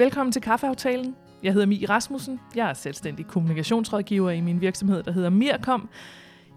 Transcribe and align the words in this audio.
Velkommen 0.00 0.32
til 0.32 0.42
Kaffeaftalen. 0.42 1.16
Jeg 1.42 1.52
hedder 1.52 1.66
Mie 1.66 1.86
Rasmussen. 1.88 2.40
Jeg 2.54 2.70
er 2.70 2.74
selvstændig 2.74 3.26
kommunikationsrådgiver 3.26 4.30
i 4.30 4.40
min 4.40 4.60
virksomhed, 4.60 5.02
der 5.02 5.12
hedder 5.12 5.30
Mirkom. 5.30 5.88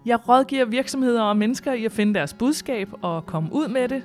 Jeg 0.06 0.28
rådgiver 0.28 0.64
virksomheder 0.64 1.22
og 1.22 1.36
mennesker 1.36 1.72
i 1.72 1.84
at 1.84 1.92
finde 1.92 2.14
deres 2.14 2.34
budskab 2.34 2.88
og 3.02 3.26
komme 3.26 3.52
ud 3.52 3.68
med 3.68 3.88
det. 3.88 4.02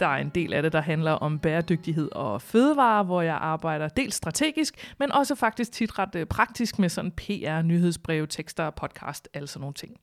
Der 0.00 0.06
er 0.06 0.16
en 0.16 0.28
del 0.28 0.52
af 0.52 0.62
det, 0.62 0.72
der 0.72 0.80
handler 0.80 1.12
om 1.12 1.38
bæredygtighed 1.38 2.12
og 2.12 2.42
fødevarer, 2.42 3.02
hvor 3.02 3.22
jeg 3.22 3.34
arbejder 3.34 3.88
dels 3.88 4.14
strategisk, 4.14 4.94
men 4.98 5.12
også 5.12 5.34
faktisk 5.34 5.72
tit 5.72 5.98
ret 5.98 6.14
øh, 6.14 6.26
praktisk 6.26 6.78
med 6.78 6.88
sådan 6.88 7.10
PR, 7.10 7.62
nyhedsbreve, 7.62 8.26
tekster, 8.26 8.70
podcast, 8.70 9.28
alle 9.34 9.46
sådan 9.46 9.60
nogle 9.60 9.74
ting. 9.74 9.96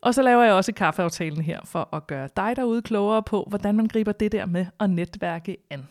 Og 0.00 0.14
så 0.14 0.22
laver 0.22 0.42
jeg 0.42 0.52
også 0.52 0.72
kaffeaftalen 0.72 1.42
her 1.42 1.60
for 1.64 1.94
at 1.96 2.06
gøre 2.06 2.28
dig 2.36 2.56
derude 2.56 2.82
klogere 2.82 3.22
på, 3.22 3.46
hvordan 3.48 3.76
man 3.76 3.86
griber 3.86 4.12
det 4.12 4.32
der 4.32 4.46
med 4.46 4.66
at 4.80 4.90
netværke 4.90 5.56
an. 5.70 5.88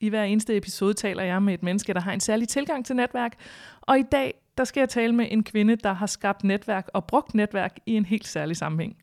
I 0.00 0.08
hver 0.08 0.24
eneste 0.24 0.56
episode 0.56 0.94
taler 0.94 1.22
jeg 1.22 1.42
med 1.42 1.54
et 1.54 1.62
menneske, 1.62 1.94
der 1.94 2.00
har 2.00 2.12
en 2.12 2.20
særlig 2.20 2.48
tilgang 2.48 2.86
til 2.86 2.96
netværk, 2.96 3.38
og 3.80 3.98
i 3.98 4.04
dag 4.12 4.34
der 4.58 4.64
skal 4.64 4.80
jeg 4.80 4.88
tale 4.88 5.12
med 5.12 5.26
en 5.30 5.44
kvinde, 5.44 5.76
der 5.76 5.92
har 5.92 6.06
skabt 6.06 6.44
netværk 6.44 6.88
og 6.94 7.04
brugt 7.04 7.34
netværk 7.34 7.78
i 7.86 7.92
en 7.94 8.04
helt 8.04 8.26
særlig 8.26 8.56
sammenhæng. 8.56 8.96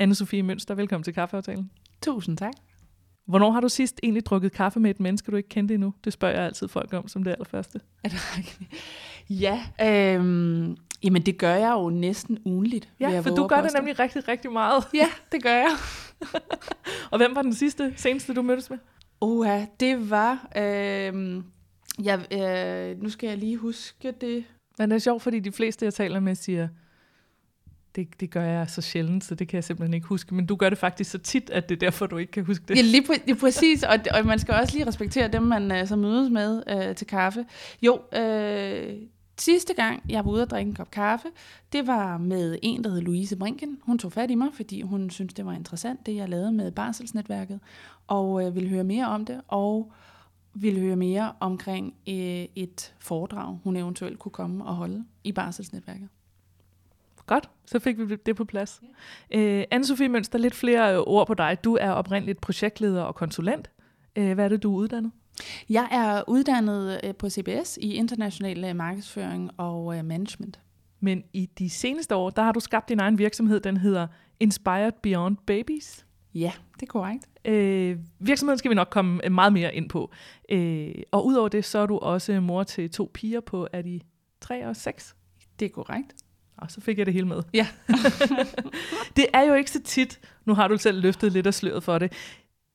Anne-Sophie 0.00 0.42
Mønster, 0.42 0.74
velkommen 0.74 1.04
til 1.04 1.14
kaffeaftalen. 1.14 1.70
Tusind 2.02 2.36
tak. 2.36 2.52
Hvornår 3.26 3.50
har 3.50 3.60
du 3.60 3.68
sidst 3.68 4.00
egentlig 4.02 4.26
drukket 4.26 4.52
kaffe 4.52 4.80
med 4.80 4.90
et 4.90 5.00
menneske, 5.00 5.30
du 5.30 5.36
ikke 5.36 5.48
kendte 5.48 5.74
endnu? 5.74 5.94
Det 6.04 6.12
spørger 6.12 6.34
jeg 6.34 6.44
altid 6.44 6.68
folk 6.68 6.92
om 6.92 7.08
som 7.08 7.24
det 7.24 7.30
allerførste. 7.30 7.80
Er 8.04 8.08
det 8.08 8.18
rigtigt? 8.36 8.70
Ja, 9.30 9.62
øhm, 9.82 10.76
jamen 11.02 11.22
det 11.22 11.38
gør 11.38 11.54
jeg 11.54 11.72
jo 11.72 11.90
næsten 11.90 12.38
ugenligt. 12.44 12.88
Ja, 13.00 13.20
for 13.20 13.30
du 13.30 13.46
gør 13.46 13.62
det 13.62 13.70
nemlig 13.74 13.98
rigtig, 13.98 14.28
rigtig 14.28 14.52
meget. 14.52 14.84
Ja, 14.94 15.08
det 15.32 15.42
gør 15.42 15.54
jeg. 15.54 15.70
og 17.10 17.18
hvem 17.18 17.34
var 17.34 17.42
den 17.42 17.54
sidste, 17.54 17.94
seneste, 17.96 18.34
du 18.34 18.42
mødtes 18.42 18.70
med? 18.70 18.78
Oha, 19.20 19.64
det 19.80 20.10
var... 20.10 20.48
Øhm, 20.56 21.44
jeg, 22.02 22.32
øh, 22.32 23.02
nu 23.02 23.08
skal 23.08 23.28
jeg 23.28 23.38
lige 23.38 23.56
huske 23.56 24.12
det. 24.20 24.44
Men 24.78 24.90
det 24.90 24.96
er 24.96 25.00
sjovt, 25.00 25.22
fordi 25.22 25.40
de 25.40 25.52
fleste, 25.52 25.84
jeg 25.84 25.94
taler 25.94 26.20
med, 26.20 26.34
siger, 26.34 26.68
det, 27.96 28.20
det 28.20 28.30
gør 28.30 28.44
jeg 28.44 28.70
så 28.70 28.82
sjældent, 28.82 29.24
så 29.24 29.34
det 29.34 29.48
kan 29.48 29.56
jeg 29.56 29.64
simpelthen 29.64 29.94
ikke 29.94 30.06
huske. 30.06 30.34
Men 30.34 30.46
du 30.46 30.56
gør 30.56 30.68
det 30.68 30.78
faktisk 30.78 31.10
så 31.10 31.18
tit, 31.18 31.50
at 31.50 31.68
det 31.68 31.74
er 31.74 31.78
derfor, 31.78 32.06
du 32.06 32.16
ikke 32.16 32.32
kan 32.32 32.44
huske 32.44 32.64
det. 32.68 32.76
Ja, 32.76 32.82
lige, 32.82 33.02
præ- 33.02 33.26
lige 33.26 33.36
præcis. 33.36 33.82
Og, 33.82 33.98
og 34.18 34.26
man 34.26 34.38
skal 34.38 34.54
også 34.54 34.74
lige 34.74 34.86
respektere 34.86 35.28
dem, 35.28 35.42
man 35.42 35.72
uh, 35.72 35.88
så 35.88 35.96
mødes 35.96 36.30
med 36.30 36.62
uh, 36.88 36.94
til 36.96 37.06
kaffe. 37.06 37.44
Jo, 37.82 38.00
øh, 38.16 38.92
sidste 39.38 39.74
gang, 39.74 40.02
jeg 40.08 40.24
var 40.24 40.30
ude 40.30 40.42
og 40.42 40.50
drikke 40.50 40.68
en 40.68 40.74
kop 40.74 40.90
kaffe, 40.90 41.28
det 41.72 41.86
var 41.86 42.18
med 42.18 42.58
en, 42.62 42.84
der 42.84 42.90
hed 42.90 43.00
Louise 43.00 43.36
Brinken. 43.36 43.78
Hun 43.82 43.98
tog 43.98 44.12
fat 44.12 44.30
i 44.30 44.34
mig, 44.34 44.48
fordi 44.52 44.82
hun 44.82 45.10
syntes, 45.10 45.34
det 45.34 45.46
var 45.46 45.52
interessant, 45.52 46.06
det 46.06 46.16
jeg 46.16 46.28
lavede 46.28 46.52
med 46.52 46.70
Barselsnetværket, 46.70 47.60
og 48.06 48.46
øh, 48.46 48.54
ville 48.54 48.68
høre 48.68 48.84
mere 48.84 49.06
om 49.06 49.24
det, 49.24 49.40
og 49.48 49.92
ville 50.54 50.80
høre 50.80 50.96
mere 50.96 51.32
omkring 51.40 51.94
øh, 52.08 52.46
et 52.54 52.94
foredrag, 52.98 53.58
hun 53.64 53.76
eventuelt 53.76 54.18
kunne 54.18 54.32
komme 54.32 54.64
og 54.64 54.74
holde 54.74 55.04
i 55.24 55.32
Barselsnetværket. 55.32 56.08
Godt, 57.26 57.50
så 57.66 57.78
fik 57.78 57.98
vi 57.98 58.16
det 58.16 58.36
på 58.36 58.44
plads. 58.44 58.82
Ja. 59.30 59.38
Øh, 59.38 59.64
Anne-Sophie 59.74 60.08
Mønster, 60.08 60.38
lidt 60.38 60.54
flere 60.54 61.04
ord 61.04 61.26
på 61.26 61.34
dig. 61.34 61.58
Du 61.64 61.78
er 61.80 61.90
oprindeligt 61.90 62.40
projektleder 62.40 63.02
og 63.02 63.14
konsulent. 63.14 63.70
Øh, 64.16 64.34
hvad 64.34 64.44
er 64.44 64.48
det, 64.48 64.62
du 64.62 64.72
er 64.72 64.76
uddannet? 64.76 65.12
Jeg 65.68 65.88
er 65.90 66.22
uddannet 66.28 67.00
øh, 67.04 67.14
på 67.14 67.30
CBS 67.30 67.78
i 67.82 67.94
international 67.94 68.64
øh, 68.64 68.76
markedsføring 68.76 69.50
og 69.56 69.98
øh, 69.98 70.04
management. 70.04 70.60
Men 71.00 71.22
i 71.32 71.46
de 71.58 71.70
seneste 71.70 72.14
år, 72.14 72.30
der 72.30 72.42
har 72.42 72.52
du 72.52 72.60
skabt 72.60 72.88
din 72.88 73.00
egen 73.00 73.18
virksomhed, 73.18 73.60
den 73.60 73.76
hedder 73.76 74.06
Inspired 74.40 74.92
Beyond 75.02 75.36
Babies. 75.46 76.06
Ja, 76.34 76.52
det 76.74 76.82
er 76.82 76.86
korrekt. 76.86 77.26
Øh, 77.44 77.98
virksomheden 78.18 78.58
skal 78.58 78.68
vi 78.68 78.74
nok 78.74 78.88
komme 78.90 79.20
meget 79.30 79.52
mere 79.52 79.74
ind 79.74 79.88
på. 79.88 80.10
Øh, 80.48 80.94
og 81.12 81.26
udover 81.26 81.48
det, 81.48 81.64
så 81.64 81.78
er 81.78 81.86
du 81.86 81.98
også 81.98 82.40
mor 82.40 82.62
til 82.62 82.90
to 82.90 83.10
piger 83.14 83.40
på, 83.40 83.68
er 83.72 83.82
de 83.82 84.00
tre 84.40 84.66
og 84.66 84.76
seks? 84.76 85.16
Det 85.58 85.66
er 85.66 85.70
korrekt. 85.70 86.14
Og 86.56 86.70
så 86.70 86.80
fik 86.80 86.98
jeg 86.98 87.06
det 87.06 87.14
hele 87.14 87.26
med. 87.26 87.42
Ja. 87.54 87.66
det 89.16 89.26
er 89.32 89.42
jo 89.42 89.54
ikke 89.54 89.70
så 89.70 89.82
tit, 89.82 90.20
nu 90.44 90.54
har 90.54 90.68
du 90.68 90.78
selv 90.78 91.02
løftet 91.02 91.32
lidt 91.32 91.46
af 91.46 91.54
sløret 91.54 91.82
for 91.82 91.98
det, 91.98 92.12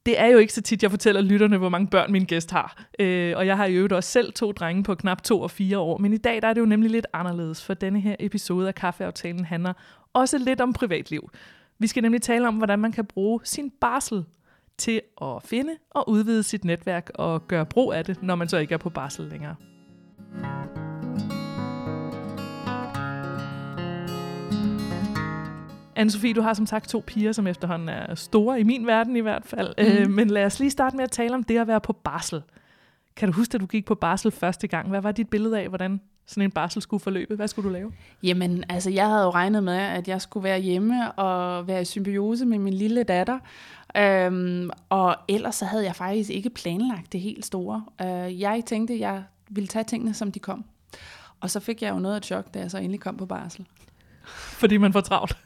det 0.06 0.20
er 0.20 0.26
jo 0.26 0.38
ikke 0.38 0.54
så 0.54 0.62
tit, 0.62 0.84
jeg 0.84 0.92
fortæller 0.92 1.22
lytterne, 1.22 1.58
hvor 1.58 1.70
mange 1.70 1.88
børn 1.88 2.12
min 2.12 2.26
gæst 2.26 2.52
har. 2.52 2.86
Øh, 3.00 3.34
og 3.38 3.48
jeg 3.48 3.58
har 3.58 3.66
i 3.66 3.74
øvrigt 3.74 3.94
også 3.94 4.12
selv 4.12 4.34
to 4.34 4.52
drenge 4.52 4.84
på 4.84 4.96
knap 4.96 5.22
to 5.22 5.42
og 5.42 5.52
fire 5.52 5.80
år. 5.80 5.98
Men 5.98 6.14
i 6.14 6.18
dag 6.18 6.42
der 6.42 6.48
er 6.48 6.54
det 6.54 6.62
jo 6.62 6.66
nemlig 6.66 6.92
lidt 6.92 7.08
anderledes, 7.14 7.66
for 7.66 7.74
denne 7.74 8.00
her 8.00 8.16
episode 8.20 8.68
af 8.68 8.76
Kaffeaftalen 8.76 9.46
handler 9.46 9.74
også 10.14 10.38
lidt 10.38 10.62
om 10.62 10.74
privatliv. 10.74 11.30
Vi 11.80 11.88
skal 11.88 12.02
nemlig 12.02 12.22
tale 12.22 12.48
om, 12.48 12.56
hvordan 12.56 12.80
man 12.80 12.92
kan 12.92 13.06
bruge 13.06 13.40
sin 13.44 13.72
barsel 13.82 14.26
til 14.78 15.02
at 15.22 15.44
finde 15.46 15.72
og 15.90 16.10
udvide 16.10 16.44
sit 16.44 16.66
netværk 16.66 17.12
og 17.16 17.48
gøre 17.48 17.66
brug 17.66 17.94
af 17.94 18.06
det, 18.06 18.24
når 18.24 18.36
man 18.36 18.50
så 18.50 18.58
ikke 18.58 18.74
er 18.74 18.78
på 18.78 18.90
barsel 18.90 19.26
længere. 19.26 19.56
Anne-Sophie, 26.00 26.34
du 26.34 26.42
har 26.42 26.54
som 26.54 26.66
sagt 26.66 26.90
to 26.90 27.04
piger, 27.08 27.32
som 27.32 27.48
efterhånden 27.48 27.90
er 27.90 28.16
store, 28.16 28.60
i 28.60 28.64
min 28.64 28.88
verden 28.88 29.16
i 29.16 29.20
hvert 29.20 29.46
fald. 29.46 29.74
Mm. 29.78 29.84
Øh, 29.84 30.10
men 30.10 30.30
lad 30.30 30.46
os 30.46 30.60
lige 30.60 30.72
starte 30.72 30.96
med 30.96 31.04
at 31.04 31.12
tale 31.12 31.34
om 31.34 31.44
det 31.44 31.58
at 31.58 31.68
være 31.68 31.82
på 31.82 31.94
barsel. 31.94 32.42
Kan 33.16 33.28
du 33.28 33.34
huske, 33.34 33.56
at 33.56 33.62
du 33.62 33.66
gik 33.66 33.86
på 33.86 33.96
barsel 33.96 34.32
første 34.32 34.68
gang? 34.68 34.90
Hvad 34.90 35.02
var 35.02 35.12
dit 35.12 35.30
billede 35.30 35.60
af, 35.60 35.68
hvordan 35.68 36.02
sådan 36.26 36.44
en 36.44 36.52
barsel 36.52 36.82
skulle 36.82 37.02
forløbe? 37.02 37.36
Hvad 37.36 37.48
skulle 37.48 37.70
du 37.70 37.74
lave? 37.74 37.92
Jamen, 38.24 38.64
altså 38.70 38.90
jeg 38.90 39.08
havde 39.08 39.24
jo 39.24 39.30
regnet 39.30 39.64
med, 39.64 39.78
at 39.78 40.08
jeg 40.08 40.22
skulle 40.22 40.44
være 40.44 40.60
hjemme 40.60 41.12
og 41.12 41.68
være 41.68 41.82
i 41.82 41.86
symbiose 41.86 42.46
med 42.46 42.60
min 42.60 42.74
lille 42.74 43.04
datter. 43.04 43.40
Øhm, 43.98 44.70
og 44.90 45.16
ellers 45.28 45.56
så 45.56 45.66
havde 45.66 45.84
jeg 45.84 45.96
faktisk 45.96 46.30
ikke 46.30 46.50
planlagt 46.50 47.14
det 47.14 47.22
helt 47.22 47.46
store. 47.46 47.84
Øh, 48.02 48.42
jeg 48.42 48.64
tænkte, 48.66 48.94
at 48.94 49.00
jeg 49.00 49.24
ville 49.50 49.68
tage 49.68 49.84
tingene, 49.84 50.14
som 50.14 50.32
de 50.32 50.40
kom. 50.40 50.66
Og 51.40 51.50
så 51.50 51.60
fik 51.60 51.82
jeg 51.82 51.90
jo 51.94 52.00
noget 52.00 52.16
af 52.16 52.18
et 52.18 52.26
chok, 52.26 52.54
da 52.54 52.60
jeg 52.60 52.72
så 52.72 52.78
endelig 52.78 53.00
kom 53.00 53.18
på 53.18 53.26
barsel. 53.26 53.66
Fordi 54.34 54.78
man 54.78 54.94
får 54.94 55.02
travlt. 55.02 55.38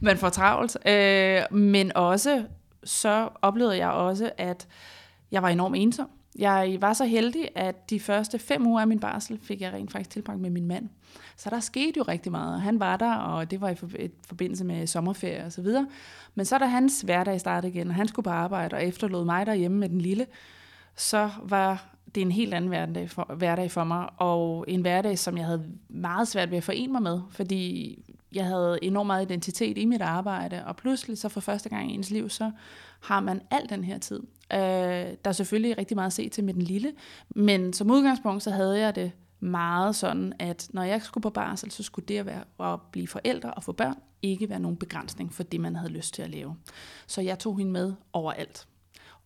Man 0.00 0.18
får 0.18 0.28
travlt. 0.28 0.76
Øh, 0.86 1.58
men 1.58 1.96
også, 1.96 2.44
så 2.84 3.28
oplevede 3.42 3.76
jeg 3.76 3.90
også, 3.90 4.30
at 4.38 4.68
jeg 5.30 5.42
var 5.42 5.48
enormt 5.48 5.76
ensom. 5.76 6.08
Jeg 6.38 6.76
var 6.80 6.92
så 6.92 7.04
heldig, 7.04 7.48
at 7.54 7.90
de 7.90 8.00
første 8.00 8.38
fem 8.38 8.66
uger 8.66 8.80
af 8.80 8.86
min 8.86 9.00
barsel 9.00 9.38
fik 9.42 9.60
jeg 9.60 9.72
rent 9.72 9.92
faktisk 9.92 10.10
tilbragt 10.10 10.40
med 10.40 10.50
min 10.50 10.66
mand. 10.66 10.88
Så 11.36 11.50
der 11.50 11.60
skete 11.60 11.92
jo 11.96 12.02
rigtig 12.02 12.32
meget. 12.32 12.60
Han 12.60 12.80
var 12.80 12.96
der, 12.96 13.14
og 13.14 13.50
det 13.50 13.60
var 13.60 13.68
i 13.68 13.76
forbindelse 14.28 14.64
med 14.64 14.86
sommerferie 14.86 15.44
og 15.44 15.52
så 15.52 15.62
videre. 15.62 15.86
Men 16.34 16.46
så 16.46 16.58
da 16.58 16.64
hans 16.64 17.00
hverdag 17.00 17.40
startede 17.40 17.72
igen, 17.72 17.88
og 17.88 17.94
han 17.94 18.08
skulle 18.08 18.24
på 18.24 18.30
arbejde 18.30 18.76
og 18.76 18.84
efterlod 18.84 19.24
mig 19.24 19.46
derhjemme 19.46 19.78
med 19.78 19.88
den 19.88 20.00
lille, 20.00 20.26
så 20.96 21.30
var 21.42 21.84
det 22.14 22.20
en 22.20 22.32
helt 22.32 22.54
anden 22.54 22.68
hverdag 22.68 23.10
for, 23.10 23.34
hverdag 23.36 23.70
for 23.70 23.84
mig, 23.84 24.08
og 24.16 24.64
en 24.68 24.80
hverdag, 24.80 25.18
som 25.18 25.36
jeg 25.36 25.46
havde 25.46 25.64
meget 25.88 26.28
svært 26.28 26.50
ved 26.50 26.58
at 26.58 26.64
forene 26.64 26.92
mig 26.92 27.02
med, 27.02 27.20
fordi 27.30 27.98
jeg 28.32 28.44
havde 28.44 28.78
enormt 28.82 29.06
meget 29.06 29.24
identitet 29.24 29.78
i 29.78 29.84
mit 29.84 30.02
arbejde, 30.02 30.64
og 30.66 30.76
pludselig 30.76 31.18
så 31.18 31.28
for 31.28 31.40
første 31.40 31.68
gang 31.68 31.90
i 31.90 31.94
ens 31.94 32.10
liv, 32.10 32.28
så 32.28 32.50
har 33.00 33.20
man 33.20 33.40
al 33.50 33.68
den 33.68 33.84
her 33.84 33.98
tid. 33.98 34.20
Øh, 34.52 34.58
der 34.58 35.16
er 35.24 35.32
selvfølgelig 35.32 35.78
rigtig 35.78 35.94
meget 35.94 36.06
at 36.06 36.12
se 36.12 36.28
til 36.28 36.44
med 36.44 36.54
den 36.54 36.62
lille, 36.62 36.92
men 37.28 37.72
som 37.72 37.90
udgangspunkt, 37.90 38.42
så 38.42 38.50
havde 38.50 38.78
jeg 38.78 38.94
det 38.94 39.12
meget 39.40 39.96
sådan, 39.96 40.32
at 40.38 40.68
når 40.70 40.82
jeg 40.82 41.02
skulle 41.02 41.22
på 41.22 41.30
barsel, 41.30 41.70
så 41.70 41.82
skulle 41.82 42.06
det 42.06 42.18
at, 42.18 42.26
være, 42.26 42.72
at 42.74 42.80
blive 42.92 43.08
forældre 43.08 43.54
og 43.54 43.62
få 43.62 43.72
børn 43.72 43.96
ikke 44.22 44.48
være 44.48 44.60
nogen 44.60 44.76
begrænsning 44.76 45.34
for 45.34 45.42
det, 45.42 45.60
man 45.60 45.76
havde 45.76 45.92
lyst 45.92 46.14
til 46.14 46.22
at 46.22 46.30
lave. 46.30 46.56
Så 47.06 47.20
jeg 47.20 47.38
tog 47.38 47.58
hende 47.58 47.72
med 47.72 47.92
overalt. 48.12 48.67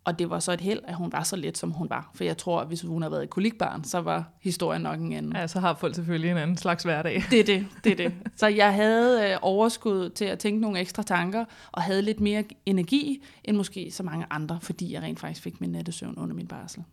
Og 0.05 0.19
det 0.19 0.31
var 0.31 0.39
så 0.39 0.53
et 0.53 0.61
held, 0.61 0.81
at 0.85 0.95
hun 0.95 1.13
var 1.13 1.23
så 1.23 1.37
let, 1.37 1.59
som 1.59 1.71
hun 1.71 1.91
var. 1.91 2.11
For 2.15 2.25
jeg 2.25 2.39
tror, 2.39 2.61
at 2.61 2.67
hvis 2.67 2.83
hun 2.83 3.03
havde 3.03 3.13
været 3.13 3.23
et 3.23 3.31
kolikbarn, 3.31 3.85
så 3.85 4.01
var 4.01 4.25
historien 4.41 4.83
nok 4.83 5.01
en 5.01 5.13
anden. 5.13 5.33
Ja, 5.37 5.47
så 5.47 5.61
har 5.61 5.75
folk 5.75 5.95
selvfølgelig 5.95 6.31
en 6.31 6.37
anden 6.37 6.57
slags 6.57 6.83
hverdag. 6.83 7.25
Det 7.31 7.41
er 7.41 7.45
det, 7.45 7.67
det 7.85 7.93
er 7.93 7.97
det. 7.97 8.15
Så 8.37 8.47
jeg 8.47 8.75
havde 8.75 9.31
øh, 9.31 9.39
overskud 9.43 10.11
til 10.11 10.25
at 10.25 10.39
tænke 10.39 10.61
nogle 10.61 10.81
ekstra 10.81 11.03
tanker, 11.03 11.45
og 11.73 11.83
havde 11.83 12.03
lidt 12.03 12.21
mere 12.21 12.45
energi, 12.67 13.23
end 13.45 13.57
måske 13.57 13.91
så 13.91 14.03
mange 14.03 14.27
andre, 14.31 14.59
fordi 14.63 14.93
jeg 14.93 15.03
rent 15.03 15.21
faktisk 15.21 15.43
fik 15.43 15.61
min 15.61 15.71
nattesøvn 15.71 16.15
under 16.19 16.35
min 16.35 16.47
barsel. 16.47 16.85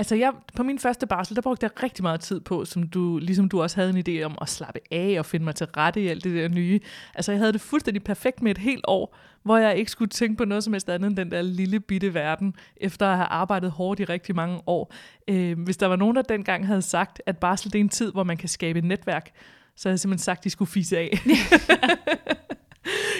Altså 0.00 0.14
jeg, 0.14 0.32
på 0.56 0.62
min 0.62 0.78
første 0.78 1.06
barsel, 1.06 1.36
der 1.36 1.42
brugte 1.42 1.64
jeg 1.64 1.82
rigtig 1.82 2.02
meget 2.02 2.20
tid 2.20 2.40
på, 2.40 2.64
som 2.64 2.82
du, 2.82 3.18
ligesom 3.18 3.48
du 3.48 3.62
også 3.62 3.76
havde 3.76 3.98
en 3.98 4.04
idé 4.08 4.22
om 4.22 4.38
at 4.40 4.48
slappe 4.48 4.80
af 4.90 5.16
og 5.18 5.26
finde 5.26 5.44
mig 5.44 5.54
til 5.54 5.66
rette 5.66 6.00
i 6.00 6.08
alt 6.08 6.24
det 6.24 6.34
der 6.34 6.48
nye. 6.48 6.80
Altså 7.14 7.32
jeg 7.32 7.38
havde 7.38 7.52
det 7.52 7.60
fuldstændig 7.60 8.04
perfekt 8.04 8.42
med 8.42 8.50
et 8.50 8.58
helt 8.58 8.84
år, 8.88 9.16
hvor 9.42 9.56
jeg 9.56 9.76
ikke 9.76 9.90
skulle 9.90 10.08
tænke 10.08 10.36
på 10.36 10.44
noget 10.44 10.64
som 10.64 10.72
helst 10.72 10.88
andet 10.88 11.08
end 11.08 11.16
den 11.16 11.30
der 11.30 11.42
lille 11.42 11.80
bitte 11.80 12.14
verden, 12.14 12.54
efter 12.76 13.06
at 13.06 13.16
have 13.16 13.26
arbejdet 13.26 13.70
hårdt 13.70 14.00
i 14.00 14.04
rigtig 14.04 14.34
mange 14.34 14.60
år. 14.66 14.92
Øh, 15.28 15.58
hvis 15.58 15.76
der 15.76 15.86
var 15.86 15.96
nogen, 15.96 16.16
der 16.16 16.22
dengang 16.22 16.66
havde 16.66 16.82
sagt, 16.82 17.22
at 17.26 17.38
barsel 17.38 17.72
det 17.72 17.78
er 17.78 17.84
en 17.84 17.88
tid, 17.88 18.12
hvor 18.12 18.24
man 18.24 18.36
kan 18.36 18.48
skabe 18.48 18.78
et 18.78 18.84
netværk, 18.84 19.30
så 19.76 19.88
havde 19.88 19.94
jeg 19.94 20.00
simpelthen 20.00 20.24
sagt, 20.24 20.38
at 20.38 20.44
de 20.44 20.50
skulle 20.50 20.70
fise 20.70 20.98
af. 20.98 21.10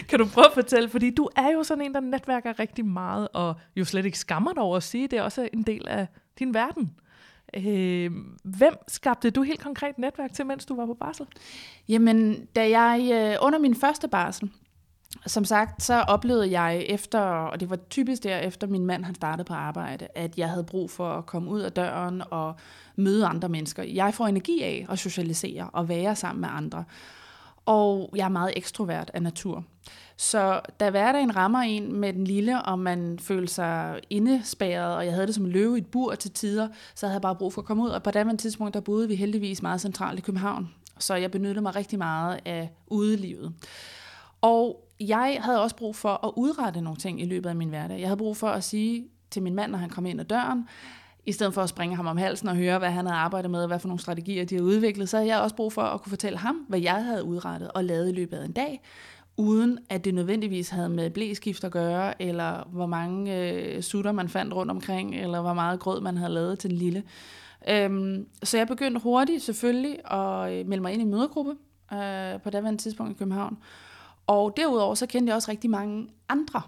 kan 0.09 0.19
du 0.19 0.27
prøve 0.27 0.47
at 0.47 0.55
fortælle, 0.55 0.89
fordi 0.89 1.11
du 1.11 1.29
er 1.37 1.53
jo 1.53 1.63
sådan 1.63 1.85
en, 1.85 1.95
der 1.95 2.01
netværker 2.01 2.59
rigtig 2.59 2.87
meget, 2.87 3.29
og 3.33 3.55
jo 3.77 3.85
slet 3.85 4.05
ikke 4.05 4.19
skammer 4.19 4.53
dig 4.53 4.63
over 4.63 4.77
at 4.77 4.83
sige, 4.83 5.09
det 5.09 5.19
er 5.19 5.23
også 5.23 5.49
en 5.53 5.63
del 5.63 5.89
af 5.89 6.07
din 6.41 6.55
verden. 6.55 6.91
Øh, 7.57 8.11
hvem 8.45 8.75
skabte 8.89 9.31
du 9.31 9.43
helt 9.43 9.61
konkret 9.61 9.99
netværk 9.99 10.33
til, 10.33 10.47
mens 10.47 10.67
du 10.67 10.77
var 10.77 10.87
på 10.87 10.95
barsel? 10.95 11.27
Jamen, 11.89 12.47
da 12.57 12.79
jeg 12.79 13.11
øh, 13.13 13.47
under 13.47 13.59
min 13.59 13.75
første 13.75 14.09
barsel, 14.09 14.51
som 15.27 15.45
sagt, 15.45 15.83
så 15.83 16.01
oplevede 16.01 16.61
jeg 16.61 16.85
efter, 16.89 17.21
og 17.21 17.61
det 17.61 17.71
var 17.71 17.77
typisk 17.77 18.23
der 18.23 18.39
efter 18.39 18.67
min 18.67 18.87
mand 18.87 19.05
han 19.05 19.15
startede 19.15 19.45
på 19.45 19.55
arbejde, 19.55 20.09
at 20.15 20.39
jeg 20.39 20.49
havde 20.49 20.65
brug 20.65 20.91
for 20.91 21.13
at 21.13 21.27
komme 21.27 21.51
ud 21.51 21.61
af 21.61 21.73
døren 21.73 22.23
og 22.31 22.55
møde 22.97 23.27
andre 23.27 23.49
mennesker. 23.49 23.83
Jeg 23.83 24.15
får 24.15 24.27
energi 24.27 24.63
af 24.63 24.87
at 24.91 24.99
socialisere 24.99 25.71
og 25.73 25.89
være 25.89 26.17
sammen 26.17 26.41
med 26.41 26.49
andre. 26.53 26.85
Og 27.67 28.13
jeg 28.17 28.25
er 28.25 28.29
meget 28.29 28.53
ekstrovert 28.57 29.11
af 29.15 29.23
natur. 29.23 29.65
Så 30.17 30.61
da 30.81 30.91
hverdagen 30.91 31.37
rammer 31.37 31.59
en 31.59 31.93
med 31.93 32.13
den 32.13 32.25
lille, 32.25 32.63
og 32.63 32.79
man 32.79 33.19
føler 33.19 33.49
sig 33.49 34.01
indespærret, 34.11 34.97
og 34.97 35.05
jeg 35.05 35.15
havde 35.15 35.27
det 35.27 35.35
som 35.35 35.45
løve 35.45 35.77
i 35.77 35.81
et 35.81 35.87
bur 35.87 36.15
til 36.15 36.31
tider, 36.31 36.69
så 36.95 37.07
havde 37.07 37.15
jeg 37.15 37.23
bare 37.23 37.37
brug 37.37 37.53
for 37.53 37.61
at 37.61 37.67
komme 37.67 37.83
ud. 37.83 37.89
Og 37.89 38.03
på 38.03 38.11
det 38.11 38.39
tidspunkt, 38.39 38.75
der 38.75 38.81
boede 38.81 39.09
vi 39.09 39.15
heldigvis 39.15 39.63
meget 39.63 39.81
centralt 39.81 40.19
i 40.19 40.23
København. 40.23 40.75
Så 40.99 41.15
jeg 41.15 41.31
benyttede 41.31 41.63
mig 41.63 41.77
rigtig 41.77 41.99
meget 41.99 42.41
af 42.45 42.71
udelivet. 42.87 43.55
Og 44.41 44.89
jeg 45.01 45.39
havde 45.41 45.63
også 45.63 45.77
brug 45.77 45.97
for 45.97 46.27
at 46.27 46.33
udrette 46.37 46.81
nogle 46.81 46.99
ting 46.99 47.21
i 47.21 47.25
løbet 47.25 47.49
af 47.49 47.57
min 47.57 47.69
hverdag. 47.69 48.01
Jeg 48.01 48.09
havde 48.09 48.19
brug 48.19 48.37
for 48.37 48.49
at 48.49 48.65
sige 48.65 49.09
til 49.31 49.43
min 49.43 49.55
mand, 49.55 49.71
når 49.71 49.79
han 49.79 49.91
kom 49.91 50.07
ind 50.07 50.21
ad 50.21 50.25
døren, 50.25 50.69
i 51.31 51.33
stedet 51.33 51.55
for 51.55 51.63
at 51.63 51.69
springe 51.69 51.97
ham 51.97 52.07
om 52.07 52.17
halsen 52.17 52.49
og 52.49 52.57
høre, 52.57 52.79
hvad 52.79 52.91
han 52.91 53.07
havde 53.07 53.19
arbejdet 53.19 53.51
med, 53.51 53.61
og 53.61 53.67
hvad 53.67 53.79
for 53.79 53.89
nogle 53.89 54.01
strategier 54.01 54.45
de 54.45 54.55
havde 54.55 54.67
udviklet, 54.67 55.09
så 55.09 55.17
havde 55.17 55.29
jeg 55.29 55.41
også 55.41 55.57
brug 55.57 55.73
for 55.73 55.83
at 55.83 56.03
kunne 56.03 56.11
fortælle 56.11 56.39
ham, 56.39 56.57
hvad 56.69 56.81
jeg 56.81 57.05
havde 57.05 57.25
udrettet 57.25 57.71
og 57.71 57.85
lavet 57.85 58.09
i 58.09 58.13
løbet 58.13 58.37
af 58.37 58.45
en 58.45 58.53
dag, 58.53 58.83
uden 59.37 59.79
at 59.91 60.05
det 60.05 60.15
nødvendigvis 60.15 60.69
havde 60.69 60.89
med 60.89 61.11
blæskift 61.11 61.65
at 61.65 61.73
gøre, 61.73 62.23
eller 62.23 62.69
hvor 62.73 62.87
mange 62.87 63.51
øh, 63.51 63.83
sutter 63.83 64.13
man 64.13 64.29
fandt 64.29 64.55
rundt 64.55 64.71
omkring, 64.71 65.15
eller 65.15 65.41
hvor 65.41 65.55
meget 65.55 65.81
grød 65.81 66.01
man 66.01 66.17
havde 66.17 66.33
lavet 66.33 66.59
til 66.59 66.71
den 66.71 66.79
lille. 66.79 67.03
Øhm, 67.69 68.27
så 68.43 68.59
jeg 68.59 68.67
begyndte 68.67 69.01
hurtigt 69.01 69.43
selvfølgelig 69.43 70.13
at 70.13 70.53
øh, 70.53 70.67
melde 70.67 70.83
mig 70.83 70.93
ind 70.93 71.03
i 71.03 71.05
en 71.05 71.11
mødergruppe 71.11 71.55
øh, 71.93 72.41
på 72.41 72.51
daværende 72.51 72.83
tidspunkt 72.83 73.13
i 73.13 73.19
København. 73.19 73.59
Og 74.27 74.57
derudover 74.57 74.95
så 74.95 75.07
kendte 75.07 75.31
jeg 75.31 75.37
også 75.37 75.51
rigtig 75.51 75.71
mange 75.71 76.09
andre, 76.29 76.63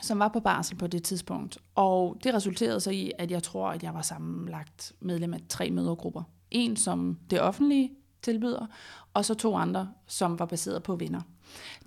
som 0.00 0.18
var 0.18 0.28
på 0.28 0.40
barsel 0.40 0.76
på 0.76 0.86
det 0.86 1.02
tidspunkt. 1.02 1.58
Og 1.74 2.16
det 2.24 2.34
resulterede 2.34 2.80
så 2.80 2.90
i, 2.90 3.12
at 3.18 3.30
jeg 3.30 3.42
tror, 3.42 3.68
at 3.68 3.82
jeg 3.82 3.94
var 3.94 4.02
sammenlagt 4.02 4.92
medlem 5.00 5.34
af 5.34 5.40
tre 5.48 5.70
mødergrupper. 5.70 6.22
En, 6.50 6.76
som 6.76 7.18
det 7.30 7.40
offentlige 7.40 7.90
tilbyder, 8.22 8.66
og 9.14 9.24
så 9.24 9.34
to 9.34 9.56
andre, 9.56 9.88
som 10.06 10.38
var 10.38 10.46
baseret 10.46 10.82
på 10.82 10.96
venner. 10.96 11.20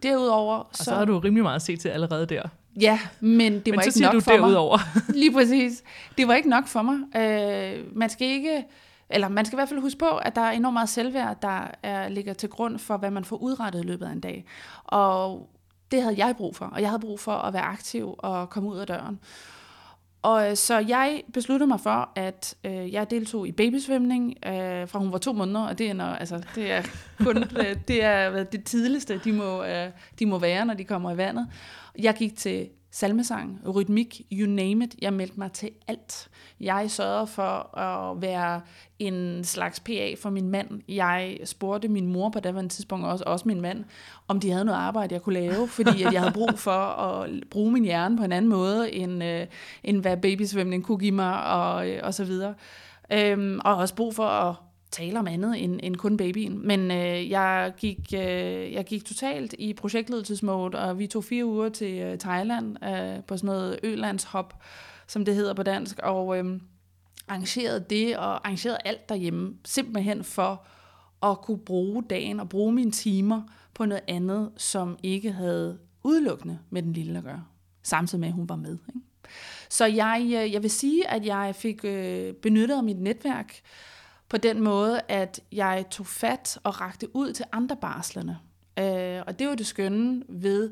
Derudover... 0.04 0.56
Og 0.56 0.68
så, 0.74 0.84
så 0.84 0.92
har 0.92 1.06
du 1.06 1.19
rimelig 1.19 1.44
meget 1.44 1.56
at 1.56 1.62
se 1.62 1.78
til 1.78 1.90
allerede 1.90 2.25
der. 2.25 2.42
Ja, 2.81 3.00
men 3.19 3.54
det 3.54 3.68
men 3.68 3.75
var 3.75 3.81
ikke 3.81 4.02
nok 4.02 4.14
du 4.14 4.19
for 4.19 4.31
derudover. 4.31 4.80
mig. 4.96 5.16
Lige 5.22 5.34
præcis. 5.34 5.84
Det 6.18 6.28
var 6.28 6.34
ikke 6.34 6.50
nok 6.50 6.68
for 6.68 6.81
mig. 6.81 6.98
Øh, 7.22 7.98
man 7.98 8.10
skal 8.10 8.28
ikke... 8.28 8.66
Eller 9.10 9.28
man 9.28 9.46
skal 9.46 9.56
i 9.56 9.57
hvert 9.57 9.69
fald 9.69 9.80
huske 9.80 10.00
på, 10.00 10.10
at 10.10 10.36
der 10.36 10.42
er 10.42 10.52
enormt 10.52 10.74
meget 10.74 10.90
selvværd, 10.90 11.42
der 11.42 11.68
er, 11.84 12.10
ligger 12.10 12.34
til 12.34 12.50
grund 12.50 12.80
for, 12.80 12.98
hvad 12.98 13.12
man 13.12 13.25
får 13.25 13.38
udrettet 13.38 13.84
i 13.84 13.88
løbet 13.88 14.06
af 14.06 14.12
en 14.12 14.19
dag. 14.19 14.46
Og 14.84 15.50
det 15.92 16.02
havde 16.02 16.26
jeg 16.26 16.36
brug 16.36 16.56
for, 16.56 16.66
og 16.66 16.82
jeg 16.82 16.90
havde 16.90 17.02
brug 17.02 17.20
for 17.20 17.32
at 17.32 17.54
være 17.54 17.64
aktiv 17.64 18.16
og 18.18 18.50
komme 18.50 18.70
ud 18.70 18.78
af 18.78 18.88
døren. 18.88 19.20
Og 20.22 20.50
øh, 20.50 20.56
så 20.56 20.80
jeg 20.80 21.24
besluttede 21.34 21.68
mig 21.68 21.80
for, 21.80 22.10
at 22.16 22.56
øh, 22.64 22.94
jeg 22.94 23.10
deltog 23.10 23.48
i 23.48 23.52
babysvømning 23.52 24.36
øh, 24.46 24.88
fra 24.88 25.00
hun 25.00 25.12
var 25.12 25.18
to 25.18 25.34
måneder, 25.34 25.68
og 25.68 25.78
det 25.78 25.90
er, 25.90 25.94
når, 25.94 26.06
altså, 26.06 26.44
det 26.56 26.72
er 26.72 26.82
kun 27.20 27.38
øh, 27.62 27.76
det, 27.88 28.04
er, 28.04 28.44
det 28.44 28.64
tidligste, 28.64 29.22
de 29.24 29.34
må, 29.34 29.64
øh, 29.64 29.90
de 30.20 30.26
må 30.26 30.40
være, 30.40 30.66
når 30.66 30.74
de 30.74 30.84
kommer 30.84 31.12
i 31.12 31.18
vandet. 31.18 31.48
Jeg 32.00 32.16
gik 32.16 32.38
til 32.38 32.70
salmesang, 32.92 33.62
rytmik, 33.76 34.22
you 34.32 34.48
name 34.48 34.84
it. 34.84 34.96
Jeg 35.02 35.14
meldte 35.14 35.40
mig 35.40 35.52
til 35.52 35.70
alt. 35.88 36.30
Jeg 36.60 36.92
sørgede 36.92 37.28
for 37.28 37.78
at 37.78 38.22
være 38.22 38.62
en 39.00 39.44
slags 39.44 39.80
PA 39.80 40.14
for 40.22 40.30
min 40.30 40.50
mand. 40.50 40.82
Jeg 40.88 41.40
spurgte 41.44 41.88
min 41.88 42.08
mor 42.08 42.30
på 42.30 42.40
det 42.40 42.72
tidspunkt, 42.72 43.06
også, 43.06 43.24
også 43.28 43.48
min 43.48 43.62
mand, 43.62 43.84
om 44.28 44.40
de 44.40 44.52
havde 44.52 44.66
noget 44.66 44.80
arbejde, 44.80 45.14
jeg 45.14 45.22
kunne 45.22 45.40
lave, 45.40 45.68
fordi 45.68 46.04
at 46.04 46.14
jeg 46.14 46.22
havde 46.22 46.34
brug 46.34 46.60
for 46.60 46.72
at 46.72 47.30
bruge 47.52 47.72
min 47.72 47.84
hjerne 47.84 48.18
på 48.18 48.24
en 48.24 48.32
anden 48.32 48.50
måde, 48.50 48.92
end, 48.92 49.24
øh, 49.24 49.48
end 49.84 50.02
hvad 50.02 50.18
babysvømning 50.18 50.84
kunne 50.84 50.98
give 50.98 51.12
mig, 51.12 51.44
og, 51.44 51.90
øh, 51.90 52.00
og 52.04 52.14
så 52.14 52.26
videre. 52.26 52.54
Øhm, 53.14 53.60
og 53.66 53.76
også 53.76 53.96
brug 53.96 54.16
for 54.16 54.26
at 54.26 54.56
tale 54.92 55.20
om 55.20 55.28
andet 55.28 55.64
end, 55.64 55.80
end 55.84 55.96
kun 55.96 56.18
babyen. 56.18 56.68
Men 56.68 56.92
øh, 56.92 57.30
jeg, 57.30 57.74
gik, 57.78 58.00
øh, 58.14 58.74
jeg 58.74 58.86
gik 58.86 59.06
totalt 59.06 59.56
i 59.60 59.74
projektledelsesmode, 59.74 60.80
og 60.80 61.00
vi 61.00 61.08
tog 61.08 61.24
fire 61.24 61.46
uger 61.46 61.70
til 61.70 62.00
øh, 62.00 62.18
Thailand 62.18 62.84
øh, 62.84 63.24
på 63.24 63.38
sådan 63.38 63.48
noget 63.48 63.80
Ølandshop, 63.84 64.64
som 65.08 65.26
det 65.26 65.36
hedder 65.36 65.54
på 65.54 65.64
dansk, 65.64 66.00
og 66.04 66.38
øh, 66.38 66.60
arrangerede 67.28 67.86
det 67.90 68.18
og 68.18 68.48
arrangerede 68.48 68.78
alt 68.86 69.10
derhjemme, 69.10 69.54
simpelthen 69.66 70.24
for 70.24 70.66
at 71.24 71.42
kunne 71.42 71.60
bruge 71.60 72.04
dagen 72.10 72.40
og 72.40 72.50
bruge 72.50 72.74
mine 72.74 72.92
timer 72.92 73.42
på 73.74 73.86
noget 73.86 74.04
andet, 74.08 74.52
som 74.58 74.98
ikke 75.04 75.32
havde 75.32 75.78
udelukkende 76.04 76.60
med 76.70 76.84
den 76.84 76.94
lille 76.94 77.18
at 77.18 77.24
gøre, 77.24 77.44
samtidig 77.84 78.20
med, 78.20 78.28
at 78.28 78.34
hun 78.34 78.50
var 78.50 78.56
med. 78.56 78.78
Ikke? 78.88 79.00
Så 79.70 79.86
jeg, 79.86 80.22
øh, 80.26 80.54
jeg 80.54 80.62
vil 80.62 80.70
sige, 80.70 81.08
at 81.08 81.26
jeg 81.26 81.56
fik 81.56 81.86
øh, 81.86 82.34
benyttet 82.34 82.84
mit 82.84 83.00
netværk 83.00 83.62
på 84.31 84.38
den 84.38 84.62
måde, 84.62 85.01
at 85.07 85.39
jeg 85.51 85.86
tog 85.92 86.07
fat 86.07 86.60
og 86.63 86.81
rakte 86.81 87.16
ud 87.16 87.33
til 87.33 87.45
andre 87.51 87.75
barslerne. 87.75 88.38
Øh, 88.80 89.22
og 89.28 89.39
det 89.39 89.48
var 89.48 89.56
det 89.56 89.66
skønne 89.66 90.24
ved, 90.30 90.72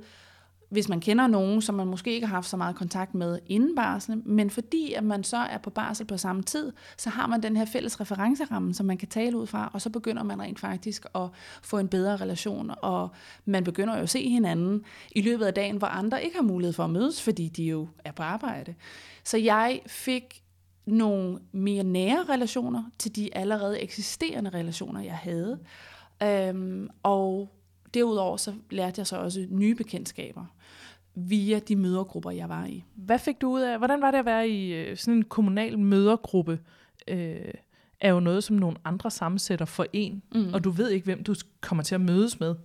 hvis 0.69 0.89
man 0.89 0.99
kender 0.99 1.27
nogen, 1.27 1.61
som 1.61 1.75
man 1.75 1.87
måske 1.87 2.13
ikke 2.13 2.27
har 2.27 2.35
haft 2.35 2.49
så 2.49 2.57
meget 2.57 2.75
kontakt 2.75 3.15
med 3.15 3.39
inden 3.47 3.75
barsel, 3.75 4.21
men 4.25 4.49
fordi 4.49 4.93
at 4.93 5.03
man 5.03 5.23
så 5.23 5.37
er 5.37 5.57
på 5.57 5.69
barsel 5.69 6.05
på 6.05 6.17
samme 6.17 6.43
tid, 6.43 6.71
så 6.97 7.09
har 7.09 7.27
man 7.27 7.43
den 7.43 7.57
her 7.57 7.65
fælles 7.65 8.01
referenceramme, 8.01 8.73
som 8.73 8.85
man 8.85 8.97
kan 8.97 9.07
tale 9.07 9.37
ud 9.37 9.47
fra, 9.47 9.71
og 9.73 9.81
så 9.81 9.89
begynder 9.89 10.23
man 10.23 10.41
rent 10.41 10.59
faktisk 10.59 11.05
at 11.15 11.27
få 11.61 11.77
en 11.77 11.87
bedre 11.87 12.17
relation, 12.17 12.71
og 12.81 13.09
man 13.45 13.63
begynder 13.63 13.95
jo 13.95 14.03
at 14.03 14.09
se 14.09 14.29
hinanden 14.29 14.83
i 15.11 15.21
løbet 15.21 15.45
af 15.45 15.53
dagen, 15.53 15.77
hvor 15.77 15.87
andre 15.87 16.23
ikke 16.23 16.35
har 16.35 16.43
mulighed 16.43 16.73
for 16.73 16.83
at 16.83 16.89
mødes, 16.89 17.21
fordi 17.21 17.47
de 17.47 17.63
jo 17.63 17.87
er 18.05 18.11
på 18.11 18.23
arbejde. 18.23 18.75
Så 19.23 19.37
jeg 19.37 19.81
fik 19.87 20.43
nogle 20.91 21.39
mere 21.51 21.83
nære 21.83 22.25
relationer 22.29 22.83
til 22.99 23.15
de 23.15 23.35
allerede 23.37 23.79
eksisterende 23.79 24.49
relationer, 24.49 25.01
jeg 25.01 25.17
havde. 25.17 25.59
Øhm, 26.23 26.89
og 27.03 27.49
derudover 27.93 28.37
så 28.37 28.53
lærte 28.69 28.99
jeg 28.99 29.07
så 29.07 29.17
også 29.17 29.47
nye 29.49 29.75
bekendtskaber 29.75 30.45
via 31.15 31.59
de 31.59 31.75
mødergrupper, 31.75 32.31
jeg 32.31 32.49
var 32.49 32.65
i. 32.65 32.83
Hvad 32.95 33.19
fik 33.19 33.41
du 33.41 33.49
ud 33.49 33.61
af, 33.61 33.77
hvordan 33.77 34.01
var 34.01 34.11
det 34.11 34.17
at 34.17 34.25
være 34.25 34.49
i 34.49 34.73
øh, 34.73 34.97
sådan 34.97 35.13
en 35.13 35.23
kommunal 35.23 35.79
mødergruppe? 35.79 36.59
Øh, 37.07 37.53
er 37.99 38.11
jo 38.11 38.19
noget, 38.19 38.43
som 38.43 38.55
nogle 38.55 38.77
andre 38.85 39.11
sammensætter 39.11 39.65
for 39.65 39.85
en, 39.93 40.21
mm. 40.35 40.53
og 40.53 40.63
du 40.63 40.69
ved 40.69 40.89
ikke, 40.89 41.05
hvem 41.05 41.23
du 41.23 41.35
kommer 41.61 41.83
til 41.83 41.95
at 41.95 42.01
mødes 42.01 42.39
med. 42.39 42.55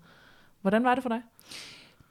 Hvordan 0.60 0.84
var 0.84 0.94
det 0.94 1.02
for 1.02 1.08
dig? 1.08 1.22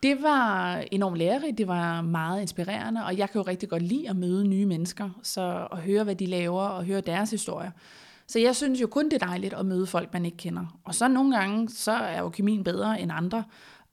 Det 0.04 0.22
var 0.22 0.76
enormt 0.92 1.18
lærerigt, 1.18 1.58
det 1.58 1.68
var 1.68 2.02
meget 2.02 2.42
inspirerende, 2.42 3.06
og 3.06 3.18
jeg 3.18 3.30
kan 3.30 3.42
jo 3.42 3.48
rigtig 3.48 3.70
godt 3.70 3.82
lide 3.82 4.10
at 4.10 4.16
møde 4.16 4.48
nye 4.48 4.66
mennesker, 4.66 5.10
så 5.22 5.68
at 5.72 5.78
høre, 5.78 6.04
hvad 6.04 6.16
de 6.16 6.26
laver, 6.26 6.62
og 6.62 6.86
høre 6.86 7.02
deres 7.02 7.32
historier. 7.32 7.72
Så 8.28 8.40
jeg 8.40 8.56
synes 8.56 8.82
jo 8.82 8.88
kun, 8.88 9.06
det 9.06 9.14
er 9.14 9.28
dejligt 9.28 9.54
at 9.54 9.66
møde 9.66 9.88
folk, 9.88 10.14
man 10.14 10.26
ikke 10.26 10.38
kender. 10.38 10.80
Og 10.84 10.96
så 10.96 11.08
nogle 11.08 11.38
gange, 11.38 11.70
så 11.70 11.92
er 11.92 12.20
jo 12.20 12.30
kemien 12.30 12.64
bedre 12.64 13.02
end 13.02 13.12
andre. 13.14 13.44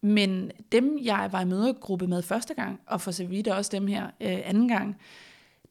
Men 0.00 0.50
dem, 0.73 0.99
jeg 1.02 1.29
var 1.33 1.40
i 1.40 1.45
mødegruppe 1.45 2.07
med 2.07 2.23
første 2.23 2.55
gang, 2.55 2.81
og 2.87 3.00
for 3.00 3.11
så 3.11 3.25
vidt 3.25 3.49
også 3.49 3.71
dem 3.73 3.87
her 3.87 4.05
øh, 4.05 4.38
anden 4.45 4.69
gang, 4.69 4.97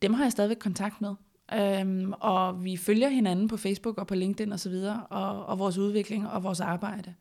dem 0.01 0.13
har 0.13 0.23
jeg 0.23 0.31
stadigvæk 0.31 0.57
kontakt 0.57 1.01
med. 1.01 1.13
Øhm, 1.53 2.13
og 2.19 2.63
vi 2.63 2.77
følger 2.77 3.09
hinanden 3.09 3.47
på 3.47 3.57
Facebook 3.57 3.97
og 3.97 4.07
på 4.07 4.15
LinkedIn 4.15 4.53
osv., 4.53 4.73
og, 4.73 4.99
og, 5.09 5.45
og 5.45 5.59
vores 5.59 5.77
udvikling 5.77 6.27
og 6.29 6.43
vores 6.43 6.59
arbejde. 6.59 7.13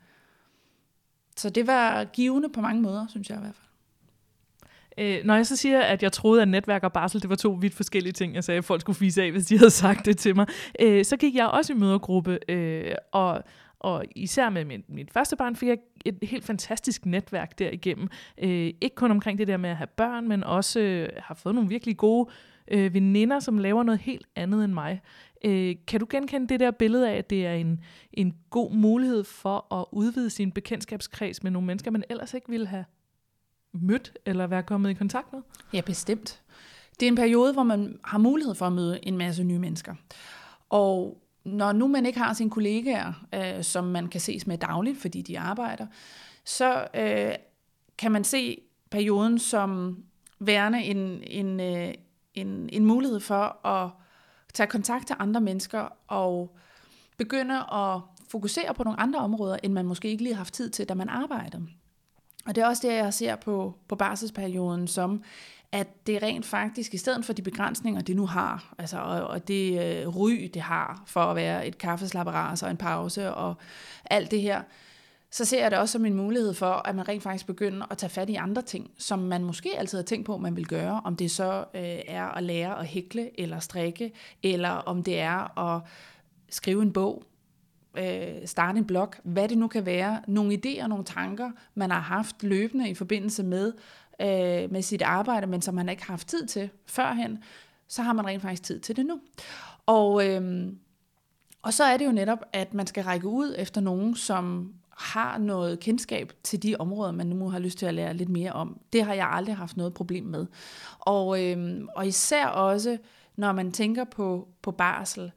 Så 1.38 1.50
det 1.50 1.66
var 1.66 2.04
givende 2.04 2.48
på 2.48 2.60
mange 2.60 2.82
måder, 2.82 3.06
synes 3.08 3.30
jeg 3.30 3.38
i 3.38 3.40
hvert 3.40 3.54
fald. 3.54 3.64
Øh, 4.98 5.24
når 5.24 5.34
jeg 5.34 5.46
så 5.46 5.56
siger, 5.56 5.80
at 5.80 6.02
jeg 6.02 6.12
troede, 6.12 6.42
at 6.42 6.48
netværk 6.48 6.84
og 6.84 6.92
barsel, 6.92 7.22
det 7.22 7.30
var 7.30 7.36
to 7.36 7.50
vidt 7.50 7.74
forskellige 7.74 8.12
ting, 8.12 8.34
jeg 8.34 8.44
sagde, 8.44 8.58
at 8.58 8.64
folk 8.64 8.80
skulle 8.80 8.96
fise 8.96 9.22
af, 9.22 9.32
hvis 9.32 9.46
de 9.46 9.58
havde 9.58 9.70
sagt 9.70 10.06
det 10.06 10.18
til 10.18 10.36
mig, 10.36 10.46
øh, 10.80 11.04
så 11.04 11.16
gik 11.16 11.34
jeg 11.34 11.46
også 11.46 11.72
i 11.72 11.76
mødergruppe, 11.76 12.38
øh, 12.50 12.94
og, 13.12 13.42
og 13.78 14.04
især 14.16 14.50
med 14.50 14.64
mit, 14.64 14.90
mit 14.90 15.12
første 15.12 15.36
barn 15.36 15.56
fik 15.56 15.68
jeg 15.68 15.78
et 16.04 16.18
helt 16.22 16.44
fantastisk 16.44 17.06
netværk 17.06 17.58
derigennem. 17.58 18.08
Øh, 18.42 18.72
ikke 18.80 18.94
kun 18.94 19.10
omkring 19.10 19.38
det 19.38 19.46
der 19.48 19.56
med 19.56 19.70
at 19.70 19.76
have 19.76 19.86
børn, 19.86 20.28
men 20.28 20.44
også 20.44 20.80
øh, 20.80 21.08
har 21.18 21.34
fået 21.34 21.54
nogle 21.54 21.68
virkelig 21.68 21.96
gode 21.96 22.30
øh, 22.70 22.94
veninder, 22.94 23.40
som 23.40 23.58
laver 23.58 23.82
noget 23.82 24.00
helt 24.00 24.26
andet 24.36 24.64
end 24.64 24.72
mig. 24.72 25.00
Øh, 25.44 25.76
kan 25.86 26.00
du 26.00 26.06
genkende 26.10 26.48
det 26.48 26.60
der 26.60 26.70
billede 26.70 27.10
af, 27.10 27.16
at 27.16 27.30
det 27.30 27.46
er 27.46 27.52
en, 27.52 27.80
en 28.12 28.34
god 28.50 28.72
mulighed 28.72 29.24
for 29.24 29.74
at 29.74 29.84
udvide 29.92 30.30
sin 30.30 30.52
bekendtskabskreds 30.52 31.42
med 31.42 31.50
nogle 31.50 31.66
mennesker, 31.66 31.90
man 31.90 32.04
ellers 32.10 32.34
ikke 32.34 32.48
ville 32.48 32.66
have 32.66 32.84
mødt 33.72 34.12
eller 34.26 34.46
være 34.46 34.62
kommet 34.62 34.90
i 34.90 34.94
kontakt 34.94 35.32
med? 35.32 35.40
Ja, 35.72 35.80
bestemt. 35.80 36.42
Det 37.00 37.06
er 37.06 37.10
en 37.10 37.16
periode, 37.16 37.52
hvor 37.52 37.62
man 37.62 37.98
har 38.04 38.18
mulighed 38.18 38.54
for 38.54 38.66
at 38.66 38.72
møde 38.72 38.98
en 39.02 39.18
masse 39.18 39.44
nye 39.44 39.58
mennesker. 39.58 39.94
Og 40.68 41.22
når 41.44 41.72
nu 41.72 41.86
man 41.86 42.06
ikke 42.06 42.18
har 42.18 42.32
sine 42.32 42.50
kollegaer, 42.50 43.26
øh, 43.34 43.64
som 43.64 43.84
man 43.84 44.08
kan 44.08 44.20
ses 44.20 44.46
med 44.46 44.58
dagligt, 44.58 44.98
fordi 44.98 45.22
de 45.22 45.38
arbejder, 45.38 45.86
så 46.44 46.86
øh, 46.94 47.32
kan 47.98 48.12
man 48.12 48.24
se 48.24 48.60
perioden 48.90 49.38
som 49.38 49.98
værende 50.38 50.82
en, 50.82 51.22
en, 51.22 51.60
øh, 51.60 51.94
en, 52.34 52.68
en 52.72 52.84
mulighed 52.84 53.20
for 53.20 53.66
at 53.66 53.90
tage 54.54 54.66
kontakt 54.66 55.06
til 55.06 55.16
andre 55.18 55.40
mennesker 55.40 55.88
og 56.08 56.56
begynde 57.16 57.54
at 57.72 58.00
fokusere 58.28 58.74
på 58.74 58.84
nogle 58.84 59.00
andre 59.00 59.20
områder, 59.20 59.56
end 59.62 59.72
man 59.72 59.86
måske 59.86 60.08
ikke 60.08 60.22
lige 60.22 60.34
har 60.34 60.38
haft 60.38 60.54
tid 60.54 60.70
til, 60.70 60.88
da 60.88 60.94
man 60.94 61.08
arbejdede. 61.08 61.66
Og 62.46 62.54
det 62.54 62.62
er 62.62 62.66
også 62.66 62.88
det, 62.88 62.94
jeg 62.94 63.14
ser 63.14 63.36
på, 63.36 63.74
på 63.88 63.96
barselsperioden 63.96 64.88
som, 64.88 65.22
at 65.72 66.06
det 66.06 66.22
rent 66.22 66.46
faktisk, 66.46 66.94
i 66.94 66.96
stedet 66.96 67.24
for 67.24 67.32
de 67.32 67.42
begrænsninger, 67.42 68.00
det 68.00 68.16
nu 68.16 68.26
har, 68.26 68.74
altså, 68.78 68.98
og, 68.98 69.26
og 69.26 69.48
det 69.48 69.72
øh, 69.72 70.08
ry, 70.16 70.50
det 70.54 70.62
har 70.62 71.02
for 71.06 71.20
at 71.20 71.36
være 71.36 71.66
et 71.66 71.78
kaffeslapperas 71.78 72.62
og 72.62 72.70
en 72.70 72.76
pause 72.76 73.34
og 73.34 73.54
alt 74.04 74.30
det 74.30 74.42
her, 74.42 74.62
så 75.30 75.44
ser 75.44 75.62
jeg 75.62 75.70
det 75.70 75.78
også 75.78 75.92
som 75.92 76.04
en 76.04 76.14
mulighed 76.14 76.54
for, 76.54 76.88
at 76.88 76.96
man 76.96 77.08
rent 77.08 77.22
faktisk 77.22 77.46
begynder 77.46 77.86
at 77.90 77.98
tage 77.98 78.10
fat 78.10 78.30
i 78.30 78.34
andre 78.34 78.62
ting, 78.62 78.90
som 78.98 79.18
man 79.18 79.44
måske 79.44 79.78
altid 79.78 79.98
har 79.98 80.02
tænkt 80.02 80.26
på, 80.26 80.36
man 80.36 80.56
vil 80.56 80.66
gøre, 80.66 81.00
om 81.04 81.16
det 81.16 81.30
så 81.30 81.64
øh, 81.74 81.98
er 82.06 82.24
at 82.24 82.42
lære 82.42 82.78
at 82.78 82.86
hækle 82.86 83.40
eller 83.40 83.58
strikke, 83.58 84.12
eller 84.42 84.68
om 84.68 85.02
det 85.02 85.20
er 85.20 85.58
at 85.58 85.82
skrive 86.50 86.82
en 86.82 86.92
bog, 86.92 87.24
øh, 87.98 88.46
starte 88.46 88.78
en 88.78 88.84
blog, 88.84 89.12
hvad 89.22 89.48
det 89.48 89.58
nu 89.58 89.68
kan 89.68 89.86
være, 89.86 90.22
nogle 90.28 90.60
idéer, 90.64 90.86
nogle 90.86 91.04
tanker, 91.04 91.50
man 91.74 91.90
har 91.90 92.00
haft 92.00 92.42
løbende 92.42 92.90
i 92.90 92.94
forbindelse 92.94 93.42
med, 93.42 93.72
øh, 94.20 94.72
med 94.72 94.82
sit 94.82 95.02
arbejde, 95.02 95.46
men 95.46 95.62
som 95.62 95.74
man 95.74 95.88
ikke 95.88 96.02
har 96.02 96.12
haft 96.12 96.28
tid 96.28 96.46
til 96.46 96.70
førhen, 96.86 97.42
så 97.88 98.02
har 98.02 98.12
man 98.12 98.26
rent 98.26 98.42
faktisk 98.42 98.62
tid 98.62 98.80
til 98.80 98.96
det 98.96 99.06
nu. 99.06 99.20
Og, 99.86 100.26
øh, 100.26 100.72
og 101.62 101.72
så 101.72 101.84
er 101.84 101.96
det 101.96 102.06
jo 102.06 102.12
netop, 102.12 102.38
at 102.52 102.74
man 102.74 102.86
skal 102.86 103.04
række 103.04 103.28
ud 103.28 103.54
efter 103.58 103.80
nogen, 103.80 104.14
som 104.14 104.74
har 104.98 105.38
noget 105.38 105.80
kendskab 105.80 106.32
til 106.42 106.62
de 106.62 106.76
områder, 106.78 107.12
man 107.12 107.26
nu 107.26 107.48
har 107.48 107.58
lyst 107.58 107.78
til 107.78 107.86
at 107.86 107.94
lære 107.94 108.14
lidt 108.14 108.28
mere 108.28 108.52
om. 108.52 108.80
Det 108.92 109.04
har 109.04 109.14
jeg 109.14 109.28
aldrig 109.32 109.56
haft 109.56 109.76
noget 109.76 109.94
problem 109.94 110.24
med. 110.24 110.46
Og, 110.98 111.44
øhm, 111.44 111.88
og 111.96 112.06
især 112.06 112.46
også, 112.46 112.98
når 113.36 113.52
man 113.52 113.72
tænker 113.72 114.04
på, 114.04 114.48
på 114.62 114.70
barsel, 114.70 115.24
øh, 115.24 115.30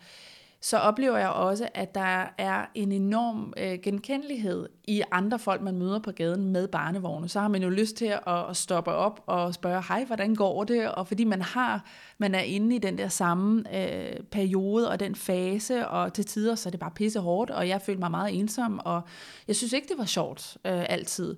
så 0.64 0.78
oplever 0.78 1.18
jeg 1.18 1.30
også, 1.30 1.70
at 1.74 1.96
der 1.96 2.26
er 2.38 2.66
en 2.76 2.92
enorm 2.92 3.54
øh, 3.58 3.80
genkendelighed 3.84 4.70
i 4.84 5.02
andre 5.12 5.40
folk, 5.40 5.62
man 5.62 5.78
møder 5.78 6.00
på 6.00 6.12
gaden 6.12 6.52
med 6.52 6.68
barnevogne. 6.68 7.30
Så 7.30 7.40
har 7.40 7.48
man 7.48 7.64
jo 7.64 7.70
lyst 7.70 7.96
til 7.96 8.06
at, 8.06 8.50
at 8.50 8.58
stoppe 8.58 8.92
op 8.92 9.24
og 9.26 9.54
spørge, 9.54 9.84
hej, 9.88 10.04
hvordan 10.06 10.36
går 10.36 10.64
det? 10.64 10.92
Og 10.92 11.08
fordi 11.08 11.24
man 11.24 11.42
har, 11.42 11.86
man 12.18 12.36
er 12.36 12.40
inde 12.40 12.76
i 12.76 12.80
den 12.80 12.98
der 12.98 13.08
samme 13.08 13.64
øh, 13.78 14.20
periode 14.32 14.90
og 14.90 15.00
den 15.00 15.16
fase, 15.16 15.88
og 15.88 16.14
til 16.14 16.26
tider 16.26 16.56
så 16.56 16.70
er 16.70 16.72
det 16.72 16.80
bare 16.80 16.92
pisse 16.92 17.20
hårdt, 17.20 17.52
og 17.52 17.68
jeg 17.68 17.82
følte 17.82 18.00
mig 18.00 18.12
meget 18.12 18.40
ensom, 18.40 18.80
og 18.86 19.02
jeg 19.48 19.56
synes 19.56 19.74
ikke, 19.74 19.88
det 19.88 19.98
var 19.98 20.06
sjovt 20.06 20.58
øh, 20.66 20.86
altid. 20.90 21.36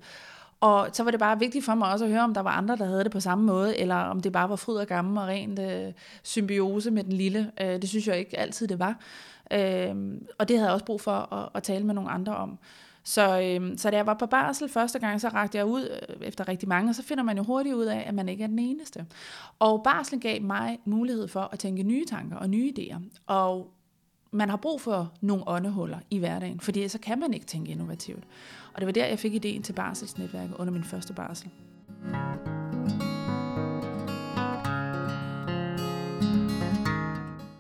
Og 0.64 0.90
så 0.94 1.04
var 1.04 1.12
det 1.12 1.20
bare 1.20 1.40
vigtigt 1.40 1.66
for 1.66 1.76
mig 1.76 1.92
også 1.92 2.06
at 2.06 2.12
høre, 2.12 2.22
om 2.22 2.34
der 2.34 2.42
var 2.42 2.52
andre, 2.52 2.76
der 2.76 2.86
havde 2.86 3.04
det 3.04 3.12
på 3.12 3.20
samme 3.20 3.46
måde, 3.46 3.78
eller 3.78 3.96
om 3.96 4.20
det 4.20 4.32
bare 4.32 4.50
var 4.50 4.56
fryd 4.56 4.76
og 4.76 4.88
gammel 4.88 5.18
og 5.18 5.28
rent 5.28 5.60
øh, 5.60 5.94
symbiose 6.24 6.92
med 6.92 7.04
den 7.04 7.14
lille. 7.14 7.52
Øh, 7.62 7.68
det 7.68 7.90
synes 7.90 8.08
jeg 8.08 8.20
ikke 8.20 8.40
altid, 8.40 8.68
det 8.68 8.80
var. 8.80 9.00
Øh, 9.52 9.96
og 10.38 10.48
det 10.48 10.58
havde 10.58 10.68
jeg 10.68 10.74
også 10.74 10.86
brug 10.86 11.02
for 11.02 11.34
at, 11.34 11.50
at 11.56 11.64
tale 11.64 11.86
med 11.86 11.94
nogle 11.94 12.10
andre 12.10 12.36
om. 12.36 12.58
Så, 13.04 13.42
øh, 13.42 13.78
så 13.78 13.90
da 13.90 13.96
jeg 13.98 14.06
var 14.06 14.14
på 14.14 14.26
barsel 14.26 14.70
første 14.70 15.00
gang, 15.00 15.22
så 15.22 15.28
rakte 15.28 15.58
jeg 15.58 15.66
ud 15.66 16.00
øh, 16.10 16.28
efter 16.28 16.48
rigtig 16.48 16.70
mange, 16.70 16.90
og 16.90 16.96
så 16.96 17.04
finder 17.04 17.24
man 17.24 17.38
jo 17.38 17.44
hurtigt 17.44 17.76
ud 17.76 17.86
af, 17.86 18.04
at 18.08 18.14
man 18.14 18.30
ikke 18.30 18.44
er 18.44 18.48
den 18.48 18.60
eneste. 18.60 19.06
Og 19.60 19.84
barslen 19.84 20.20
gav 20.20 20.42
mig 20.42 20.80
mulighed 20.86 21.28
for 21.28 21.50
at 21.52 21.60
tænke 21.60 21.84
nye 21.84 22.06
tanker 22.06 22.38
og 22.38 22.50
nye 22.50 22.74
idéer. 22.78 23.20
Og 23.28 23.74
man 24.34 24.50
har 24.50 24.58
brug 24.58 24.82
for 24.82 25.14
nogle 25.22 25.44
åndehuller 25.48 26.00
i 26.10 26.18
hverdagen, 26.18 26.60
fordi 26.60 26.88
så 26.88 27.00
kan 27.00 27.20
man 27.20 27.34
ikke 27.34 27.46
tænke 27.46 27.72
innovativt. 27.72 28.24
Og 28.74 28.82
det 28.82 28.86
var 28.86 28.92
der, 28.92 29.06
jeg 29.06 29.20
fik 29.20 29.34
ideen 29.34 29.64
til 29.64 29.74
barselsnetværket 29.74 30.56
under 30.56 30.74
min 30.74 30.84
første 30.84 31.14
barsel. 31.14 31.50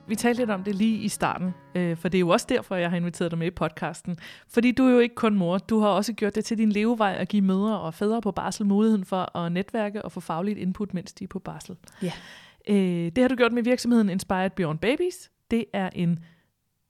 Vi 0.08 0.16
talte 0.16 0.42
lidt 0.42 0.50
om 0.50 0.64
det 0.64 0.76
lige 0.76 0.98
i 0.98 1.08
starten, 1.08 1.54
øh, 1.76 1.98
for 1.98 2.10
det 2.10 2.18
er 2.18 2.20
jo 2.20 2.30
også 2.30 2.46
derfor, 2.50 2.76
jeg 2.76 2.90
har 2.90 2.98
inviteret 2.98 3.32
dig 3.32 3.40
med 3.40 3.48
i 3.48 3.52
podcasten. 3.52 4.18
Fordi 4.48 4.72
du 4.72 4.86
er 4.86 4.92
jo 4.92 5.00
ikke 5.00 5.16
kun 5.16 5.36
mor, 5.36 5.58
du 5.58 5.80
har 5.80 5.88
også 5.88 6.14
gjort 6.14 6.36
det 6.36 6.46
til 6.46 6.58
din 6.58 6.72
levevej 6.72 7.16
at 7.20 7.28
give 7.30 7.42
mødre 7.42 7.80
og 7.80 7.94
fædre 7.94 8.22
på 8.22 8.32
barsel 8.32 8.66
muligheden 8.66 9.06
for 9.06 9.38
at 9.38 9.52
netværke 9.52 10.02
og 10.02 10.12
få 10.12 10.20
fagligt 10.20 10.60
input, 10.60 10.94
mens 10.94 11.14
de 11.14 11.24
er 11.24 11.28
på 11.28 11.40
barsel. 11.40 11.76
Ja. 12.02 12.12
Øh, 12.70 13.12
det 13.16 13.18
har 13.18 13.28
du 13.28 13.36
gjort 13.36 13.54
med 13.54 13.64
virksomheden 13.64 14.10
Inspired 14.10 14.50
Beyond 14.50 14.80
Babies. 14.80 15.32
Det 15.52 15.66
er 15.74 15.90
en 15.96 16.20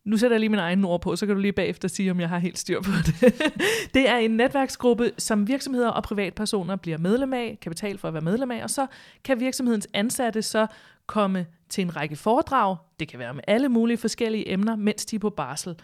nu 0.05 0.17
sætter 0.17 0.35
jeg 0.35 0.39
lige 0.39 0.49
min 0.49 0.59
egen 0.59 0.85
ord 0.85 1.01
på, 1.01 1.15
så 1.15 1.25
kan 1.25 1.35
du 1.35 1.41
lige 1.41 1.51
bagefter 1.51 1.87
sige, 1.87 2.11
om 2.11 2.19
jeg 2.19 2.29
har 2.29 2.39
helt 2.39 2.57
styr 2.57 2.81
på 2.81 2.91
det. 3.05 3.33
det 3.93 4.09
er 4.09 4.17
en 4.17 4.31
netværksgruppe, 4.31 5.11
som 5.17 5.47
virksomheder 5.47 5.89
og 5.89 6.03
privatpersoner 6.03 6.75
bliver 6.75 6.97
medlem 6.97 7.33
af, 7.33 7.57
kapital 7.61 7.97
for 7.97 8.07
at 8.07 8.13
være 8.13 8.23
medlem 8.23 8.51
af, 8.51 8.63
og 8.63 8.69
så 8.69 8.87
kan 9.23 9.39
virksomhedens 9.39 9.87
ansatte 9.93 10.41
så 10.41 10.67
komme 11.05 11.45
til 11.69 11.81
en 11.81 11.95
række 11.95 12.15
foredrag, 12.15 12.77
det 12.99 13.07
kan 13.07 13.19
være 13.19 13.33
med 13.33 13.43
alle 13.47 13.69
mulige 13.69 13.97
forskellige 13.97 14.51
emner, 14.51 14.75
mens 14.75 15.05
de 15.05 15.15
er 15.15 15.19
på 15.19 15.29
barsel. 15.29 15.75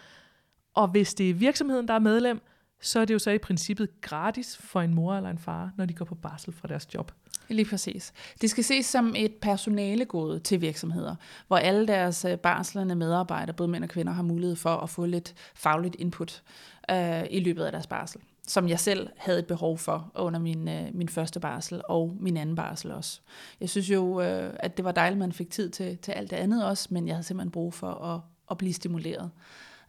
Og 0.73 0.87
hvis 0.87 1.13
det 1.13 1.29
er 1.29 1.33
virksomheden, 1.33 1.87
der 1.87 1.93
er 1.93 1.99
medlem, 1.99 2.41
så 2.81 2.99
er 2.99 3.05
det 3.05 3.13
jo 3.13 3.19
så 3.19 3.31
i 3.31 3.37
princippet 3.37 4.01
gratis 4.01 4.57
for 4.57 4.81
en 4.81 4.93
mor 4.93 5.15
eller 5.15 5.29
en 5.29 5.37
far, 5.37 5.71
når 5.77 5.85
de 5.85 5.93
går 5.93 6.05
på 6.05 6.15
barsel 6.15 6.53
fra 6.53 6.67
deres 6.67 6.93
job. 6.93 7.11
Lige 7.49 7.69
præcis. 7.69 8.13
Det 8.41 8.49
skal 8.49 8.63
ses 8.63 8.85
som 8.85 9.13
et 9.17 9.33
personalegode 9.41 10.39
til 10.39 10.61
virksomheder, 10.61 11.15
hvor 11.47 11.57
alle 11.57 11.87
deres 11.87 12.25
øh, 12.25 12.37
barslende 12.37 12.95
medarbejdere, 12.95 13.55
både 13.55 13.69
mænd 13.69 13.83
og 13.83 13.89
kvinder, 13.89 14.13
har 14.13 14.23
mulighed 14.23 14.55
for 14.55 14.69
at 14.69 14.89
få 14.89 15.05
lidt 15.05 15.33
fagligt 15.55 15.95
input 15.99 16.43
øh, 16.91 17.23
i 17.29 17.39
løbet 17.39 17.63
af 17.63 17.71
deres 17.71 17.87
barsel, 17.87 18.21
som 18.47 18.69
jeg 18.69 18.79
selv 18.79 19.09
havde 19.17 19.39
et 19.39 19.47
behov 19.47 19.77
for 19.77 20.11
under 20.15 20.39
min, 20.39 20.67
øh, 20.67 20.87
min 20.93 21.09
første 21.09 21.39
barsel 21.39 21.81
og 21.89 22.17
min 22.19 22.37
anden 22.37 22.55
barsel 22.55 22.91
også. 22.91 23.19
Jeg 23.61 23.69
synes 23.69 23.89
jo, 23.89 24.21
øh, 24.21 24.53
at 24.59 24.77
det 24.77 24.85
var 24.85 24.91
dejligt, 24.91 25.15
at 25.15 25.19
man 25.19 25.31
fik 25.31 25.49
tid 25.49 25.69
til, 25.69 25.97
til 25.97 26.11
alt 26.11 26.29
det 26.29 26.35
andet 26.35 26.65
også, 26.65 26.87
men 26.91 27.07
jeg 27.07 27.15
havde 27.15 27.27
simpelthen 27.27 27.51
brug 27.51 27.73
for 27.73 27.91
at, 27.91 28.21
at 28.51 28.57
blive 28.57 28.73
stimuleret 28.73 29.31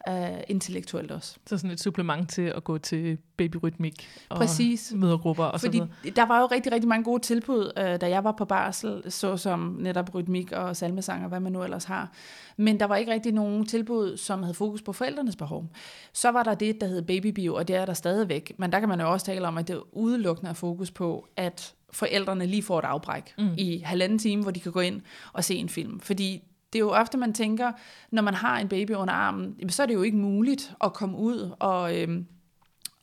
uh, 0.09 0.41
intellektuelt 0.49 1.11
også. 1.11 1.37
Så 1.47 1.59
sådan 1.59 1.71
et 1.71 1.81
supplement 1.81 2.31
til 2.31 2.43
at 2.43 2.65
gå 2.65 2.79
til 2.79 3.19
babyrytmik 3.37 4.09
og 4.29 4.37
Præcis. 4.37 4.93
mødergrupper 4.97 5.45
og 5.45 5.61
Fordi 5.61 5.79
så 5.79 6.13
der 6.17 6.27
var 6.27 6.41
jo 6.41 6.47
rigtig, 6.47 6.73
rigtig 6.73 6.89
mange 6.89 7.05
gode 7.05 7.23
tilbud, 7.23 7.73
uh, 7.77 8.01
da 8.01 8.09
jeg 8.09 8.25
var 8.25 8.33
på 8.33 8.45
barsel, 8.45 9.03
såsom 9.09 9.77
netop 9.81 10.15
rytmik 10.15 10.53
og 10.53 10.77
salmesang 10.77 11.23
og 11.23 11.29
hvad 11.29 11.41
man 11.41 11.53
nu 11.53 11.63
ellers 11.63 11.85
har. 11.85 12.13
Men 12.57 12.81
der 12.81 12.87
var 12.87 12.97
ikke 12.97 13.13
rigtig 13.13 13.33
nogen 13.33 13.67
tilbud, 13.67 14.17
som 14.17 14.43
havde 14.43 14.55
fokus 14.55 14.83
på 14.83 14.93
forældrenes 14.93 15.37
behov. 15.37 15.67
Så 16.13 16.31
var 16.31 16.43
der 16.43 16.55
det, 16.55 16.81
der 16.81 16.87
hed 16.87 17.03
babybio, 17.03 17.55
og 17.55 17.69
det 17.69 17.77
er 17.77 17.87
der 17.87 17.95
stadigvæk. 17.95 18.53
Men 18.59 18.73
der 18.73 18.81
kan 18.81 18.89
man 18.89 19.01
jo 19.01 19.13
også 19.13 19.27
tale 19.27 19.49
om, 19.49 19.59
at 19.59 19.69
det 19.69 19.81
udelukkende 19.93 20.51
er 20.51 20.55
fokus 20.55 20.91
på, 20.91 21.29
at 21.37 21.75
forældrene 21.93 22.47
lige 22.47 22.63
får 22.63 22.79
et 22.79 22.85
afbræk 22.85 23.35
mm. 23.39 23.55
i 23.59 23.79
halvanden 23.79 24.19
time, 24.19 24.43
hvor 24.43 24.51
de 24.51 24.61
kan 24.61 24.73
gå 24.73 24.81
ind 24.81 25.01
og 25.33 25.45
se 25.45 25.55
en 25.55 25.69
film. 25.69 26.01
Fordi 26.01 26.43
det 26.73 26.79
er 26.79 26.81
jo 26.81 26.91
ofte, 26.91 27.19
man 27.19 27.33
tænker, 27.33 27.73
når 28.11 28.23
man 28.23 28.35
har 28.35 28.59
en 28.59 28.69
baby 28.69 28.91
under 28.91 29.15
armen, 29.15 29.71
så 29.71 29.83
er 29.83 29.87
det 29.87 29.95
jo 29.95 30.03
ikke 30.03 30.17
muligt 30.17 30.75
at 30.85 30.93
komme 30.93 31.17
ud 31.17 31.55
og, 31.59 31.99
øhm, 31.99 32.27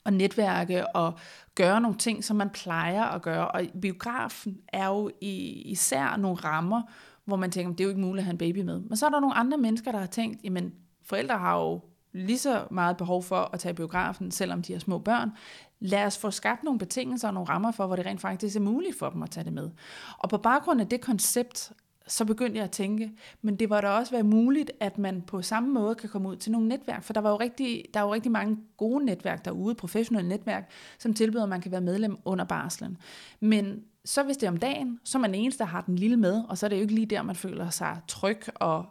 og 0.03 0.13
netværke 0.13 0.95
og 0.95 1.13
gøre 1.55 1.81
nogle 1.81 1.97
ting, 1.97 2.23
som 2.23 2.37
man 2.37 2.49
plejer 2.49 3.03
at 3.03 3.21
gøre. 3.21 3.47
Og 3.47 3.61
biografen 3.81 4.57
er 4.67 4.87
jo 4.87 5.11
især 5.21 6.17
nogle 6.17 6.37
rammer, 6.37 6.81
hvor 7.25 7.35
man 7.35 7.51
tænker, 7.51 7.71
det 7.71 7.79
er 7.79 7.83
jo 7.83 7.89
ikke 7.89 8.01
muligt 8.01 8.21
at 8.21 8.25
have 8.25 8.31
en 8.31 8.37
baby 8.37 8.59
med. 8.59 8.79
Men 8.79 8.97
så 8.97 9.05
er 9.05 9.09
der 9.09 9.19
nogle 9.19 9.35
andre 9.35 9.57
mennesker, 9.57 9.91
der 9.91 9.99
har 9.99 10.07
tænkt, 10.07 10.43
jamen 10.43 10.73
forældre 11.03 11.37
har 11.37 11.57
jo 11.57 11.81
lige 12.11 12.37
så 12.37 12.67
meget 12.71 12.97
behov 12.97 13.23
for 13.23 13.49
at 13.53 13.59
tage 13.59 13.73
biografen, 13.73 14.31
selvom 14.31 14.61
de 14.61 14.73
har 14.73 14.79
små 14.79 14.97
børn. 14.97 15.31
Lad 15.79 16.05
os 16.05 16.17
få 16.17 16.31
skabt 16.31 16.63
nogle 16.63 16.79
betingelser 16.79 17.27
og 17.27 17.33
nogle 17.33 17.49
rammer 17.49 17.71
for, 17.71 17.87
hvor 17.87 17.95
det 17.95 18.05
rent 18.05 18.21
faktisk 18.21 18.55
er 18.55 18.59
muligt 18.59 18.99
for 18.99 19.09
dem 19.09 19.23
at 19.23 19.29
tage 19.29 19.43
det 19.43 19.53
med. 19.53 19.69
Og 20.17 20.29
på 20.29 20.37
baggrund 20.37 20.81
af 20.81 20.87
det 20.87 21.01
koncept 21.01 21.71
så 22.07 22.25
begyndte 22.25 22.57
jeg 22.57 22.63
at 22.63 22.71
tænke, 22.71 23.11
men 23.41 23.55
det 23.55 23.69
var 23.69 23.81
da 23.81 23.87
også 23.87 24.11
være 24.11 24.23
muligt, 24.23 24.71
at 24.79 24.97
man 24.97 25.21
på 25.21 25.41
samme 25.41 25.73
måde 25.73 25.95
kan 25.95 26.09
komme 26.09 26.29
ud 26.29 26.35
til 26.35 26.51
nogle 26.51 26.67
netværk, 26.67 27.03
for 27.03 27.13
der 27.13 27.21
var 27.21 27.29
jo 27.29 27.35
rigtig, 27.35 27.85
der 27.93 27.99
er 27.99 28.03
jo 28.03 28.13
rigtig 28.13 28.31
mange 28.31 28.57
gode 28.77 29.05
netværk 29.05 29.45
derude, 29.45 29.75
professionelle 29.75 30.29
netværk, 30.29 30.71
som 30.99 31.13
tilbyder, 31.13 31.43
at 31.43 31.49
man 31.49 31.61
kan 31.61 31.71
være 31.71 31.81
medlem 31.81 32.17
under 32.25 32.45
barslen. 32.45 32.97
Men 33.39 33.83
så 34.05 34.23
hvis 34.23 34.37
det 34.37 34.47
er 34.47 34.51
om 34.51 34.57
dagen, 34.57 34.99
så 35.03 35.17
er 35.17 35.19
man 35.19 35.33
den 35.33 35.39
eneste, 35.39 35.59
der 35.59 35.65
har 35.65 35.81
den 35.81 35.95
lille 35.95 36.17
med, 36.17 36.43
og 36.49 36.57
så 36.57 36.65
er 36.65 36.67
det 36.67 36.75
jo 36.75 36.81
ikke 36.81 36.93
lige 36.93 37.05
der, 37.05 37.21
man 37.21 37.35
føler 37.35 37.69
sig 37.69 37.97
tryg, 38.07 38.41
og 38.55 38.85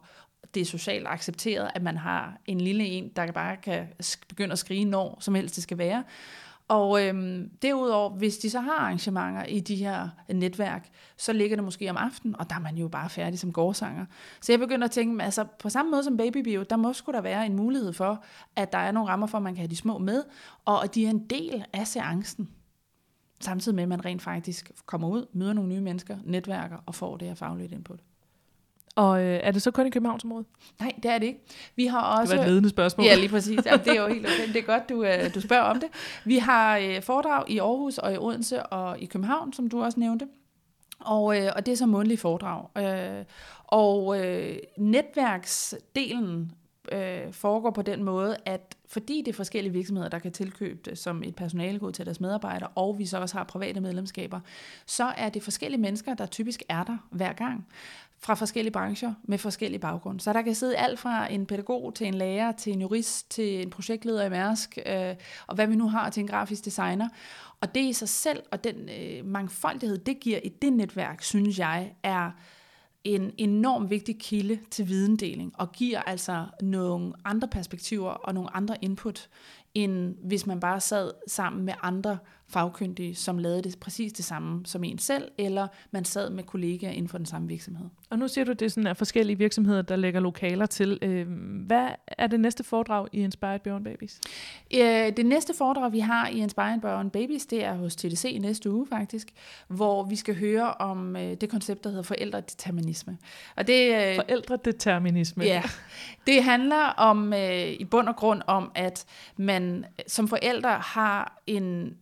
det 0.54 0.60
er 0.60 0.64
socialt 0.64 1.06
accepteret, 1.08 1.70
at 1.74 1.82
man 1.82 1.96
har 1.96 2.38
en 2.46 2.60
lille 2.60 2.84
en, 2.84 3.08
der 3.16 3.32
bare 3.32 3.56
kan 3.56 3.86
begynde 4.28 4.52
at 4.52 4.58
skrige, 4.58 4.84
når 4.84 5.18
som 5.20 5.34
helst 5.34 5.54
det 5.56 5.62
skal 5.62 5.78
være. 5.78 6.04
Og 6.68 7.04
øhm, 7.04 7.50
derudover, 7.62 8.10
hvis 8.10 8.38
de 8.38 8.50
så 8.50 8.60
har 8.60 8.78
arrangementer 8.78 9.44
i 9.44 9.60
de 9.60 9.76
her 9.76 10.08
øh, 10.28 10.36
netværk, 10.36 10.88
så 11.16 11.32
ligger 11.32 11.56
det 11.56 11.64
måske 11.64 11.90
om 11.90 11.96
aftenen, 11.96 12.36
og 12.38 12.50
der 12.50 12.56
er 12.56 12.60
man 12.60 12.76
jo 12.76 12.88
bare 12.88 13.10
færdig 13.10 13.38
som 13.38 13.52
gårdsanger. 13.52 14.06
Så 14.40 14.52
jeg 14.52 14.58
begynder 14.58 14.84
at 14.84 14.90
tænke, 14.90 15.24
altså 15.24 15.44
på 15.58 15.68
samme 15.68 15.90
måde 15.90 16.04
som 16.04 16.16
Babybio, 16.16 16.62
der 16.70 16.76
må 16.76 16.92
sgu 16.92 17.12
der 17.12 17.20
være 17.20 17.46
en 17.46 17.56
mulighed 17.56 17.92
for, 17.92 18.24
at 18.56 18.72
der 18.72 18.78
er 18.78 18.92
nogle 18.92 19.10
rammer 19.10 19.26
for, 19.26 19.38
at 19.38 19.44
man 19.44 19.54
kan 19.54 19.60
have 19.60 19.70
de 19.70 19.76
små 19.76 19.98
med, 19.98 20.24
og 20.64 20.84
at 20.84 20.94
de 20.94 21.06
er 21.06 21.10
en 21.10 21.26
del 21.26 21.64
af 21.72 21.86
seancen. 21.86 22.48
Samtidig 23.40 23.76
med, 23.76 23.82
at 23.82 23.88
man 23.88 24.04
rent 24.04 24.22
faktisk 24.22 24.70
kommer 24.86 25.08
ud, 25.08 25.26
møder 25.32 25.52
nogle 25.52 25.70
nye 25.74 25.80
mennesker, 25.80 26.18
netværker 26.24 26.76
og 26.86 26.94
får 26.94 27.16
det 27.16 27.28
her 27.28 27.34
faglige 27.34 27.74
input. 27.74 28.00
Og 28.96 29.22
øh, 29.22 29.40
er 29.42 29.50
det 29.50 29.62
så 29.62 29.70
kun 29.70 29.86
i 29.86 29.90
Københavnsområdet? 29.90 30.46
Nej, 30.80 30.92
det 31.02 31.10
er 31.10 31.18
det 31.18 31.26
ikke. 31.26 31.40
Vi 31.76 31.86
har 31.86 32.00
også... 32.00 32.32
Det 32.32 32.38
var 32.38 32.44
et 32.44 32.50
ledende 32.50 32.68
spørgsmål. 32.68 33.06
Ja, 33.06 33.14
lige 33.14 33.28
præcis. 33.28 33.60
Ja, 33.66 33.76
det 33.76 33.88
er 33.88 34.02
jo 34.02 34.08
helt 34.08 34.26
okay. 34.26 34.48
Det 34.48 34.56
er 34.56 34.66
godt, 34.66 34.88
du, 34.88 35.04
øh, 35.04 35.34
du 35.34 35.40
spørger 35.40 35.62
om 35.62 35.80
det. 35.80 35.88
Vi 36.24 36.38
har 36.38 36.78
øh, 36.78 37.02
foredrag 37.02 37.50
i 37.50 37.58
Aarhus 37.58 37.98
og 37.98 38.14
i 38.14 38.16
Odense 38.18 38.62
og 38.62 38.98
i 39.00 39.06
København, 39.06 39.52
som 39.52 39.68
du 39.68 39.82
også 39.82 40.00
nævnte. 40.00 40.26
Og, 41.00 41.40
øh, 41.40 41.52
og 41.56 41.66
det 41.66 41.72
er 41.72 41.76
så 41.76 41.86
mundtlige 41.86 42.18
foredrag. 42.18 42.66
Øh, 42.78 43.24
og 43.66 44.24
øh, 44.24 44.56
netværksdelen 44.78 46.52
øh, 46.92 47.32
foregår 47.32 47.70
på 47.70 47.82
den 47.82 48.04
måde, 48.04 48.36
at 48.44 48.76
fordi 48.88 49.22
det 49.22 49.28
er 49.28 49.36
forskellige 49.36 49.72
virksomheder, 49.72 50.08
der 50.08 50.18
kan 50.18 50.32
tilkøbe 50.32 50.90
det 50.90 50.98
som 50.98 51.22
et 51.22 51.34
personalegod 51.34 51.92
til 51.92 52.04
deres 52.06 52.20
medarbejdere, 52.20 52.68
og 52.74 52.98
vi 52.98 53.06
så 53.06 53.20
også 53.20 53.36
har 53.36 53.44
private 53.44 53.80
medlemskaber, 53.80 54.40
så 54.86 55.04
er 55.04 55.28
det 55.28 55.42
forskellige 55.42 55.80
mennesker, 55.80 56.14
der 56.14 56.26
typisk 56.26 56.62
er 56.68 56.84
der 56.84 56.96
hver 57.10 57.32
gang 57.32 57.66
fra 58.18 58.34
forskellige 58.34 58.72
brancher 58.72 59.14
med 59.24 59.38
forskellige 59.38 59.80
baggrunde. 59.80 60.20
Så 60.20 60.32
der 60.32 60.42
kan 60.42 60.54
sidde 60.54 60.76
alt 60.76 60.98
fra 60.98 61.32
en 61.32 61.46
pædagog 61.46 61.94
til 61.94 62.06
en 62.06 62.14
lærer, 62.14 62.52
til 62.52 62.72
en 62.72 62.80
jurist, 62.80 63.30
til 63.30 63.62
en 63.62 63.70
projektleder 63.70 64.24
i 64.24 64.30
Mærsk, 64.30 64.78
øh, 64.86 65.14
og 65.46 65.54
hvad 65.54 65.66
vi 65.66 65.76
nu 65.76 65.88
har 65.88 66.10
til 66.10 66.20
en 66.20 66.26
grafisk 66.26 66.64
designer. 66.64 67.08
Og 67.60 67.74
det 67.74 67.80
i 67.80 67.92
sig 67.92 68.08
selv, 68.08 68.42
og 68.52 68.64
den 68.64 68.88
øh, 68.88 69.26
mangfoldighed, 69.26 69.98
det 69.98 70.20
giver 70.20 70.40
i 70.44 70.48
det 70.48 70.72
netværk, 70.72 71.22
synes 71.22 71.58
jeg, 71.58 71.94
er 72.02 72.30
en 73.04 73.32
enorm 73.38 73.90
vigtig 73.90 74.18
kilde 74.20 74.58
til 74.70 74.88
videndeling, 74.88 75.52
og 75.58 75.72
giver 75.72 76.02
altså 76.02 76.46
nogle 76.62 77.12
andre 77.24 77.48
perspektiver 77.48 78.10
og 78.10 78.34
nogle 78.34 78.56
andre 78.56 78.76
input, 78.82 79.28
end 79.74 80.14
hvis 80.24 80.46
man 80.46 80.60
bare 80.60 80.80
sad 80.80 81.10
sammen 81.28 81.64
med 81.64 81.74
andre 81.82 82.18
fagkyndige, 82.48 83.14
som 83.14 83.38
lavede 83.38 83.62
det 83.62 83.80
præcis 83.80 84.12
det 84.12 84.24
samme 84.24 84.66
som 84.66 84.84
en 84.84 84.98
selv, 84.98 85.30
eller 85.38 85.66
man 85.90 86.04
sad 86.04 86.30
med 86.30 86.44
kollegaer 86.44 86.90
inden 86.90 87.08
for 87.08 87.18
den 87.18 87.26
samme 87.26 87.48
virksomhed. 87.48 87.86
Og 88.10 88.18
nu 88.18 88.28
siger 88.28 88.44
du, 88.44 88.52
det 88.52 88.72
sådan 88.72 88.86
er 88.86 88.94
forskellige 88.94 89.38
virksomheder, 89.38 89.82
der 89.82 89.96
lægger 89.96 90.20
lokaler 90.20 90.66
til. 90.66 90.98
Øh, 91.02 91.26
hvad 91.66 91.88
er 92.06 92.26
det 92.26 92.40
næste 92.40 92.64
foredrag 92.64 93.08
i 93.12 93.18
Inspired 93.20 93.60
Beyond 93.60 93.84
Babies? 93.84 94.20
Øh, 94.74 94.80
det 95.16 95.26
næste 95.26 95.54
foredrag, 95.54 95.92
vi 95.92 95.98
har 95.98 96.28
i 96.28 96.38
Inspired 96.38 96.80
Beyond 96.80 97.10
Babies, 97.10 97.46
det 97.46 97.64
er 97.64 97.74
hos 97.74 97.96
TDC 97.96 98.38
næste 98.40 98.70
uge 98.70 98.86
faktisk, 98.86 99.28
hvor 99.68 100.04
vi 100.04 100.16
skal 100.16 100.38
høre 100.38 100.74
om 100.74 101.16
øh, 101.16 101.36
det 101.40 101.48
koncept, 101.48 101.84
der 101.84 101.90
hedder 101.90 102.02
forældredeterminisme. 102.02 103.18
Og 103.56 103.66
det, 103.66 104.14
forældredeterminisme? 104.16 105.44
Ja, 105.44 105.62
det 106.26 106.44
handler 106.44 106.84
om 106.96 107.32
i 107.78 107.84
bund 107.84 108.08
og 108.08 108.16
grund 108.16 108.42
om, 108.46 108.72
at 108.74 109.04
man 109.36 109.84
som 110.06 110.28
forældre 110.28 110.70
har 110.70 111.42
en 111.46 111.96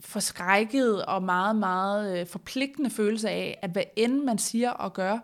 forskrækket 0.00 1.04
og 1.04 1.22
meget, 1.22 1.56
meget 1.56 2.20
øh, 2.20 2.26
forpligtende 2.26 2.90
følelse 2.90 3.30
af, 3.30 3.58
at 3.62 3.70
hvad 3.70 3.82
end 3.96 4.22
man 4.22 4.38
siger 4.38 4.70
og 4.70 4.92
gør, 4.92 5.18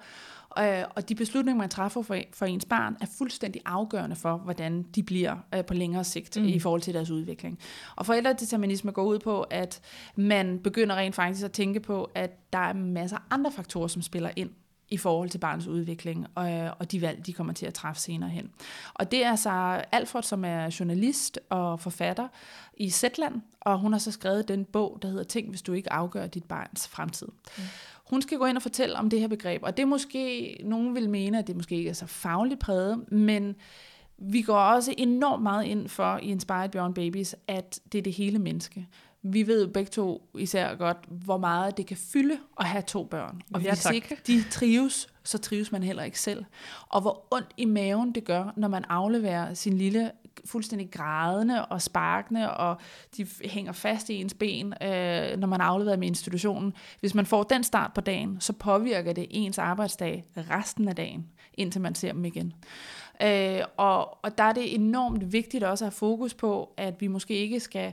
øh, 0.59 0.85
og 0.97 1.09
de 1.09 1.15
beslutninger, 1.15 1.59
man 1.59 1.69
træffer 1.69 2.03
for, 2.03 2.17
for 2.33 2.47
ens 2.47 2.65
barn, 2.65 2.97
er 3.01 3.07
fuldstændig 3.19 3.63
afgørende 3.65 4.17
for, 4.17 4.37
hvordan 4.37 4.83
de 4.83 5.03
bliver 5.03 5.37
øh, 5.55 5.65
på 5.65 5.75
længere 5.75 6.05
sigt 6.05 6.37
mm. 6.37 6.47
i 6.47 6.59
forhold 6.59 6.81
til 6.81 6.95
deres 6.95 7.11
udvikling. 7.11 7.59
Og 7.97 8.07
forældredeterminisme 8.07 8.93
går 8.93 9.05
ud 9.05 9.19
på, 9.19 9.43
at 9.43 9.81
man 10.17 10.59
begynder 10.59 10.97
rent 10.97 11.15
faktisk 11.15 11.45
at 11.45 11.53
tænke 11.53 11.81
på, 11.81 12.11
at 12.15 12.53
der 12.53 12.59
er 12.59 12.73
masser 12.73 13.17
af 13.17 13.23
andre 13.31 13.53
faktorer, 13.53 13.89
som 13.89 14.03
spiller 14.03 14.31
ind 14.37 14.51
i 14.89 14.97
forhold 14.97 15.31
til 15.31 15.39
barnets 15.39 15.67
udvikling 15.67 16.27
og, 16.35 16.75
og 16.79 16.93
de 16.93 17.01
valg, 17.01 17.27
de 17.27 17.33
kommer 17.33 17.53
til 17.53 17.67
at 17.67 17.75
træffe 17.75 18.03
senere 18.03 18.31
hen. 18.31 18.51
Og 18.95 19.11
det 19.11 19.25
er 19.25 19.37
så 19.37 19.51
Alfred, 19.93 20.23
som 20.23 20.45
er 20.45 20.77
journalist 20.81 21.41
og 21.49 21.81
forfatter 21.81 22.29
i 22.77 22.91
Zetland, 22.91 23.41
og 23.61 23.79
hun 23.79 23.93
har 23.93 23.99
så 23.99 24.13
skrevet 24.13 24.49
den 24.49 24.65
bog, 24.65 24.99
der 25.03 25.09
hedder 25.09 25.25
Ting, 25.25 25.49
hvis 25.49 25.63
du 25.63 25.73
ikke 25.73 25.93
afgør 25.93 26.27
dit 26.27 26.45
barns 26.45 26.89
fremtid. 26.89 27.27
Mm. 27.27 27.63
Hun 28.11 28.23
skal 28.23 28.39
gå 28.39 28.45
ind 28.45 28.57
og 28.57 28.63
fortælle 28.63 28.97
om 28.97 29.11
det 29.11 29.21
her 29.21 29.29
begreb, 29.29 29.63
og 29.63 29.77
det 29.77 29.83
er 29.83 29.87
måske, 29.87 30.57
nogen 30.65 30.95
vil 30.95 31.11
mene, 31.11 31.39
at 31.39 31.47
det 31.47 31.57
måske 31.57 31.77
ikke 31.77 31.91
er 31.91 31.95
så 31.95 32.07
fagligt 32.07 32.61
præget, 32.61 33.13
men 33.13 33.55
vi 34.19 34.43
går 34.43 34.59
også 34.59 34.95
enormt 34.99 35.43
meget 35.43 35.65
ind 35.65 35.89
for 35.89 36.19
i 36.23 36.27
Inspired 36.27 36.69
Beyond 36.69 36.95
Babies, 36.95 37.37
at 37.49 37.81
det 37.93 37.99
er 37.99 38.03
det 38.03 38.13
hele 38.13 38.39
menneske 38.39 38.89
vi 39.33 39.47
ved 39.47 39.65
jo 39.65 39.71
begge 39.73 39.91
to 39.91 40.29
især 40.39 40.75
godt, 40.75 40.97
hvor 41.09 41.39
meget 41.39 41.77
det 41.77 41.87
kan 41.87 41.97
fylde 41.97 42.39
at 42.61 42.67
have 42.67 42.83
to 42.83 43.05
børn. 43.05 43.41
Og 43.55 43.63
ja, 43.63 43.71
hvis 43.71 43.83
tak. 43.83 43.95
ikke 43.95 44.17
de 44.27 44.45
trives, 44.51 45.09
så 45.25 45.39
trives 45.39 45.73
man 45.73 45.83
heller 45.83 46.03
ikke 46.03 46.21
selv. 46.21 46.45
Og 46.89 47.01
hvor 47.01 47.27
ondt 47.31 47.49
i 47.57 47.65
maven 47.65 48.13
det 48.13 48.25
gør, 48.25 48.53
når 48.57 48.69
man 48.69 48.85
afleverer 48.89 49.55
sin 49.55 49.79
lille 49.79 50.11
fuldstændig 50.45 50.91
grædende 50.91 51.67
og 51.67 51.83
sparkende, 51.83 52.57
og 52.57 52.77
de 53.17 53.27
hænger 53.45 53.73
fast 53.73 54.11
i 54.11 54.15
ens 54.15 54.35
ben, 54.35 54.75
øh, 54.83 55.39
når 55.39 55.47
man 55.47 55.61
afleverer 55.61 55.97
med 55.97 56.09
institutionen. 56.09 56.73
Hvis 57.01 57.15
man 57.15 57.27
får 57.27 57.43
den 57.43 57.65
start 57.65 57.93
på 57.95 58.01
dagen, 58.01 58.41
så 58.41 58.53
påvirker 58.53 59.13
det 59.13 59.27
ens 59.31 59.59
arbejdsdag 59.59 60.25
resten 60.37 60.89
af 60.89 60.97
dagen, 60.97 61.27
indtil 61.55 61.81
man 61.81 61.95
ser 61.95 62.13
dem 62.13 62.25
igen. 62.25 62.53
Øh, 63.23 63.61
og, 63.77 64.25
og 64.25 64.39
der 64.39 64.45
er 64.45 64.53
det 64.53 64.75
enormt 64.75 65.33
vigtigt 65.33 65.65
også 65.65 65.85
at 65.85 65.87
have 65.87 65.97
fokus 65.97 66.35
på, 66.35 66.75
at 66.77 67.01
vi 67.01 67.07
måske 67.07 67.35
ikke 67.35 67.61
skal 67.61 67.93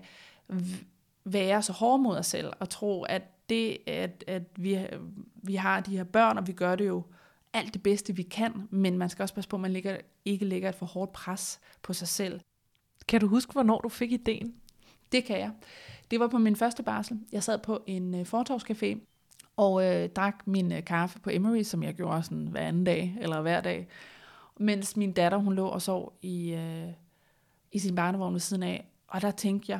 være 1.25 1.61
så 1.61 1.73
hårde 1.73 2.03
mod 2.03 2.17
os 2.17 2.25
selv, 2.25 2.53
og 2.59 2.69
tro, 2.69 3.03
at 3.03 3.49
det, 3.49 3.77
at, 3.87 4.23
at 4.27 4.43
vi, 4.55 4.79
vi 5.35 5.55
har 5.55 5.79
de 5.79 5.97
her 5.97 6.03
børn, 6.03 6.37
og 6.37 6.47
vi 6.47 6.51
gør 6.51 6.75
det 6.75 6.87
jo 6.87 7.03
alt 7.53 7.73
det 7.73 7.83
bedste, 7.83 8.15
vi 8.15 8.23
kan, 8.23 8.67
men 8.69 8.97
man 8.97 9.09
skal 9.09 9.23
også 9.23 9.35
passe 9.35 9.49
på, 9.49 9.55
at 9.55 9.61
man 9.61 9.73
ligger, 9.73 9.97
ikke 10.25 10.45
lægger 10.45 10.69
et 10.69 10.75
for 10.75 10.85
hårdt 10.85 11.13
pres 11.13 11.59
på 11.81 11.93
sig 11.93 12.07
selv. 12.07 12.41
Kan 13.07 13.21
du 13.21 13.27
huske, 13.27 13.51
hvornår 13.51 13.79
du 13.79 13.89
fik 13.89 14.11
ideen? 14.11 14.55
Det 15.11 15.25
kan 15.25 15.39
jeg. 15.39 15.51
Det 16.11 16.19
var 16.19 16.27
på 16.27 16.37
min 16.37 16.55
første 16.55 16.83
barsel. 16.83 17.19
Jeg 17.31 17.43
sad 17.43 17.57
på 17.57 17.83
en 17.87 18.13
uh, 18.13 18.21
fortorvscafé 18.21 18.99
og 19.57 19.85
øh, 19.85 20.09
drak 20.09 20.47
min 20.47 20.71
øh, 20.71 20.85
kaffe 20.85 21.19
på 21.19 21.29
Emery, 21.29 21.63
som 21.63 21.83
jeg 21.83 21.93
gjorde 21.93 22.23
sådan 22.23 22.47
hver 22.47 22.61
anden 22.61 22.83
dag, 22.83 23.17
eller 23.21 23.41
hver 23.41 23.61
dag, 23.61 23.87
mens 24.59 24.97
min 24.97 25.11
datter, 25.11 25.37
hun 25.37 25.53
lå 25.53 25.67
og 25.67 25.81
sov 25.81 26.17
i, 26.21 26.53
øh, 26.53 26.87
i 27.71 27.79
sin 27.79 27.95
barnevogn 27.95 28.33
ved 28.33 28.39
siden 28.39 28.63
af. 28.63 28.87
Og 29.07 29.21
der 29.21 29.31
tænkte 29.31 29.71
jeg, 29.71 29.79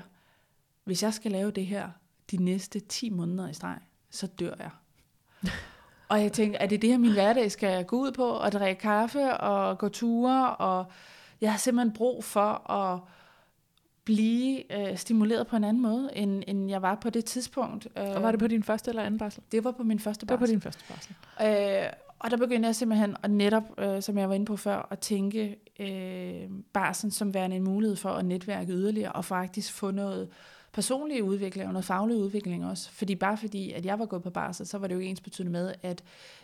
hvis 0.84 1.04
jeg 1.04 1.14
skal 1.14 1.32
lave 1.32 1.52
det 1.52 1.66
her 1.66 1.90
de 2.32 2.38
næste 2.38 2.80
10 2.80 3.10
måneder 3.10 3.50
i 3.50 3.54
streg, 3.54 3.78
så 4.10 4.28
dør 4.28 4.54
jeg. 4.60 4.70
og 6.10 6.22
jeg 6.22 6.32
tænker, 6.32 6.58
er 6.58 6.68
det 6.68 6.82
det 6.82 6.90
her, 6.90 6.98
min 6.98 7.14
hverdag 7.14 7.52
skal 7.52 7.86
gå 7.86 7.98
ud 7.98 8.12
på? 8.12 8.40
At 8.40 8.54
drikke 8.54 8.82
kaffe 8.82 9.38
og 9.38 9.78
gå 9.78 9.90
ture? 9.90 10.56
Og 10.56 10.86
jeg 11.42 11.52
har 11.52 11.58
simpelthen 11.58 11.94
brug 11.94 12.24
for 12.24 12.72
at 12.72 13.00
blive 14.04 14.74
øh, 14.80 14.98
stimuleret 14.98 15.48
på 15.48 15.56
en 15.56 15.64
anden 15.64 15.84
måde, 15.84 16.10
end, 16.16 16.44
end 16.48 16.70
jeg 16.70 16.82
var 16.82 16.96
på 16.96 17.10
det 17.10 17.26
tidspunkt. 17.26 17.88
Og 17.96 18.24
var 18.24 18.32
det 18.32 18.40
på 18.40 18.48
din 18.48 18.64
første 18.64 18.90
eller 18.90 19.04
anden 19.04 19.18
barsel? 19.18 19.44
Det 19.52 19.64
var 19.64 19.72
på 19.72 19.84
min 19.84 20.00
første 20.00 20.26
barsel. 20.26 20.38
Det 20.38 20.42
var 20.42 20.48
på 20.48 20.52
din 20.52 20.62
første 20.62 20.84
barsel. 20.90 21.16
Øh, 21.84 21.90
og 22.20 22.32
der 22.32 22.38
begyndte 22.38 22.68
jeg 22.68 22.76
simpelthen, 22.76 23.16
at 23.24 23.32
netop, 23.32 23.64
øh, 23.78 24.02
som 24.02 24.18
jeg 24.18 24.30
var 24.30 24.36
inde 24.36 24.46
på 24.46 24.58
før, 24.58 24.88
at 24.92 25.00
tænke 25.00 25.56
øh, 25.80 26.50
barsen 26.74 27.12
som 27.12 27.34
værende 27.34 27.56
en 27.56 27.64
mulighed 27.64 27.96
for 27.96 28.10
at 28.10 28.26
netværke 28.26 28.74
yderligere, 28.74 29.12
og 29.12 29.26
faktisk 29.26 29.74
få 29.74 29.92
noget 29.92 30.30
personlige 30.74 31.24
udvikling 31.24 31.68
og 31.68 31.74
noget 31.74 31.86
faglig 31.86 32.18
udvikling 32.18 32.66
også. 32.66 32.92
Fordi 32.92 33.16
bare 33.16 33.38
fordi, 33.38 33.72
at 33.72 33.86
jeg 33.86 34.00
var 34.00 34.06
gået 34.06 34.24
på 34.24 34.30
barsel, 34.30 34.66
så 34.66 34.78
var 34.78 34.88
det 34.88 34.96
jo 34.96 35.00
ens 35.00 35.22
betydende 35.22 35.52
med, 35.52 35.74
at 35.82 36.04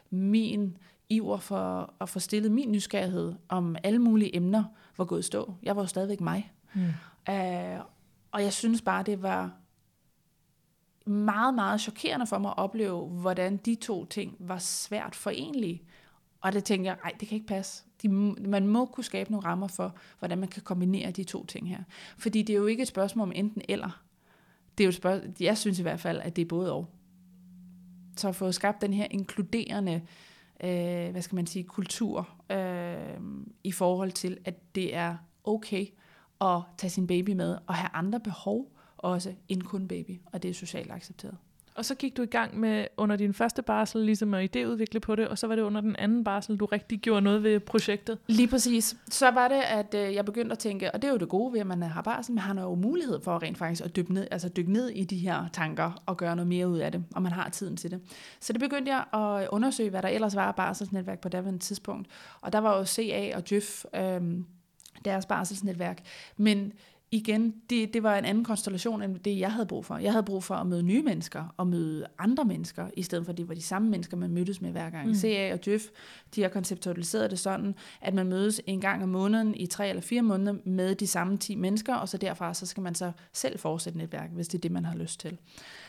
min 0.10 0.78
iver 1.10 1.38
for 1.38 1.94
at 2.02 2.10
få 2.10 2.20
stillet 2.20 2.52
min 2.52 2.72
nysgerrighed 2.72 3.34
om 3.50 3.76
alle 3.84 4.00
mulige 4.00 4.36
emner 4.36 4.64
var 4.98 5.06
gået 5.06 5.26
stå. 5.26 5.54
Jeg 5.64 5.76
var 5.76 5.82
jo 5.82 5.88
stadigvæk 5.88 6.22
mig. 6.22 6.52
Mm. 6.74 6.82
Uh, 7.30 7.86
og 8.32 8.44
jeg 8.44 8.54
synes 8.54 8.82
bare, 8.82 9.04
det 9.04 9.22
var 9.22 9.52
meget, 11.06 11.54
meget 11.54 11.82
chokerende 11.82 12.28
for 12.28 12.38
mig 12.38 12.50
at 12.50 12.58
opleve, 12.58 13.08
hvordan 13.08 13.58
de 13.58 13.76
to 13.76 14.06
ting 14.06 14.36
var 14.40 14.58
svært 14.58 15.16
forenlige. 15.16 15.84
Og 16.42 16.54
det 16.54 16.64
tænker 16.64 16.92
jeg, 16.92 16.98
nej, 17.04 17.14
det 17.20 17.28
kan 17.28 17.36
ikke 17.36 17.48
passe. 17.48 17.84
De, 18.02 18.10
man 18.10 18.68
må 18.68 18.86
kunne 18.86 19.04
skabe 19.04 19.32
nogle 19.32 19.48
rammer 19.48 19.68
for, 19.68 19.96
hvordan 20.20 20.38
man 20.38 20.50
kan 20.50 20.62
kombinere 20.62 21.12
de 21.12 21.24
to 21.24 21.46
ting 21.46 21.70
her. 21.70 21.80
Fordi 22.18 22.42
det 22.42 22.54
er 22.54 22.58
jo 22.58 22.66
ikke 22.66 22.82
et 22.82 22.88
spørgsmål 22.88 23.28
om 23.28 23.32
enten 23.36 23.62
eller 23.70 24.02
det 24.80 24.84
er 24.84 24.88
jo 24.88 24.90
et 24.90 24.96
spørgsmål, 24.96 25.34
jeg 25.40 25.58
synes 25.58 25.80
i 25.80 25.82
hvert 25.82 26.00
fald, 26.00 26.20
at 26.20 26.36
det 26.36 26.42
er 26.42 26.46
både 26.46 26.74
og. 26.74 26.88
Så 28.18 28.28
at 28.28 28.36
få 28.36 28.52
skabt 28.52 28.82
den 28.82 28.94
her 28.94 29.08
inkluderende, 29.12 30.02
øh, 30.64 31.12
hvad 31.12 31.22
skal 31.22 31.36
man 31.36 31.48
sige, 31.48 31.64
kultur 31.64 32.30
øh, 32.52 33.20
i 33.64 33.72
forhold 33.72 34.12
til, 34.12 34.38
at 34.46 34.76
det 34.76 34.96
er 34.96 35.18
okay 35.44 35.86
at 36.42 36.62
tage 36.78 36.92
sin 36.92 37.08
baby 37.08 37.30
med 37.30 37.58
og 37.68 37.76
have 37.76 37.90
andre 37.94 38.20
behov 38.20 38.72
også 38.98 39.34
end 39.48 39.62
kun 39.62 39.88
baby, 39.88 40.22
og 40.26 40.44
det 40.44 40.50
er 40.50 40.54
socialt 40.54 40.92
accepteret. 40.92 41.38
Og 41.80 41.86
så 41.86 41.96
gik 41.96 42.18
du 42.18 42.22
i 42.22 42.26
gang 42.26 42.60
med 42.60 42.86
under 42.98 43.16
din 43.16 43.34
første 43.34 43.62
barsel 43.62 44.02
ligesom 44.02 44.34
at 44.34 44.56
idéudvikle 44.56 45.00
på 45.00 45.16
det, 45.16 45.28
og 45.28 45.38
så 45.38 45.48
var 45.48 45.56
det 45.56 45.62
under 45.62 45.82
den 45.82 45.96
anden 45.96 46.24
barsel, 46.24 46.58
du 46.58 46.66
rigtig 46.66 47.00
gjorde 47.00 47.22
noget 47.22 47.44
ved 47.44 47.60
projektet. 47.60 48.18
Lige 48.28 48.48
præcis. 48.48 48.96
Så 49.10 49.32
var 49.32 49.48
det, 49.48 49.62
at 49.62 49.94
øh, 49.94 50.16
jeg 50.16 50.26
begyndte 50.26 50.52
at 50.52 50.60
tænke, 50.60 50.92
og 50.92 51.02
det 51.02 51.08
er 51.08 51.12
jo 51.12 51.18
det 51.18 51.30
gode 51.30 51.54
ved, 51.54 51.60
at 51.60 51.68
man 51.68 51.82
har 51.82 52.02
barsel, 52.02 52.36
man 52.36 52.44
har 52.44 52.62
jo 52.62 52.76
mulighed 52.76 53.22
for 53.24 53.44
rent 53.44 53.58
faktisk 53.58 53.86
at 53.86 53.96
dykke 53.96 54.14
ned, 54.14 54.28
altså 54.32 54.50
dykke 54.50 54.74
ned 54.74 54.90
i 54.90 55.04
de 55.04 55.18
her 55.18 55.46
tanker 55.54 56.04
og 56.06 56.18
gøre 56.18 56.36
noget 56.36 56.48
mere 56.48 56.68
ud 56.68 56.78
af 56.78 56.92
det, 56.92 57.04
og 57.16 57.22
man 57.22 57.32
har 57.32 57.50
tiden 57.50 57.78
til 57.78 57.92
det. 57.92 58.02
Så 58.40 58.54
det 58.54 58.62
begyndte 58.62 58.92
jeg 58.92 59.04
at 59.14 59.48
undersøge, 59.52 59.90
hvad 59.90 60.02
der 60.02 60.10
ellers 60.10 60.36
var 60.36 60.48
af 60.48 60.56
barselsnetværk 60.56 61.20
på 61.20 61.30
daværende 61.30 61.60
tidspunkt. 61.60 62.08
Og 62.42 62.54
der 62.54 62.60
var 62.60 62.78
jo 62.78 62.86
CA 62.86 63.32
og 63.36 63.44
JYF, 63.52 63.86
øh, 63.96 64.22
deres 65.06 65.26
barselsnetværk. 65.26 66.04
Men 66.38 66.74
igen, 67.12 67.54
det, 67.70 67.94
det 67.94 68.04
var 68.04 68.18
en 68.18 68.26
anden 68.26 68.44
konstellation 68.44 69.02
end 69.02 69.20
det, 69.20 69.40
jeg 69.40 69.52
havde 69.52 69.66
brug 69.66 69.86
for. 69.86 69.98
Jeg 69.98 70.12
havde 70.12 70.24
brug 70.24 70.44
for 70.44 70.56
at 70.56 70.68
møde 70.68 70.84
nye 70.84 71.02
mennesker 71.02 71.54
og 71.58 71.68
møde 71.68 72.06
andre 72.20 72.46
mennesker, 72.46 72.88
i 72.94 73.04
stedet 73.04 73.26
for 73.26 73.32
at 73.32 73.38
det 73.38 73.48
var 73.48 73.54
de 73.54 73.62
samme 73.62 73.90
mennesker, 73.90 74.18
man 74.18 74.32
mødtes 74.32 74.62
med 74.62 74.72
hver 74.72 74.90
gang. 74.90 75.08
Mm. 75.08 75.16
CA 75.16 75.54
og 75.54 75.66
Djøf, 75.66 75.82
de 76.36 76.42
har 76.42 76.50
konceptualiseret 76.50 77.32
det 77.32 77.40
sådan, 77.40 77.76
at 78.02 78.14
man 78.14 78.28
mødes 78.28 78.62
en 78.66 78.82
gang 78.82 79.04
om 79.04 79.10
måneden 79.10 79.56
i 79.56 79.66
tre 79.66 79.90
eller 79.90 80.02
fire 80.02 80.22
måneder 80.22 80.54
med 80.66 80.96
de 80.96 81.08
samme 81.08 81.38
10 81.38 81.56
mennesker, 81.56 81.96
og 81.96 82.10
så 82.10 82.18
derfra 82.18 82.54
så 82.54 82.66
skal 82.66 82.84
man 82.84 82.96
så 82.96 83.12
selv 83.34 83.60
fortsætte 83.60 83.98
netværk, 83.98 84.30
hvis 84.32 84.48
det 84.48 84.58
er 84.58 84.62
det, 84.62 84.72
man 84.72 84.86
har 84.86 84.96
lyst 84.96 85.20
til. 85.20 85.38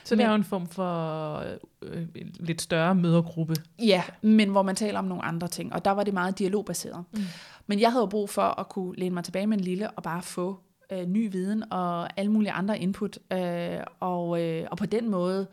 Så 0.05 0.17
det 0.17 0.25
er 0.25 0.29
jo 0.29 0.35
en 0.35 0.45
form 0.45 0.67
for 0.67 1.45
øh, 1.83 2.07
lidt 2.41 2.63
større 2.63 2.95
mødergruppe. 2.95 3.55
Ja, 3.79 4.03
men 4.23 4.51
hvor 4.51 4.63
man 4.63 4.77
taler 4.77 4.99
om 4.99 5.05
nogle 5.05 5.25
andre 5.25 5.49
ting, 5.49 5.73
og 5.73 5.85
der 5.85 5.91
var 5.91 6.05
det 6.05 6.15
meget 6.15 6.39
dialogbaseret. 6.39 7.05
Mm. 7.13 7.21
Men 7.67 7.81
jeg 7.81 7.93
havde 7.93 8.09
brug 8.09 8.31
for 8.31 8.61
at 8.61 8.69
kunne 8.69 8.97
læne 8.97 9.15
mig 9.15 9.25
tilbage 9.25 9.47
med 9.47 9.59
en 9.59 9.65
lille 9.65 9.91
og 9.91 10.03
bare 10.03 10.23
få 10.23 10.61
øh, 10.93 11.07
ny 11.07 11.33
viden 11.33 11.73
og 11.73 12.19
alle 12.19 12.33
mulige 12.33 12.53
andre 12.53 12.79
input, 12.79 13.19
øh, 13.33 13.81
og, 14.01 14.43
øh, 14.43 14.67
og 14.71 14.79
på 14.79 14.87
den 14.87 15.11
måde 15.11 15.47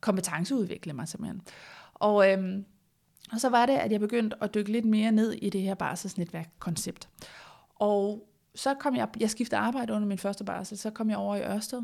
kompetenceudvikle 0.00 0.92
mig 0.92 1.08
simpelthen. 1.08 1.40
Og, 1.94 2.30
øh, 2.30 2.62
og 3.32 3.40
så 3.40 3.48
var 3.48 3.66
det, 3.66 3.72
at 3.72 3.92
jeg 3.92 4.00
begyndte 4.00 4.36
at 4.40 4.54
dykke 4.54 4.72
lidt 4.72 4.84
mere 4.84 5.12
ned 5.12 5.32
i 5.32 5.50
det 5.50 5.60
her 5.60 5.74
barselsnetværk-koncept. 5.74 7.08
Og 7.74 8.28
så 8.54 8.74
kom 8.74 8.96
jeg, 8.96 9.08
jeg 9.20 9.30
skiftede 9.30 9.60
arbejde 9.60 9.92
under 9.92 10.08
min 10.08 10.18
første 10.18 10.44
barsel, 10.44 10.78
så 10.78 10.90
kom 10.90 11.10
jeg 11.10 11.18
over 11.18 11.36
i 11.36 11.42
Ørsted, 11.42 11.82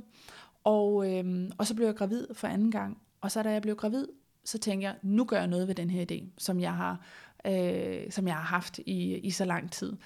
og, 0.65 1.13
øh, 1.13 1.51
og 1.59 1.67
så 1.67 1.75
blev 1.75 1.87
jeg 1.87 1.97
gravid 1.97 2.27
for 2.35 2.49
anden 2.49 2.71
gang. 2.71 2.99
Og 3.21 3.31
så 3.31 3.43
da 3.43 3.51
jeg 3.51 3.63
blev 3.63 3.77
gravid, 3.77 4.07
så 4.45 4.59
tænkte 4.59 4.85
jeg, 4.85 4.97
nu 5.03 5.25
gør 5.25 5.39
jeg 5.39 5.47
noget 5.47 5.69
ved 5.69 5.75
den 5.75 5.91
her 5.91 6.05
idé, 6.11 6.25
som 6.39 6.61
jeg 6.61 6.75
har, 6.75 7.01
øh, 7.47 8.11
som 8.11 8.27
jeg 8.27 8.35
har 8.35 8.43
haft 8.43 8.79
i, 8.79 9.17
i 9.17 9.31
så 9.31 9.45
lang 9.45 9.73
tid. 9.73 9.97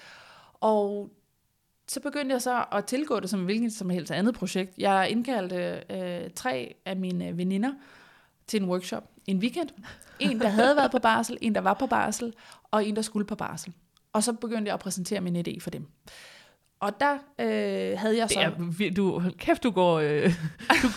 Og 0.53 1.09
så 1.87 1.99
begyndte 1.99 2.33
jeg 2.33 2.41
så 2.41 2.65
at 2.71 2.85
tilgå 2.85 3.19
det 3.19 3.29
som 3.29 3.45
hvilket 3.45 3.73
som 3.73 3.89
helst 3.89 4.11
andet 4.11 4.35
projekt. 4.35 4.77
Jeg 4.77 5.07
indkaldte 5.09 5.83
øh, 5.89 6.29
tre 6.35 6.75
af 6.85 6.97
mine 6.97 7.37
veninder 7.37 7.71
til 8.47 8.61
en 8.61 8.69
workshop 8.69 9.03
en 9.27 9.39
weekend. 9.39 9.69
En, 10.19 10.39
der 10.41 10.47
havde 10.47 10.75
været 10.75 10.91
på 10.91 10.99
barsel, 10.99 11.37
en, 11.41 11.55
der 11.55 11.61
var 11.61 11.73
på 11.73 11.87
barsel, 11.87 12.33
og 12.71 12.85
en, 12.85 12.95
der 12.95 13.01
skulle 13.01 13.25
på 13.25 13.35
barsel. 13.35 13.73
Og 14.13 14.23
så 14.23 14.33
begyndte 14.33 14.69
jeg 14.69 14.73
at 14.73 14.79
præsentere 14.79 15.21
min 15.21 15.35
idé 15.35 15.59
for 15.59 15.69
dem. 15.69 15.87
Og 16.79 16.99
der 16.99 17.13
øh, 17.39 17.99
havde 17.99 18.17
jeg 18.17 18.29
så... 18.29 18.51
Du, 18.95 19.23
kæft, 19.37 19.63
du 19.63 19.71
går, 19.71 19.99
øh, 19.99 20.33
du, 20.81 20.87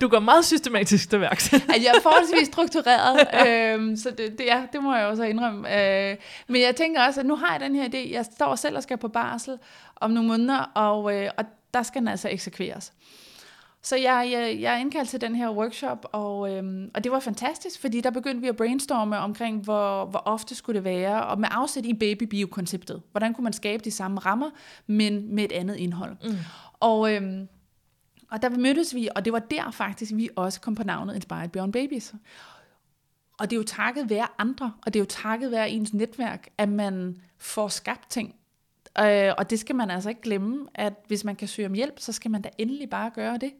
du 0.00 0.08
går 0.08 0.20
meget 0.20 0.44
systematisk 0.44 1.10
til 1.10 1.20
værks. 1.20 1.52
jeg 1.52 1.94
er 1.96 2.00
forholdsvis 2.02 2.46
struktureret, 2.46 3.18
øh, 3.46 3.98
så 3.98 4.10
det, 4.10 4.38
det, 4.38 4.44
ja, 4.44 4.62
det 4.72 4.82
må 4.82 4.96
jeg 4.96 5.06
også 5.06 5.22
indrømme. 5.22 5.58
Øh, 6.10 6.16
men 6.48 6.62
jeg 6.62 6.76
tænker 6.76 7.02
også, 7.02 7.20
at 7.20 7.26
nu 7.26 7.36
har 7.36 7.52
jeg 7.52 7.60
den 7.60 7.74
her 7.74 7.88
idé. 7.88 8.12
Jeg 8.12 8.24
står 8.36 8.54
selv 8.54 8.76
og 8.76 8.82
skal 8.82 8.96
på 8.96 9.08
barsel 9.08 9.58
om 10.02 10.10
nogle 10.10 10.28
måneder, 10.28 10.58
og, 10.58 11.16
øh, 11.16 11.30
og 11.38 11.44
der 11.74 11.82
skal 11.82 12.00
den 12.00 12.08
altså 12.08 12.28
eksekveres. 12.28 12.92
Så 13.84 13.96
jeg, 13.96 14.28
jeg, 14.32 14.60
jeg 14.60 14.80
indkaldte 14.80 15.10
til 15.10 15.20
den 15.20 15.34
her 15.34 15.50
workshop, 15.50 16.06
og, 16.12 16.52
øhm, 16.52 16.90
og 16.94 17.04
det 17.04 17.12
var 17.12 17.20
fantastisk, 17.20 17.80
fordi 17.80 18.00
der 18.00 18.10
begyndte 18.10 18.40
vi 18.40 18.48
at 18.48 18.56
brainstorme 18.56 19.18
omkring, 19.18 19.64
hvor, 19.64 20.04
hvor 20.04 20.22
ofte 20.24 20.54
skulle 20.54 20.76
det 20.76 20.84
være, 20.84 21.24
og 21.24 21.40
med 21.40 21.48
afsæt 21.50 21.84
i 21.84 21.94
babybio-konceptet. 21.94 23.02
Hvordan 23.10 23.34
kunne 23.34 23.44
man 23.44 23.52
skabe 23.52 23.84
de 23.84 23.90
samme 23.90 24.20
rammer, 24.20 24.50
men 24.86 25.34
med 25.34 25.44
et 25.44 25.52
andet 25.52 25.76
indhold. 25.76 26.16
Mm. 26.24 26.36
Og, 26.80 27.14
øhm, 27.14 27.48
og 28.30 28.42
der 28.42 28.48
mødtes 28.48 28.94
vi, 28.94 29.08
og 29.16 29.24
det 29.24 29.32
var 29.32 29.38
der 29.38 29.70
faktisk, 29.70 30.12
vi 30.14 30.28
også 30.36 30.60
kom 30.60 30.74
på 30.74 30.82
navnet 30.82 31.14
Inspired 31.14 31.48
Beyond 31.48 31.72
Babies. 31.72 32.14
Og 33.38 33.50
det 33.50 33.56
er 33.56 33.60
jo 33.60 33.64
takket 33.64 34.10
være 34.10 34.26
andre, 34.38 34.72
og 34.86 34.94
det 34.94 35.00
er 35.00 35.02
jo 35.02 35.08
takket 35.08 35.50
være 35.50 35.70
ens 35.70 35.94
netværk, 35.94 36.48
at 36.58 36.68
man 36.68 37.20
får 37.38 37.68
skabt 37.68 38.10
ting. 38.10 38.34
Øh, 39.00 39.32
og 39.38 39.50
det 39.50 39.58
skal 39.58 39.76
man 39.76 39.90
altså 39.90 40.08
ikke 40.08 40.20
glemme, 40.20 40.66
at 40.74 40.94
hvis 41.06 41.24
man 41.24 41.36
kan 41.36 41.48
søge 41.48 41.66
om 41.66 41.74
hjælp, 41.74 41.94
så 41.98 42.12
skal 42.12 42.30
man 42.30 42.42
da 42.42 42.48
endelig 42.58 42.90
bare 42.90 43.10
gøre 43.10 43.38
det 43.38 43.52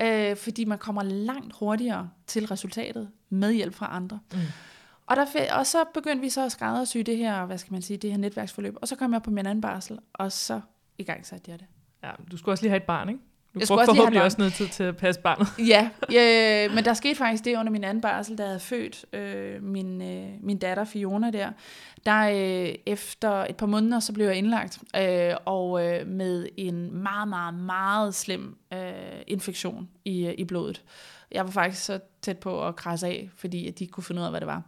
øh, 0.00 0.36
fordi 0.36 0.64
man 0.64 0.78
kommer 0.78 1.02
langt 1.02 1.54
hurtigere 1.58 2.10
til 2.26 2.46
resultatet 2.46 3.10
med 3.28 3.52
hjælp 3.52 3.74
fra 3.74 3.88
andre. 3.90 4.18
Mm. 4.32 4.38
Og, 5.06 5.16
der, 5.16 5.54
og 5.58 5.66
så 5.66 5.84
begyndte 5.94 6.20
vi 6.20 6.28
så 6.28 6.44
at 6.44 6.52
skræddersy 6.52 6.98
det 6.98 7.16
her, 7.16 7.46
hvad 7.46 7.58
skal 7.58 7.72
man 7.72 7.82
sige, 7.82 7.96
det 7.96 8.10
her 8.10 8.18
netværksforløb, 8.18 8.76
og 8.80 8.88
så 8.88 8.96
kom 8.96 9.12
jeg 9.12 9.22
på 9.22 9.30
min 9.30 9.46
anden 9.46 9.60
barsel, 9.60 9.98
og 10.12 10.32
så 10.32 10.60
i 10.98 11.04
gang 11.04 11.26
satte 11.26 11.50
jeg 11.50 11.58
det. 11.58 11.66
Ja, 12.02 12.10
du 12.30 12.36
skulle 12.36 12.52
også 12.52 12.64
lige 12.64 12.70
have 12.70 12.80
et 12.80 12.86
barn, 12.86 13.08
ikke? 13.08 13.20
Du 13.56 13.60
jeg 13.60 13.68
brugte 13.68 13.86
forhåbentlig 13.86 14.22
også 14.22 14.38
noget 14.38 14.52
tid 14.52 14.68
til 14.68 14.82
at 14.82 14.96
passe 14.96 15.20
barnet. 15.20 15.48
ja, 15.72 15.90
ja, 16.12 16.68
men 16.68 16.84
der 16.84 16.94
skete 16.94 17.14
faktisk 17.14 17.44
det 17.44 17.56
under 17.56 17.72
min 17.72 17.84
anden 17.84 18.00
barsel, 18.00 18.38
da 18.38 18.42
jeg 18.42 18.50
havde 18.50 18.60
født 18.60 19.04
øh, 19.12 19.62
min, 19.62 20.02
øh, 20.02 20.28
min 20.42 20.58
datter 20.58 20.84
Fiona 20.84 21.30
der. 21.30 21.50
Der 22.06 22.28
øh, 22.28 22.74
efter 22.86 23.30
et 23.30 23.56
par 23.56 23.66
måneder, 23.66 24.00
så 24.00 24.12
blev 24.12 24.26
jeg 24.26 24.36
indlagt, 24.36 24.78
øh, 24.96 25.34
og 25.44 25.84
øh, 25.86 26.06
med 26.06 26.48
en 26.56 27.02
meget, 27.02 27.28
meget, 27.28 27.54
meget 27.54 28.14
slem 28.14 28.56
øh, 28.72 28.80
infektion 29.26 29.88
i, 30.04 30.34
i 30.38 30.44
blodet. 30.44 30.82
Jeg 31.32 31.44
var 31.44 31.50
faktisk 31.50 31.84
så 31.84 32.00
tæt 32.22 32.38
på 32.38 32.66
at 32.66 32.76
krasse 32.76 33.06
af, 33.06 33.30
fordi 33.36 33.68
at 33.68 33.78
de 33.78 33.86
kunne 33.86 34.04
finde 34.04 34.20
ud 34.20 34.24
af, 34.24 34.32
hvad 34.32 34.40
det 34.40 34.46
var. 34.46 34.62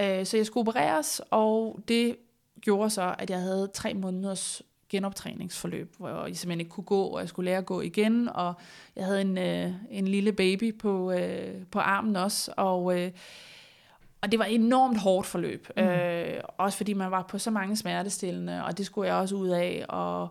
Øh, 0.00 0.26
så 0.26 0.36
jeg 0.36 0.46
skulle 0.46 0.62
opereres, 0.62 1.20
og 1.30 1.80
det 1.88 2.16
gjorde 2.60 2.90
så, 2.90 3.14
at 3.18 3.30
jeg 3.30 3.40
havde 3.40 3.70
tre 3.74 3.94
måneders 3.94 4.62
genoptræningsforløb, 4.88 5.94
hvor 5.98 6.26
jeg 6.26 6.36
simpelthen 6.36 6.60
ikke 6.60 6.70
kunne 6.70 6.84
gå, 6.84 7.02
og 7.02 7.20
jeg 7.20 7.28
skulle 7.28 7.50
lære 7.50 7.58
at 7.58 7.66
gå 7.66 7.80
igen, 7.80 8.28
og 8.28 8.54
jeg 8.96 9.04
havde 9.04 9.20
en, 9.20 9.38
øh, 9.38 9.72
en 9.90 10.08
lille 10.08 10.32
baby 10.32 10.78
på, 10.78 11.12
øh, 11.12 11.64
på 11.70 11.78
armen 11.78 12.16
også, 12.16 12.52
og, 12.56 13.00
øh, 13.00 13.10
og 14.20 14.32
det 14.32 14.38
var 14.38 14.44
et 14.44 14.54
enormt 14.54 14.98
hårdt 14.98 15.26
forløb, 15.26 15.68
mm. 15.76 15.82
øh, 15.82 16.40
også 16.58 16.76
fordi 16.76 16.92
man 16.92 17.10
var 17.10 17.22
på 17.22 17.38
så 17.38 17.50
mange 17.50 17.76
smertestillende, 17.76 18.64
og 18.64 18.78
det 18.78 18.86
skulle 18.86 19.08
jeg 19.08 19.16
også 19.16 19.34
ud 19.36 19.48
af, 19.48 19.84
og 19.88 20.28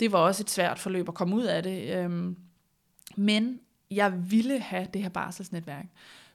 det 0.00 0.12
var 0.12 0.18
også 0.18 0.42
et 0.42 0.50
svært 0.50 0.78
forløb 0.78 1.08
at 1.08 1.14
komme 1.14 1.36
ud 1.36 1.44
af 1.44 1.62
det, 1.62 1.96
øh, 1.96 2.34
men 3.16 3.60
jeg 3.90 4.30
ville 4.30 4.60
have 4.60 4.86
det 4.94 5.02
her 5.02 5.08
barselsnetværk, 5.08 5.86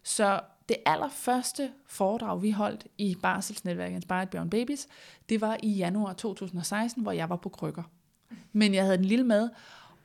så 0.03 0.39
det 0.69 0.77
allerførste 0.85 1.71
foredrag, 1.85 2.41
vi 2.41 2.51
holdt 2.51 2.87
i 2.97 3.15
barselsnetværket 3.21 3.95
Inspired 3.95 4.27
Beyond 4.27 4.51
Babies, 4.51 4.87
det 5.29 5.41
var 5.41 5.57
i 5.63 5.69
januar 5.69 6.13
2016, 6.13 7.03
hvor 7.03 7.11
jeg 7.11 7.29
var 7.29 7.35
på 7.35 7.49
krykker. 7.49 7.83
Men 8.51 8.73
jeg 8.73 8.83
havde 8.83 8.97
den 8.97 9.05
lille 9.05 9.25
med, 9.25 9.49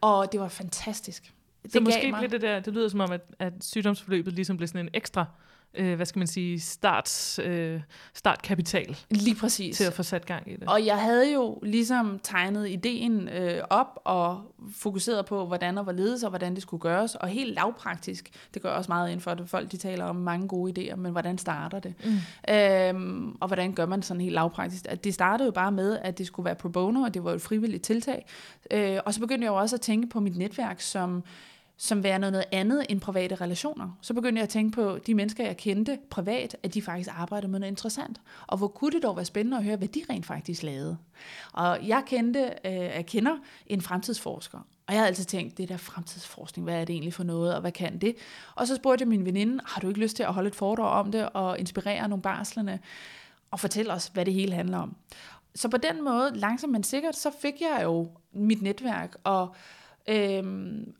og 0.00 0.32
det 0.32 0.40
var 0.40 0.48
fantastisk. 0.48 1.34
Det 1.62 1.72
så 1.72 1.80
måske 1.80 2.10
mig... 2.10 2.18
blev 2.18 2.30
det 2.30 2.40
der, 2.40 2.60
det 2.60 2.74
lyder 2.74 2.88
som 2.88 3.00
om, 3.00 3.12
at, 3.12 3.20
at 3.38 3.52
sygdomsforløbet 3.60 4.32
ligesom 4.32 4.56
blev 4.56 4.68
sådan 4.68 4.86
en 4.86 4.90
ekstra 4.94 5.26
øh, 5.74 5.96
hvad 5.96 6.06
skal 6.06 6.20
man 6.20 6.26
sige, 6.26 6.60
starts, 6.60 7.40
øh, 7.44 7.80
startkapital. 8.14 8.96
Lige 9.10 9.36
præcis. 9.36 9.76
Til 9.76 9.84
at 9.84 9.92
få 9.92 10.02
sat 10.02 10.26
gang 10.26 10.52
i 10.52 10.56
det. 10.56 10.68
Og 10.68 10.86
jeg 10.86 10.98
havde 10.98 11.32
jo 11.32 11.58
ligesom 11.62 12.20
tegnet 12.22 12.68
ideen 12.68 13.28
øh, 13.28 13.62
op 13.70 14.00
og 14.04 14.54
fokuseret 14.76 15.26
på, 15.26 15.46
hvordan 15.46 15.78
og 15.78 15.84
hvorledes 15.84 16.22
og 16.22 16.28
hvordan 16.28 16.54
det 16.54 16.62
skulle 16.62 16.80
gøres. 16.80 17.14
Og 17.14 17.28
helt 17.28 17.54
lavpraktisk, 17.54 18.30
det 18.54 18.62
gør 18.62 18.70
også 18.70 18.90
meget 18.90 19.08
inden 19.08 19.20
for, 19.20 19.30
at 19.30 19.42
folk 19.46 19.72
de 19.72 19.76
taler 19.76 20.04
om 20.04 20.16
mange 20.16 20.48
gode 20.48 20.72
idéer, 20.92 20.96
men 20.96 21.12
hvordan 21.12 21.38
starter 21.38 21.78
det? 21.78 21.94
Mm. 22.04 22.54
Øhm, 22.54 23.36
og 23.40 23.46
hvordan 23.46 23.72
gør 23.72 23.86
man 23.86 23.98
det 23.98 24.06
sådan 24.06 24.20
helt 24.20 24.34
lavpraktisk? 24.34 24.86
At 24.88 25.04
det 25.04 25.14
startede 25.14 25.46
jo 25.46 25.52
bare 25.52 25.72
med, 25.72 25.98
at 26.02 26.18
det 26.18 26.26
skulle 26.26 26.44
være 26.44 26.54
pro 26.54 26.68
bono, 26.68 27.00
og 27.00 27.14
det 27.14 27.24
var 27.24 27.32
et 27.32 27.42
frivilligt 27.42 27.82
tiltag. 27.82 28.26
Øh, 28.70 28.98
og 29.06 29.14
så 29.14 29.20
begyndte 29.20 29.44
jeg 29.44 29.50
jo 29.50 29.56
også 29.56 29.76
at 29.76 29.80
tænke 29.80 30.08
på 30.08 30.20
mit 30.20 30.36
netværk 30.36 30.80
som 30.80 31.24
som 31.82 32.02
værende 32.02 32.30
noget 32.30 32.44
andet 32.52 32.86
end 32.88 33.00
private 33.00 33.34
relationer. 33.34 33.98
Så 34.00 34.14
begyndte 34.14 34.38
jeg 34.38 34.42
at 34.42 34.48
tænke 34.48 34.74
på 34.74 34.98
de 35.06 35.14
mennesker, 35.14 35.44
jeg 35.44 35.56
kendte 35.56 35.98
privat, 36.10 36.56
at 36.62 36.74
de 36.74 36.82
faktisk 36.82 37.10
arbejdede 37.12 37.50
med 37.50 37.58
noget 37.60 37.70
interessant. 37.70 38.20
Og 38.46 38.58
hvor 38.58 38.68
kunne 38.68 38.90
det 38.90 39.02
dog 39.02 39.16
være 39.16 39.24
spændende 39.24 39.56
at 39.56 39.64
høre, 39.64 39.76
hvad 39.76 39.88
de 39.88 40.02
rent 40.10 40.26
faktisk 40.26 40.62
lavede. 40.62 40.96
Og 41.52 41.78
jeg 41.86 42.02
kendte, 42.06 42.52
øh, 42.64 42.72
jeg 42.72 43.06
kender 43.06 43.36
en 43.66 43.80
fremtidsforsker, 43.80 44.58
og 44.58 44.94
jeg 44.94 44.96
havde 44.96 45.08
altid 45.08 45.24
tænkt, 45.24 45.58
det 45.58 45.68
der 45.68 45.76
fremtidsforskning, 45.76 46.64
hvad 46.64 46.80
er 46.80 46.84
det 46.84 46.92
egentlig 46.92 47.14
for 47.14 47.24
noget, 47.24 47.54
og 47.54 47.60
hvad 47.60 47.72
kan 47.72 47.98
det? 47.98 48.16
Og 48.54 48.66
så 48.66 48.76
spurgte 48.76 49.02
jeg 49.02 49.08
min 49.08 49.24
veninde, 49.24 49.60
har 49.64 49.80
du 49.80 49.88
ikke 49.88 50.00
lyst 50.00 50.16
til 50.16 50.22
at 50.22 50.34
holde 50.34 50.48
et 50.48 50.54
foredrag 50.54 51.00
om 51.00 51.12
det, 51.12 51.28
og 51.28 51.58
inspirere 51.58 52.08
nogle 52.08 52.22
barslerne, 52.22 52.80
og 53.50 53.60
fortælle 53.60 53.92
os, 53.92 54.06
hvad 54.06 54.24
det 54.24 54.34
hele 54.34 54.54
handler 54.54 54.78
om. 54.78 54.96
Så 55.54 55.68
på 55.68 55.76
den 55.76 56.04
måde, 56.04 56.30
langsomt 56.34 56.72
men 56.72 56.82
sikkert, 56.82 57.16
så 57.16 57.30
fik 57.40 57.54
jeg 57.60 57.80
jo 57.82 58.10
mit 58.32 58.62
netværk, 58.62 59.16
og, 59.24 59.54
øhm, 60.08 60.94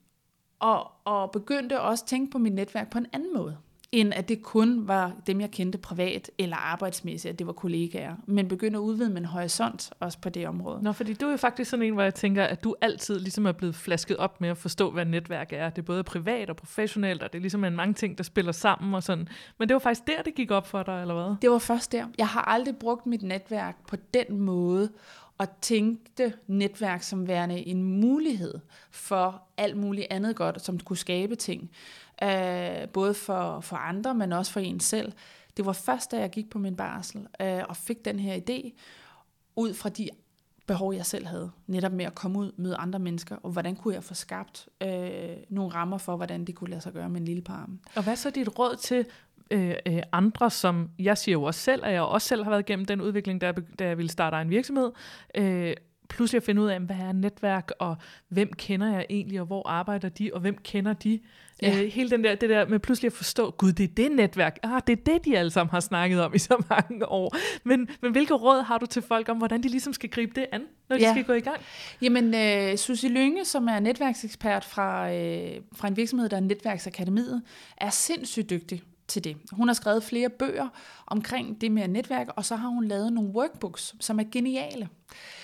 og, 0.63 0.91
og 1.05 1.31
begyndte 1.31 1.81
også 1.81 2.05
at 2.05 2.09
tænke 2.09 2.31
på 2.31 2.39
mit 2.39 2.53
netværk 2.55 2.91
på 2.91 2.99
en 2.99 3.07
anden 3.13 3.35
måde, 3.35 3.57
end 3.93 4.15
at 4.15 4.29
det 4.29 4.43
kun 4.43 4.89
var 4.89 5.13
dem, 5.27 5.41
jeg 5.41 5.51
kendte 5.51 5.79
privat 5.79 6.31
eller 6.39 6.57
arbejdsmæssigt, 6.57 7.33
at 7.33 7.39
det 7.39 7.47
var 7.47 7.53
kollegaer, 7.53 8.17
men 8.27 8.49
begyndte 8.49 8.77
at 8.77 8.81
udvide 8.81 9.11
min 9.11 9.25
horisont 9.25 9.91
også 10.01 10.19
på 10.19 10.29
det 10.29 10.49
område. 10.49 10.83
Nå, 10.83 10.93
fordi 10.93 11.15
du 11.15 11.27
er 11.27 11.31
jo 11.31 11.37
faktisk 11.37 11.71
sådan 11.71 11.87
en, 11.87 11.93
hvor 11.93 12.03
jeg 12.03 12.15
tænker, 12.15 12.45
at 12.45 12.65
du 12.65 12.75
altid 12.81 13.19
ligesom 13.19 13.47
er 13.47 13.53
blevet 13.53 13.75
flasket 13.75 14.17
op 14.17 14.41
med 14.41 14.49
at 14.49 14.59
forstå, 14.59 14.91
hvad 14.91 15.05
netværk 15.05 15.53
er. 15.53 15.71
Det 15.71 15.79
er 15.79 15.87
både 15.87 16.05
privat 16.05 16.51
og 16.51 16.57
professionelt, 16.57 17.23
og 17.23 17.33
det 17.33 17.39
er 17.39 17.43
ligesom 17.43 17.65
en 17.65 17.77
mange 17.77 17.95
ting, 17.95 18.19
der 18.19 18.25
spiller 18.25 18.53
sammen 18.53 18.95
og 18.95 19.03
sådan. 19.03 19.29
Men 19.59 19.69
det 19.69 19.75
var 19.75 19.81
faktisk 19.81 20.07
der, 20.07 20.23
det 20.23 20.35
gik 20.35 20.51
op 20.51 20.67
for 20.67 20.83
dig, 20.83 21.01
eller 21.01 21.15
hvad? 21.15 21.37
Det 21.43 21.51
var 21.51 21.59
først 21.59 21.93
der. 21.93 22.07
Jeg 22.19 22.29
har 22.29 22.43
aldrig 22.43 22.77
brugt 22.77 23.07
mit 23.07 23.23
netværk 23.23 23.87
på 23.89 23.97
den 24.15 24.41
måde, 24.41 24.91
og 25.39 25.61
tænkte 25.61 26.33
netværk 26.47 27.03
som 27.03 27.29
værende 27.29 27.67
en 27.67 27.83
mulighed 27.83 28.55
for 28.91 29.43
alt 29.57 29.77
muligt 29.77 30.07
andet 30.11 30.37
godt, 30.37 30.65
som 30.65 30.81
kunne 30.81 30.97
skabe 30.97 31.35
ting, 31.37 31.71
øh, 32.23 32.89
både 32.89 33.15
for, 33.15 33.61
for 33.61 33.77
andre, 33.77 34.15
men 34.15 34.33
også 34.33 34.53
for 34.53 34.61
en 34.61 34.81
selv. 34.81 35.13
Det 35.57 35.67
var 35.67 35.73
først, 35.73 36.11
da 36.11 36.21
jeg 36.21 36.31
gik 36.31 36.51
på 36.51 36.59
min 36.59 36.77
barsel 36.77 37.27
øh, 37.41 37.63
og 37.69 37.77
fik 37.77 38.05
den 38.05 38.19
her 38.19 38.37
idé, 38.37 38.79
ud 39.57 39.75
fra 39.75 39.89
de 39.89 40.09
behov, 40.67 40.95
jeg 40.95 41.07
selv 41.07 41.27
havde. 41.27 41.51
Netop 41.67 41.93
med 41.93 42.05
at 42.05 42.15
komme 42.15 42.39
ud, 42.39 42.53
møde 42.57 42.77
andre 42.77 42.99
mennesker, 42.99 43.37
og 43.37 43.51
hvordan 43.51 43.77
kunne 43.77 43.95
jeg 43.95 44.05
få 44.05 44.15
skabt 44.15 44.69
øh, 44.83 45.37
nogle 45.49 45.75
rammer 45.75 45.99
for, 45.99 46.17
hvordan 46.17 46.45
det 46.45 46.55
kunne 46.55 46.71
lade 46.71 46.81
sig 46.81 46.93
gøre 46.93 47.09
med 47.09 47.21
en 47.21 47.25
lille 47.25 47.43
parm. 47.43 47.81
Og 47.95 48.03
hvad 48.03 48.13
er 48.13 48.17
så 48.17 48.31
dit 48.31 48.59
råd 48.59 48.77
til 48.77 49.07
øh, 49.51 49.75
øh, 49.87 50.03
andre, 50.13 50.51
som 50.51 50.91
jeg 50.99 51.19
siger 51.19 51.33
jo 51.33 51.43
også 51.43 51.61
selv, 51.61 51.85
at 51.85 51.93
jeg 51.93 52.03
også 52.03 52.29
selv 52.29 52.43
har 52.43 52.51
været 52.51 52.69
igennem 52.69 52.85
den 52.85 53.01
udvikling, 53.01 53.41
da 53.41 53.47
jeg, 53.47 53.55
da 53.79 53.87
jeg 53.87 53.97
ville 53.97 54.11
starte 54.11 54.37
en 54.37 54.51
virksomhed, 54.51 54.91
øh, 55.35 55.75
pludselig 56.13 56.37
at 56.37 56.43
finde 56.43 56.63
ud 56.63 56.69
af, 56.69 56.81
hvad 56.81 56.97
er 56.97 57.13
netværk, 57.13 57.71
og 57.79 57.97
hvem 58.29 58.53
kender 58.53 58.93
jeg 58.93 59.07
egentlig, 59.11 59.41
og 59.41 59.47
hvor 59.47 59.69
arbejder 59.69 60.09
de, 60.09 60.31
og 60.35 60.41
hvem 60.41 60.57
kender 60.65 60.93
de. 60.93 61.21
Ja. 61.63 61.83
Øh, 61.83 61.91
hele 61.91 62.11
den 62.11 62.25
der, 62.25 62.35
det 62.35 62.51
der 62.51 62.67
med 62.67 62.79
pludselig 62.79 63.07
at 63.07 63.13
forstå, 63.13 63.51
gud, 63.51 63.73
det 63.73 63.85
er 63.85 63.95
det 63.97 64.13
netværk. 64.13 64.59
Ah, 64.63 64.81
det 64.87 64.99
er 64.99 65.03
det, 65.13 65.25
de 65.25 65.39
alle 65.39 65.51
sammen 65.51 65.71
har 65.71 65.81
snakket 65.81 66.21
om 66.21 66.35
i 66.35 66.39
så 66.39 66.65
mange 66.71 67.09
år. 67.09 67.37
Men, 67.65 67.89
men 68.03 68.13
hvilke 68.13 68.35
råd 68.35 68.63
har 68.63 68.79
du 68.79 68.87
til 68.87 69.03
folk 69.03 69.29
om, 69.29 69.39
hvordan 69.39 69.63
de 69.63 69.69
ligesom 69.69 69.93
skal 69.93 70.11
gribe 70.11 70.33
det 70.41 70.47
an, 70.53 70.63
når 70.89 70.97
de 70.97 71.03
ja. 71.03 71.13
skal 71.13 71.25
gå 71.25 71.33
i 71.33 71.41
gang? 71.41 71.57
Jamen, 72.03 72.35
øh, 72.35 72.77
Susie 72.77 73.11
Lynge, 73.11 73.45
som 73.45 73.69
er 73.69 73.81
netværksekspert 73.81 74.65
fra, 74.65 75.13
øh, 75.13 75.61
fra 75.73 75.89
en 75.89 75.97
virksomhed, 75.97 76.29
der 76.29 76.37
er 76.37 76.41
Netværksakademiet, 76.41 77.43
er 77.77 77.91
sindssygt 77.91 78.51
dygtig 78.51 78.83
til 79.09 79.25
det. 79.25 79.37
Hun 79.53 79.69
har 79.69 79.75
skrevet 79.75 80.05
flere 80.05 80.29
bøger 80.29 80.69
omkring 81.07 81.61
det 81.61 81.73
med 81.73 81.89
netværk, 81.89 82.29
og 82.37 82.45
så 82.45 82.57
har 82.57 82.69
hun 82.69 82.85
lavet 82.85 83.13
nogle 83.13 83.31
workbooks, 83.31 83.95
som 84.01 84.19
er 84.19 84.25
geniale. 84.33 84.89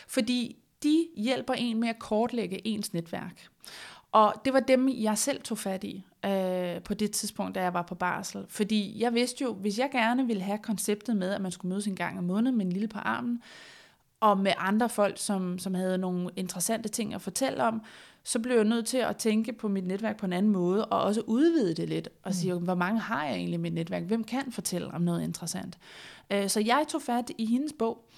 Fordi 0.09 0.57
de 0.83 1.07
hjælper 1.17 1.55
en 1.55 1.81
med 1.81 1.89
at 1.89 1.99
kortlægge 1.99 2.67
ens 2.67 2.95
netværk. 2.95 3.49
Og 4.13 4.35
det 4.45 4.53
var 4.53 4.61
dem, 4.61 4.89
jeg 4.89 5.19
selv 5.19 5.43
tog 5.43 5.59
fat 5.59 5.85
i 5.85 6.05
øh, 6.25 6.83
på 6.83 6.95
det 6.95 7.11
tidspunkt, 7.11 7.55
da 7.55 7.63
jeg 7.63 7.75
var 7.75 7.83
på 7.83 7.95
barsel. 7.95 8.45
Fordi 8.49 9.03
jeg 9.03 9.15
vidste 9.15 9.45
jo, 9.45 9.53
hvis 9.53 9.79
jeg 9.79 9.89
gerne 9.93 10.27
ville 10.27 10.43
have 10.43 10.59
konceptet 10.59 11.17
med, 11.17 11.35
at 11.35 11.41
man 11.41 11.53
skulle 11.53 11.71
mødes 11.71 11.87
en 11.87 11.97
gang 11.97 12.19
om 12.19 12.25
måneden 12.25 12.57
med 12.57 12.67
en 12.67 12.73
lille 12.73 12.89
på 12.89 12.99
armen, 12.99 13.43
og 14.21 14.39
med 14.39 14.53
andre 14.59 14.89
folk, 14.89 15.19
som, 15.19 15.59
som 15.59 15.75
havde 15.75 15.99
nogle 15.99 16.31
interessante 16.37 16.89
ting 16.89 17.15
at 17.15 17.23
fortælle 17.23 17.65
om, 17.65 17.83
så 18.25 18.39
blev 18.39 18.57
jeg 18.57 18.65
nødt 18.65 18.87
til 18.87 18.99
at 18.99 19.17
tænke 19.17 19.53
på 19.53 19.69
mit 19.69 19.87
netværk 19.87 20.17
på 20.17 20.27
en 20.27 20.33
anden 20.33 20.53
måde, 20.53 20.85
og 20.85 21.03
også 21.03 21.21
udvide 21.27 21.75
det 21.75 21.89
lidt, 21.89 22.09
og 22.23 22.35
sige, 22.35 22.55
mm. 22.55 22.65
hvor 22.65 22.75
mange 22.75 23.01
har 23.01 23.25
jeg 23.25 23.35
egentlig 23.35 23.55
i 23.55 23.63
mit 23.63 23.75
netværk? 23.75 24.03
Hvem 24.03 24.25
kan 24.25 24.53
fortælle 24.53 24.89
om 24.89 25.03
noget 25.03 25.23
interessant? 25.23 25.79
Øh, 26.31 26.49
så 26.49 26.61
jeg 26.61 26.85
tog 26.89 27.03
fat 27.03 27.31
i 27.39 27.47
hendes 27.47 27.73
bog, 27.79 28.09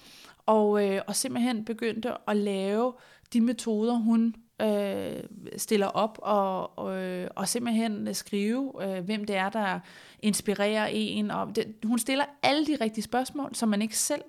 og, 0.45 0.87
øh, 0.87 1.01
og 1.07 1.15
simpelthen 1.15 1.65
begyndte 1.65 2.11
at 2.27 2.37
lave 2.37 2.93
de 3.33 3.41
metoder, 3.41 3.93
hun 3.93 4.35
øh, 4.61 5.23
stiller 5.57 5.87
op, 5.87 6.19
og, 6.21 6.79
og, 6.79 6.97
øh, 6.97 7.27
og 7.35 7.47
simpelthen 7.47 8.13
skrive, 8.13 8.73
øh, 8.83 9.05
hvem 9.05 9.25
det 9.25 9.35
er, 9.35 9.49
der 9.49 9.79
inspirerer 10.19 10.87
en. 10.87 11.31
Og 11.31 11.55
det, 11.55 11.75
hun 11.83 11.99
stiller 11.99 12.25
alle 12.43 12.65
de 12.65 12.77
rigtige 12.81 13.03
spørgsmål, 13.03 13.55
som 13.55 13.69
man 13.69 13.81
ikke 13.81 13.97
selv 13.97 14.21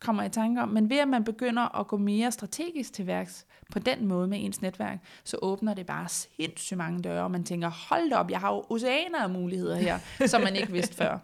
kommer 0.00 0.22
i 0.22 0.28
tanke 0.28 0.62
om, 0.62 0.68
men 0.68 0.90
ved 0.90 0.98
at 0.98 1.08
man 1.08 1.24
begynder 1.24 1.78
at 1.80 1.86
gå 1.86 1.96
mere 1.96 2.32
strategisk 2.32 2.92
til 2.92 3.06
værks 3.06 3.46
på 3.72 3.78
den 3.78 4.06
måde 4.06 4.28
med 4.28 4.38
ens 4.44 4.62
netværk, 4.62 4.98
så 5.24 5.38
åbner 5.42 5.74
det 5.74 5.86
bare 5.86 6.08
sindssygt 6.08 6.78
mange 6.78 7.02
døre, 7.02 7.22
og 7.22 7.30
man 7.30 7.44
tænker, 7.44 7.70
hold 7.88 8.12
op, 8.12 8.30
jeg 8.30 8.40
har 8.40 8.54
jo 8.54 8.64
oceaner 8.70 9.22
af 9.22 9.30
muligheder 9.30 9.76
her, 9.76 9.98
som 10.26 10.40
man 10.42 10.56
ikke 10.56 10.72
vidste 10.72 10.96
før. 10.96 11.18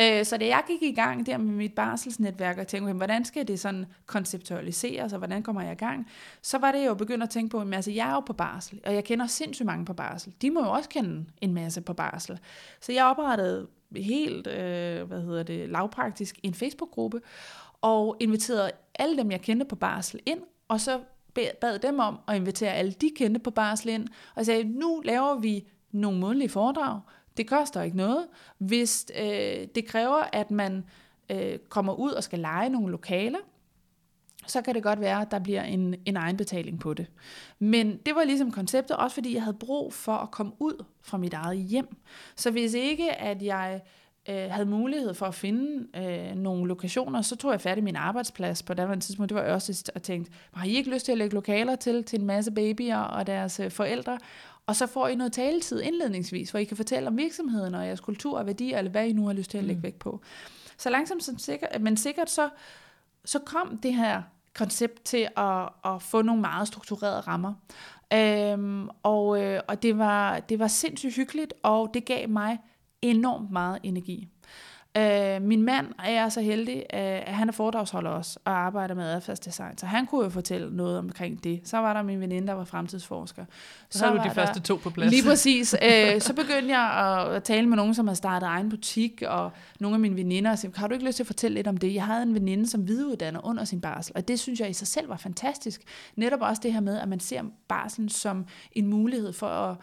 Øh, 0.00 0.24
så 0.24 0.36
da 0.36 0.46
jeg 0.46 0.62
gik 0.66 0.82
i 0.82 0.94
gang 0.94 1.26
der 1.26 1.38
med 1.38 1.52
mit 1.52 1.72
barselsnetværk 1.72 2.58
og 2.58 2.66
tænkte, 2.66 2.92
hvordan 2.92 3.24
skal 3.24 3.48
det 3.48 3.60
sådan 3.60 3.86
konceptualiseres, 4.06 5.12
og 5.12 5.18
hvordan 5.18 5.42
kommer 5.42 5.62
jeg 5.62 5.72
i 5.72 5.84
gang, 5.84 6.08
så 6.42 6.58
var 6.58 6.72
det 6.72 6.86
jo 6.86 6.94
begyndt 6.94 7.22
at 7.22 7.30
tænke 7.30 7.50
på, 7.50 7.60
at 7.60 7.74
altså, 7.74 7.90
jeg 7.90 8.08
er 8.08 8.14
jo 8.14 8.20
på 8.20 8.32
barsel, 8.32 8.80
og 8.86 8.94
jeg 8.94 9.04
kender 9.04 9.26
sindssygt 9.26 9.66
mange 9.66 9.84
på 9.84 9.92
barsel. 9.92 10.32
De 10.42 10.50
må 10.50 10.60
jo 10.60 10.70
også 10.70 10.88
kende 10.88 11.26
en 11.40 11.54
masse 11.54 11.80
på 11.80 11.92
barsel. 11.92 12.38
Så 12.80 12.92
jeg 12.92 13.04
oprettede 13.04 13.66
helt, 13.96 14.46
øh, 14.46 15.02
hvad 15.02 15.22
hedder 15.22 15.42
det, 15.42 15.68
lavpraktisk 15.68 16.38
en 16.42 16.54
Facebook-gruppe, 16.54 17.20
og 17.84 18.16
inviterede 18.20 18.70
alle 18.94 19.16
dem, 19.16 19.30
jeg 19.30 19.40
kendte 19.40 19.66
på 19.66 19.76
barsel 19.76 20.20
ind, 20.26 20.40
og 20.68 20.80
så 20.80 21.00
bad 21.34 21.78
dem 21.78 21.98
om 21.98 22.18
at 22.28 22.36
invitere 22.36 22.72
alle 22.72 22.92
de 22.92 23.10
kendte 23.16 23.40
på 23.40 23.50
barsel 23.50 23.88
ind, 23.88 24.08
og 24.34 24.46
sagde, 24.46 24.64
nu 24.64 25.02
laver 25.04 25.38
vi 25.38 25.64
nogle 25.92 26.18
månedlige 26.18 26.48
foredrag, 26.48 27.00
det 27.36 27.48
koster 27.48 27.82
ikke 27.82 27.96
noget. 27.96 28.26
Hvis 28.58 29.06
øh, 29.20 29.66
det 29.74 29.86
kræver, 29.86 30.22
at 30.32 30.50
man 30.50 30.84
øh, 31.30 31.58
kommer 31.68 31.94
ud 31.94 32.10
og 32.10 32.24
skal 32.24 32.38
lege 32.38 32.68
nogle 32.68 32.90
lokaler, 32.90 33.38
så 34.46 34.62
kan 34.62 34.74
det 34.74 34.82
godt 34.82 35.00
være, 35.00 35.20
at 35.20 35.30
der 35.30 35.38
bliver 35.38 35.62
en, 35.62 35.94
en 36.04 36.16
egenbetaling 36.16 36.80
på 36.80 36.94
det. 36.94 37.06
Men 37.58 37.96
det 37.96 38.14
var 38.14 38.24
ligesom 38.24 38.50
konceptet, 38.50 38.96
også 38.96 39.14
fordi 39.14 39.34
jeg 39.34 39.42
havde 39.42 39.56
brug 39.56 39.92
for 39.92 40.12
at 40.12 40.30
komme 40.30 40.52
ud 40.60 40.84
fra 41.02 41.18
mit 41.18 41.34
eget 41.34 41.58
hjem. 41.58 41.96
Så 42.36 42.50
hvis 42.50 42.74
ikke, 42.74 43.12
at 43.12 43.42
jeg 43.42 43.80
øh, 43.84 43.90
havde 44.26 44.66
mulighed 44.66 45.14
for 45.14 45.26
at 45.26 45.34
finde 45.34 45.86
øh, 45.96 46.36
nogle 46.36 46.68
lokationer, 46.68 47.22
så 47.22 47.36
tog 47.36 47.52
jeg 47.52 47.60
fat 47.60 47.78
i 47.78 47.80
min 47.80 47.96
arbejdsplads 47.96 48.62
på 48.62 48.74
det 48.74 49.02
tidspunkt. 49.02 49.28
Det 49.28 49.36
var 49.36 49.52
også 49.52 49.90
og 49.94 50.02
tænkte, 50.02 50.32
har 50.52 50.66
I 50.66 50.70
ikke 50.70 50.90
lyst 50.90 51.04
til 51.04 51.12
at 51.12 51.18
lægge 51.18 51.34
lokaler 51.34 51.76
til, 51.76 52.04
til 52.04 52.20
en 52.20 52.26
masse 52.26 52.50
babyer 52.50 52.98
og 52.98 53.26
deres 53.26 53.60
øh, 53.60 53.70
forældre? 53.70 54.18
Og 54.66 54.76
så 54.76 54.86
får 54.86 55.08
I 55.08 55.14
noget 55.14 55.32
taletid 55.32 55.80
indledningsvis, 55.80 56.50
hvor 56.50 56.60
I 56.60 56.64
kan 56.64 56.76
fortælle 56.76 57.08
om 57.08 57.16
virksomheden 57.16 57.74
og 57.74 57.86
jeres 57.86 58.00
kultur 58.00 58.38
og 58.38 58.46
værdier, 58.46 58.78
eller 58.78 58.90
hvad 58.90 59.06
I 59.06 59.12
nu 59.12 59.26
har 59.26 59.32
lyst 59.32 59.50
til 59.50 59.58
at 59.58 59.64
lægge 59.64 59.78
mm. 59.78 59.82
vægt 59.82 59.98
på. 59.98 60.20
Så 60.78 60.90
langsomt, 60.90 61.24
som 61.24 61.38
sikkert, 61.38 61.80
men 61.80 61.96
sikkert 61.96 62.30
så, 62.30 62.48
så 63.24 63.38
kom 63.38 63.78
det 63.78 63.94
her 63.94 64.22
koncept 64.54 65.04
til 65.04 65.28
at, 65.36 65.68
at 65.84 66.02
få 66.02 66.22
nogle 66.22 66.40
meget 66.40 66.68
strukturerede 66.68 67.20
rammer. 67.20 67.54
Øhm, 68.12 68.88
og 69.02 69.42
øh, 69.42 69.60
og 69.68 69.82
det, 69.82 69.98
var, 69.98 70.40
det 70.40 70.58
var 70.58 70.68
sindssygt 70.68 71.14
hyggeligt, 71.14 71.54
og 71.62 71.90
det 71.94 72.04
gav 72.04 72.28
mig 72.28 72.58
enormt 73.10 73.50
meget 73.50 73.78
energi. 73.82 74.28
Øh, 74.96 75.42
min 75.42 75.62
mand 75.62 75.86
er 76.04 76.28
så 76.28 76.40
heldig, 76.40 76.76
øh, 76.76 77.00
at 77.00 77.34
han 77.34 77.48
er 77.48 77.52
foredragsholder 77.52 78.10
også, 78.10 78.38
og 78.44 78.52
arbejder 78.52 78.94
med 78.94 79.04
adfærdsdesign, 79.04 79.78
så 79.78 79.86
han 79.86 80.06
kunne 80.06 80.24
jo 80.24 80.30
fortælle 80.30 80.76
noget 80.76 80.98
omkring 80.98 81.44
det. 81.44 81.60
Så 81.64 81.78
var 81.78 81.92
der 81.92 82.02
min 82.02 82.20
veninde, 82.20 82.48
der 82.48 82.52
var 82.52 82.64
fremtidsforsker. 82.64 83.44
Så, 83.90 83.98
så 83.98 84.06
var 84.06 84.12
du 84.12 84.18
de 84.18 84.24
der, 84.24 84.34
første 84.34 84.60
to 84.60 84.76
på 84.76 84.90
plads. 84.90 85.10
Lige 85.10 85.22
præcis. 85.22 85.74
Øh, 85.84 86.20
så 86.20 86.32
begyndte 86.32 86.78
jeg 86.78 86.90
at, 86.90 87.36
at 87.36 87.42
tale 87.42 87.68
med 87.68 87.76
nogen, 87.76 87.94
som 87.94 88.08
har 88.08 88.14
startet 88.14 88.46
egen 88.46 88.70
butik, 88.70 89.22
og 89.26 89.52
nogle 89.80 89.94
af 89.94 90.00
mine 90.00 90.16
veninder, 90.16 90.50
og 90.50 90.58
sagde, 90.58 90.78
har 90.78 90.86
du 90.86 90.94
ikke 90.94 91.06
lyst 91.06 91.16
til 91.16 91.22
at 91.22 91.26
fortælle 91.26 91.54
lidt 91.54 91.66
om 91.66 91.76
det? 91.76 91.94
Jeg 91.94 92.04
havde 92.04 92.22
en 92.22 92.34
veninde, 92.34 92.66
som 92.66 92.88
videreuddanner 92.88 93.46
under 93.46 93.64
sin 93.64 93.80
barsel, 93.80 94.12
og 94.16 94.28
det 94.28 94.40
synes 94.40 94.60
jeg 94.60 94.70
i 94.70 94.72
sig 94.72 94.88
selv 94.88 95.08
var 95.08 95.16
fantastisk. 95.16 95.82
Netop 96.16 96.40
også 96.40 96.60
det 96.62 96.72
her 96.72 96.80
med, 96.80 96.98
at 96.98 97.08
man 97.08 97.20
ser 97.20 97.42
barselen 97.68 98.08
som 98.08 98.46
en 98.72 98.86
mulighed 98.86 99.32
for 99.32 99.46
at 99.48 99.76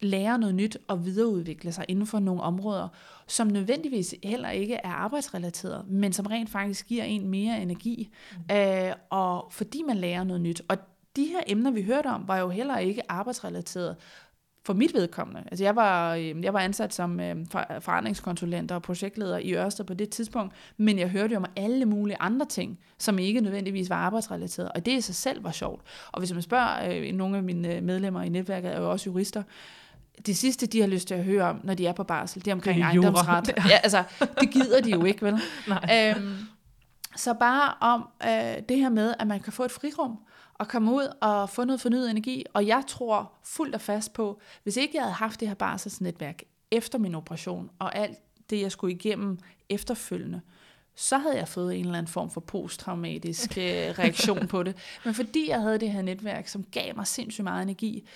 lære 0.00 0.38
noget 0.38 0.54
nyt 0.54 0.78
og 0.88 1.04
videreudvikle 1.04 1.72
sig 1.72 1.84
inden 1.88 2.06
for 2.06 2.18
nogle 2.18 2.42
områder, 2.42 2.88
som 3.26 3.46
nødvendigvis 3.46 4.14
heller 4.22 4.50
ikke 4.50 4.74
er 4.74 4.88
arbejdsrelateret, 4.88 5.88
men 5.88 6.12
som 6.12 6.26
rent 6.26 6.50
faktisk 6.50 6.86
giver 6.86 7.04
en 7.04 7.28
mere 7.28 7.62
energi, 7.62 8.10
mm. 8.48 8.56
øh, 8.56 8.92
og 9.10 9.48
fordi 9.50 9.82
man 9.86 9.96
lærer 9.96 10.24
noget 10.24 10.40
nyt. 10.40 10.62
Og 10.68 10.76
de 11.16 11.24
her 11.24 11.40
emner, 11.46 11.70
vi 11.70 11.82
hørte 11.82 12.06
om, 12.06 12.24
var 12.26 12.38
jo 12.38 12.48
heller 12.48 12.78
ikke 12.78 13.02
arbejdsrelateret 13.08 13.96
for 14.68 14.74
mit 14.74 14.94
vedkommende. 14.94 15.42
Altså 15.50 15.64
jeg 15.64 15.76
var, 15.76 16.14
øh, 16.14 16.44
jeg 16.44 16.54
var 16.54 16.60
ansat 16.60 16.94
som 16.94 17.20
øh, 17.20 17.36
forandringskonsulent 17.80 18.72
og 18.72 18.82
projektleder 18.82 19.38
i 19.38 19.54
Ørsted 19.54 19.84
på 19.84 19.94
det 19.94 20.10
tidspunkt, 20.10 20.54
men 20.76 20.98
jeg 20.98 21.08
hørte 21.08 21.32
jo 21.32 21.38
om 21.38 21.46
alle 21.56 21.84
mulige 21.84 22.16
andre 22.20 22.46
ting, 22.46 22.78
som 22.98 23.18
ikke 23.18 23.40
nødvendigvis 23.40 23.90
var 23.90 23.96
arbejdsrelateret, 23.96 24.72
og 24.74 24.86
det 24.86 24.92
i 24.92 25.00
sig 25.00 25.14
selv 25.14 25.44
var 25.44 25.50
sjovt. 25.50 25.82
Og 26.12 26.18
hvis 26.18 26.32
man 26.32 26.42
spørger, 26.42 26.90
øh, 26.90 27.12
nogle 27.12 27.36
af 27.36 27.42
mine 27.42 27.80
medlemmer 27.80 28.22
i 28.22 28.28
netværket 28.28 28.74
er 28.74 28.80
jo 28.80 28.90
også 28.90 29.10
jurister, 29.10 29.42
det 30.26 30.36
sidste, 30.36 30.66
de 30.66 30.80
har 30.80 30.86
lyst 30.86 31.08
til 31.08 31.14
at 31.14 31.24
høre 31.24 31.44
om, 31.44 31.60
når 31.64 31.74
de 31.74 31.86
er 31.86 31.92
på 31.92 32.04
barsel, 32.04 32.44
det 32.44 32.50
er 32.50 32.54
omkring 32.54 32.76
det 32.76 32.82
er 32.82 32.86
ejendomsret. 32.86 33.54
Ja, 33.70 33.76
altså, 33.76 34.04
det 34.40 34.50
gider 34.50 34.80
de 34.80 34.90
jo 34.90 35.04
ikke, 35.04 35.24
vel? 35.24 35.40
Nej. 35.68 36.14
Øhm, 36.16 36.36
så 37.16 37.34
bare 37.34 37.74
om 37.80 38.08
øh, 38.24 38.62
det 38.68 38.76
her 38.76 38.88
med, 38.88 39.14
at 39.18 39.26
man 39.26 39.40
kan 39.40 39.52
få 39.52 39.64
et 39.64 39.70
frirum, 39.70 40.18
og 40.58 40.68
komme 40.68 40.92
ud 40.92 41.08
og 41.20 41.50
få 41.50 41.64
noget 41.64 41.80
fornyet 41.80 42.10
energi. 42.10 42.44
Og 42.54 42.66
jeg 42.66 42.82
tror 42.88 43.32
fuldt 43.44 43.74
og 43.74 43.80
fast 43.80 44.12
på, 44.12 44.40
hvis 44.62 44.76
ikke 44.76 44.96
jeg 44.96 45.02
havde 45.02 45.14
haft 45.14 45.40
det 45.40 45.48
her 45.48 45.54
barselsnetværk 45.54 46.42
efter 46.70 46.98
min 46.98 47.14
operation, 47.14 47.70
og 47.78 47.96
alt 47.96 48.18
det, 48.50 48.60
jeg 48.60 48.72
skulle 48.72 48.94
igennem 48.94 49.38
efterfølgende, 49.68 50.40
så 50.94 51.18
havde 51.18 51.36
jeg 51.36 51.48
fået 51.48 51.74
en 51.74 51.84
eller 51.84 51.98
anden 51.98 52.12
form 52.12 52.30
for 52.30 52.40
posttraumatisk 52.40 53.58
øh, 53.58 53.64
reaktion 53.98 54.46
på 54.46 54.62
det. 54.62 54.76
Men 55.04 55.14
fordi 55.14 55.48
jeg 55.48 55.60
havde 55.60 55.78
det 55.78 55.90
her 55.90 56.02
netværk, 56.02 56.48
som 56.48 56.64
gav 56.64 56.96
mig 56.96 57.06
sindssygt 57.06 57.44
meget 57.44 57.62
energi, 57.62 58.08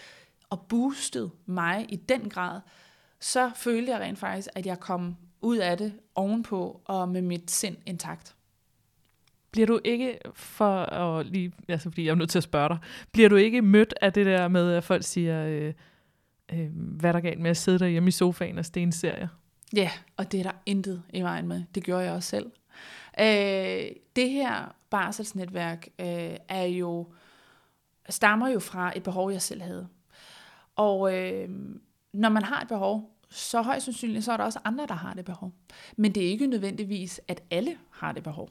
og 0.52 0.60
boostet 0.60 1.30
mig 1.46 1.86
i 1.88 1.96
den 1.96 2.28
grad, 2.28 2.60
så 3.20 3.50
følte 3.56 3.92
jeg 3.92 4.00
rent 4.00 4.18
faktisk, 4.18 4.48
at 4.54 4.66
jeg 4.66 4.80
kom 4.80 5.16
ud 5.40 5.56
af 5.56 5.78
det 5.78 5.92
ovenpå 6.14 6.80
og 6.84 7.08
med 7.08 7.22
mit 7.22 7.50
sind 7.50 7.76
intakt. 7.86 8.34
Bliver 9.50 9.66
du 9.66 9.80
ikke, 9.84 10.18
for 10.34 10.74
at 10.74 11.26
lige, 11.26 11.52
altså 11.68 11.90
fordi 11.90 12.04
jeg 12.04 12.10
er 12.10 12.14
nødt 12.14 12.30
til 12.30 12.38
at 12.38 12.42
spørge 12.42 12.68
dig, 12.68 12.78
bliver 13.12 13.28
du 13.28 13.36
ikke 13.36 13.62
mødt 13.62 13.94
af 14.00 14.12
det 14.12 14.26
der 14.26 14.48
med, 14.48 14.72
at 14.72 14.84
folk 14.84 15.04
siger, 15.04 15.46
øh, 15.46 15.74
øh, 16.52 16.68
hvad 16.74 17.10
er 17.10 17.12
der 17.12 17.20
galt 17.20 17.40
med 17.40 17.50
at 17.50 17.56
sidde 17.56 17.78
derhjemme 17.78 18.08
i 18.08 18.10
sofaen 18.10 18.58
og 18.58 18.64
stene 18.64 18.92
serier? 18.92 19.28
Ja, 19.76 19.90
og 20.16 20.32
det 20.32 20.40
er 20.40 20.44
der 20.44 20.58
intet 20.66 21.02
i 21.12 21.22
vejen 21.22 21.48
med. 21.48 21.64
Det 21.74 21.84
gjorde 21.84 22.04
jeg 22.04 22.12
også 22.12 22.28
selv. 22.28 22.46
Øh, 23.20 23.96
det 24.16 24.30
her 24.30 24.74
barselsnetværk 24.90 25.88
øh, 25.98 26.36
er 26.48 26.64
jo, 26.64 27.12
stammer 28.08 28.48
jo 28.48 28.58
fra 28.58 28.92
et 28.96 29.02
behov, 29.02 29.32
jeg 29.32 29.42
selv 29.42 29.62
havde. 29.62 29.88
Og 30.76 31.14
øh, 31.14 31.48
når 32.12 32.28
man 32.28 32.42
har 32.42 32.60
et 32.60 32.68
behov, 32.68 33.12
så 33.30 33.62
højst 33.62 33.84
sandsynligt, 33.84 34.24
så 34.24 34.32
er 34.32 34.36
der 34.36 34.44
også 34.44 34.58
andre, 34.64 34.86
der 34.86 34.94
har 34.94 35.14
det 35.14 35.24
behov. 35.24 35.52
Men 35.96 36.12
det 36.12 36.24
er 36.24 36.28
ikke 36.28 36.46
nødvendigvis, 36.46 37.20
at 37.28 37.42
alle 37.50 37.76
har 37.90 38.12
det 38.12 38.22
behov. 38.22 38.50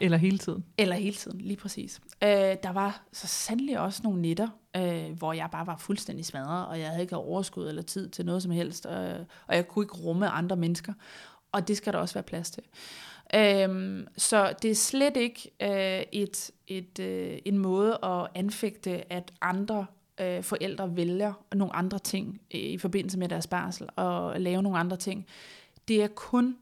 Eller 0.00 0.18
hele 0.18 0.38
tiden. 0.38 0.64
Eller 0.78 0.96
hele 0.96 1.16
tiden, 1.16 1.40
lige 1.40 1.56
præcis. 1.56 2.00
Øh, 2.22 2.28
der 2.62 2.72
var 2.72 3.02
så 3.12 3.26
sandelig 3.26 3.80
også 3.80 4.00
nogle 4.04 4.22
netter, 4.22 4.48
øh, 4.76 5.18
hvor 5.18 5.32
jeg 5.32 5.48
bare 5.52 5.66
var 5.66 5.76
fuldstændig 5.76 6.26
smadret, 6.26 6.66
og 6.66 6.80
jeg 6.80 6.88
havde 6.88 7.02
ikke 7.02 7.16
overskud 7.16 7.68
eller 7.68 7.82
tid 7.82 8.08
til 8.08 8.26
noget 8.26 8.42
som 8.42 8.52
helst, 8.52 8.86
øh, 8.86 9.18
og 9.46 9.56
jeg 9.56 9.68
kunne 9.68 9.84
ikke 9.84 9.94
rumme 9.94 10.28
andre 10.28 10.56
mennesker. 10.56 10.92
Og 11.52 11.68
det 11.68 11.76
skal 11.76 11.92
der 11.92 11.98
også 11.98 12.14
være 12.14 12.22
plads 12.22 12.50
til. 12.50 12.62
Øhm, 13.34 14.06
så 14.16 14.54
det 14.62 14.70
er 14.70 14.74
slet 14.74 15.16
ikke 15.16 15.50
øh, 15.62 16.04
et, 16.12 16.50
et, 16.66 16.98
øh, 16.98 17.38
en 17.44 17.58
måde 17.58 17.98
at 18.02 18.28
anfægte, 18.34 19.12
at 19.12 19.32
andre 19.40 19.86
øh, 20.22 20.42
forældre 20.42 20.96
vælger 20.96 21.32
nogle 21.54 21.76
andre 21.76 21.98
ting 21.98 22.40
øh, 22.54 22.60
i 22.60 22.78
forbindelse 22.78 23.18
med 23.18 23.28
deres 23.28 23.46
barsel, 23.46 23.88
og 23.96 24.40
lave 24.40 24.62
nogle 24.62 24.78
andre 24.78 24.96
ting. 24.96 25.26
Det 25.88 26.02
er 26.02 26.08
kun 26.08 26.56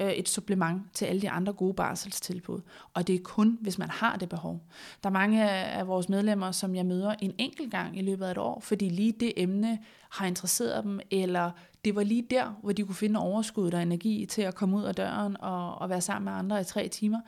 øh, 0.00 0.10
et 0.10 0.28
supplement 0.28 0.82
til 0.94 1.04
alle 1.04 1.22
de 1.22 1.30
andre 1.30 1.52
gode 1.52 1.74
barselstilbud. 1.74 2.60
Og 2.94 3.06
det 3.06 3.14
er 3.14 3.18
kun, 3.24 3.58
hvis 3.60 3.78
man 3.78 3.90
har 3.90 4.16
det 4.16 4.28
behov. 4.28 4.60
Der 5.02 5.08
er 5.08 5.12
mange 5.12 5.50
af 5.50 5.88
vores 5.88 6.08
medlemmer, 6.08 6.52
som 6.52 6.74
jeg 6.74 6.86
møder 6.86 7.14
en 7.22 7.34
enkelt 7.38 7.70
gang 7.70 7.98
i 7.98 8.02
løbet 8.02 8.24
af 8.24 8.30
et 8.30 8.38
år, 8.38 8.60
fordi 8.60 8.88
lige 8.88 9.12
det 9.12 9.32
emne 9.36 9.78
har 10.10 10.26
interesseret 10.26 10.84
dem, 10.84 11.00
eller 11.10 11.50
det 11.84 11.94
var 11.94 12.02
lige 12.02 12.26
der, 12.30 12.58
hvor 12.62 12.72
de 12.72 12.82
kunne 12.84 12.94
finde 12.94 13.20
overskud 13.20 13.72
og 13.72 13.82
energi 13.82 14.26
til 14.26 14.42
at 14.42 14.54
komme 14.54 14.76
ud 14.76 14.82
af 14.82 14.94
døren 14.94 15.36
og, 15.40 15.74
og 15.74 15.88
være 15.88 16.00
sammen 16.00 16.24
med 16.24 16.38
andre 16.38 16.60
i 16.60 16.64
tre 16.64 16.88
timer. 16.88 17.20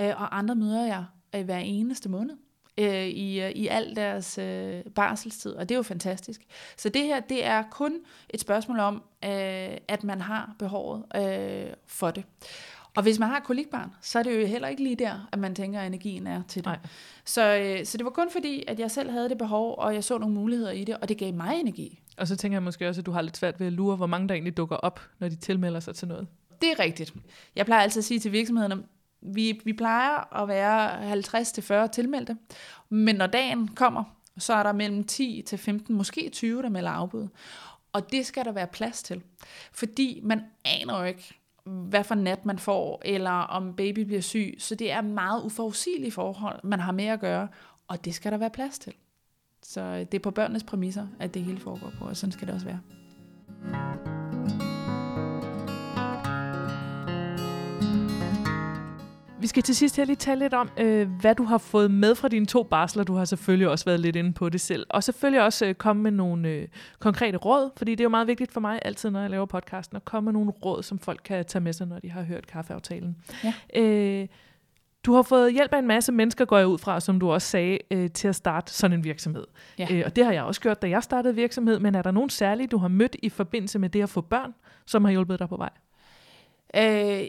Øh, 0.00 0.20
og 0.20 0.38
andre 0.38 0.54
møder 0.54 0.86
jeg 0.86 1.04
øh, 1.34 1.44
hver 1.44 1.58
eneste 1.58 2.08
måned 2.08 2.36
øh, 2.78 3.06
i, 3.06 3.50
i 3.50 3.66
al 3.66 3.96
deres 3.96 4.38
øh, 4.38 4.82
barselstid, 4.94 5.52
og 5.52 5.68
det 5.68 5.74
er 5.74 5.78
jo 5.78 5.82
fantastisk. 5.82 6.40
Så 6.76 6.88
det 6.88 7.02
her, 7.02 7.20
det 7.20 7.44
er 7.44 7.62
kun 7.70 7.92
et 8.30 8.40
spørgsmål 8.40 8.78
om, 8.78 9.02
øh, 9.24 9.76
at 9.88 10.04
man 10.04 10.20
har 10.20 10.54
behovet 10.58 11.04
øh, 11.16 11.72
for 11.86 12.10
det. 12.10 12.24
Og 12.96 13.02
hvis 13.02 13.18
man 13.18 13.28
har 13.28 13.40
kolikbarn, 13.40 13.90
så 14.00 14.18
er 14.18 14.22
det 14.22 14.40
jo 14.40 14.46
heller 14.46 14.68
ikke 14.68 14.82
lige 14.82 14.96
der, 14.96 15.28
at 15.32 15.38
man 15.38 15.54
tænker, 15.54 15.80
at 15.80 15.86
energien 15.86 16.26
er 16.26 16.42
til 16.48 16.64
det. 16.64 16.78
Så, 17.24 17.56
øh, 17.56 17.86
så 17.86 17.98
det 17.98 18.04
var 18.04 18.10
kun 18.10 18.30
fordi, 18.32 18.64
at 18.68 18.80
jeg 18.80 18.90
selv 18.90 19.10
havde 19.10 19.28
det 19.28 19.38
behov, 19.38 19.74
og 19.78 19.94
jeg 19.94 20.04
så 20.04 20.18
nogle 20.18 20.34
muligheder 20.34 20.70
i 20.70 20.84
det, 20.84 20.96
og 20.96 21.08
det 21.08 21.18
gav 21.18 21.34
mig 21.34 21.60
energi. 21.60 22.00
Og 22.18 22.28
så 22.28 22.36
tænker 22.36 22.56
jeg 22.56 22.62
måske 22.62 22.88
også, 22.88 23.00
at 23.00 23.06
du 23.06 23.10
har 23.10 23.22
lidt 23.22 23.36
svært 23.36 23.60
ved 23.60 23.66
at 23.66 23.72
lure, 23.72 23.96
hvor 23.96 24.06
mange 24.06 24.28
der 24.28 24.34
egentlig 24.34 24.56
dukker 24.56 24.76
op, 24.76 25.00
når 25.18 25.28
de 25.28 25.36
tilmelder 25.36 25.80
sig 25.80 25.94
til 25.94 26.08
noget. 26.08 26.26
Det 26.60 26.70
er 26.70 26.78
rigtigt. 26.78 27.14
Jeg 27.56 27.66
plejer 27.66 27.82
altid 27.82 28.00
at 28.00 28.04
sige 28.04 28.20
til 28.20 28.32
virksomhederne, 28.32 28.82
vi, 29.22 29.60
vi 29.64 29.72
plejer 29.72 30.42
at 30.42 30.48
være 30.48 31.84
50-40 31.84 31.86
tilmeldte, 31.86 32.36
men 32.88 33.16
når 33.16 33.26
dagen 33.26 33.68
kommer, 33.68 34.04
så 34.38 34.54
er 34.54 34.62
der 34.62 34.72
mellem 34.72 35.04
10 35.04 35.42
til 35.46 35.58
15, 35.58 35.96
måske 35.96 36.28
20, 36.32 36.62
der 36.62 36.68
melder 36.68 36.90
afbud. 36.90 37.28
Og 37.92 38.12
det 38.12 38.26
skal 38.26 38.44
der 38.44 38.52
være 38.52 38.66
plads 38.66 39.02
til. 39.02 39.22
Fordi 39.72 40.20
man 40.22 40.42
aner 40.64 40.98
jo 40.98 41.04
ikke, 41.04 41.34
hvad 41.64 42.04
for 42.04 42.14
nat 42.14 42.46
man 42.46 42.58
får, 42.58 43.02
eller 43.04 43.30
om 43.30 43.74
baby 43.76 43.98
bliver 43.98 44.20
syg. 44.20 44.54
Så 44.58 44.74
det 44.74 44.92
er 44.92 45.00
meget 45.00 45.42
uforudsigelige 45.42 46.12
forhold, 46.12 46.60
man 46.64 46.80
har 46.80 46.92
med 46.92 47.04
at 47.04 47.20
gøre, 47.20 47.48
og 47.88 48.04
det 48.04 48.14
skal 48.14 48.32
der 48.32 48.38
være 48.38 48.50
plads 48.50 48.78
til. 48.78 48.92
Så 49.62 49.80
øh, 49.80 49.98
det 49.98 50.14
er 50.14 50.18
på 50.18 50.30
børnenes 50.30 50.64
præmisser, 50.64 51.06
at 51.18 51.34
det 51.34 51.42
hele 51.42 51.60
foregår 51.60 51.92
på, 51.98 52.04
og 52.04 52.16
sådan 52.16 52.32
skal 52.32 52.46
det 52.46 52.54
også 52.54 52.66
være. 52.66 52.80
Vi 59.40 59.46
skal 59.46 59.62
til 59.62 59.76
sidst 59.76 59.96
her 59.96 60.04
lige 60.04 60.16
tale 60.16 60.40
lidt 60.40 60.54
om, 60.54 60.70
øh, 60.76 61.08
hvad 61.20 61.34
du 61.34 61.44
har 61.44 61.58
fået 61.58 61.90
med 61.90 62.14
fra 62.14 62.28
dine 62.28 62.46
to 62.46 62.62
barsler. 62.62 63.04
Du 63.04 63.14
har 63.14 63.24
selvfølgelig 63.24 63.68
også 63.68 63.84
været 63.84 64.00
lidt 64.00 64.16
inde 64.16 64.32
på 64.32 64.48
det 64.48 64.60
selv. 64.60 64.86
Og 64.90 65.04
selvfølgelig 65.04 65.42
også 65.42 65.66
øh, 65.66 65.74
komme 65.74 66.02
med 66.02 66.10
nogle 66.10 66.48
øh, 66.48 66.68
konkrete 66.98 67.38
råd, 67.38 67.70
fordi 67.76 67.90
det 67.90 68.00
er 68.00 68.04
jo 68.04 68.08
meget 68.08 68.26
vigtigt 68.26 68.52
for 68.52 68.60
mig 68.60 68.78
altid, 68.82 69.10
når 69.10 69.20
jeg 69.20 69.30
laver 69.30 69.46
podcasten, 69.46 69.96
at 69.96 70.04
komme 70.04 70.24
med 70.24 70.32
nogle 70.32 70.50
råd, 70.50 70.82
som 70.82 70.98
folk 70.98 71.20
kan 71.24 71.44
tage 71.44 71.62
med 71.62 71.72
sig, 71.72 71.86
når 71.86 71.98
de 71.98 72.10
har 72.10 72.22
hørt 72.22 72.46
kaffeaftalen. 72.46 73.16
Ja. 73.44 73.54
Øh, 73.76 74.28
du 75.04 75.14
har 75.14 75.22
fået 75.22 75.52
hjælp 75.52 75.74
af 75.74 75.78
en 75.78 75.86
masse 75.86 76.12
mennesker, 76.12 76.44
går 76.44 76.58
jeg 76.58 76.66
ud 76.66 76.78
fra, 76.78 77.00
som 77.00 77.20
du 77.20 77.30
også 77.30 77.48
sagde, 77.48 77.78
øh, 77.90 78.10
til 78.10 78.28
at 78.28 78.34
starte 78.34 78.72
sådan 78.72 78.98
en 78.98 79.04
virksomhed. 79.04 79.44
Ja. 79.78 79.86
Øh, 79.90 80.02
og 80.06 80.16
det 80.16 80.24
har 80.24 80.32
jeg 80.32 80.42
også 80.42 80.60
gjort, 80.60 80.82
da 80.82 80.88
jeg 80.88 81.02
startede 81.02 81.34
virksomhed. 81.34 81.78
Men 81.78 81.94
er 81.94 82.02
der 82.02 82.10
nogen 82.10 82.30
særlige, 82.30 82.66
du 82.66 82.78
har 82.78 82.88
mødt 82.88 83.16
i 83.22 83.28
forbindelse 83.28 83.78
med 83.78 83.88
det 83.88 84.02
at 84.02 84.08
få 84.08 84.20
børn, 84.20 84.54
som 84.86 85.04
har 85.04 85.12
hjulpet 85.12 85.38
dig 85.38 85.48
på 85.48 85.56
vej? 85.56 85.70
Øh, 86.76 87.26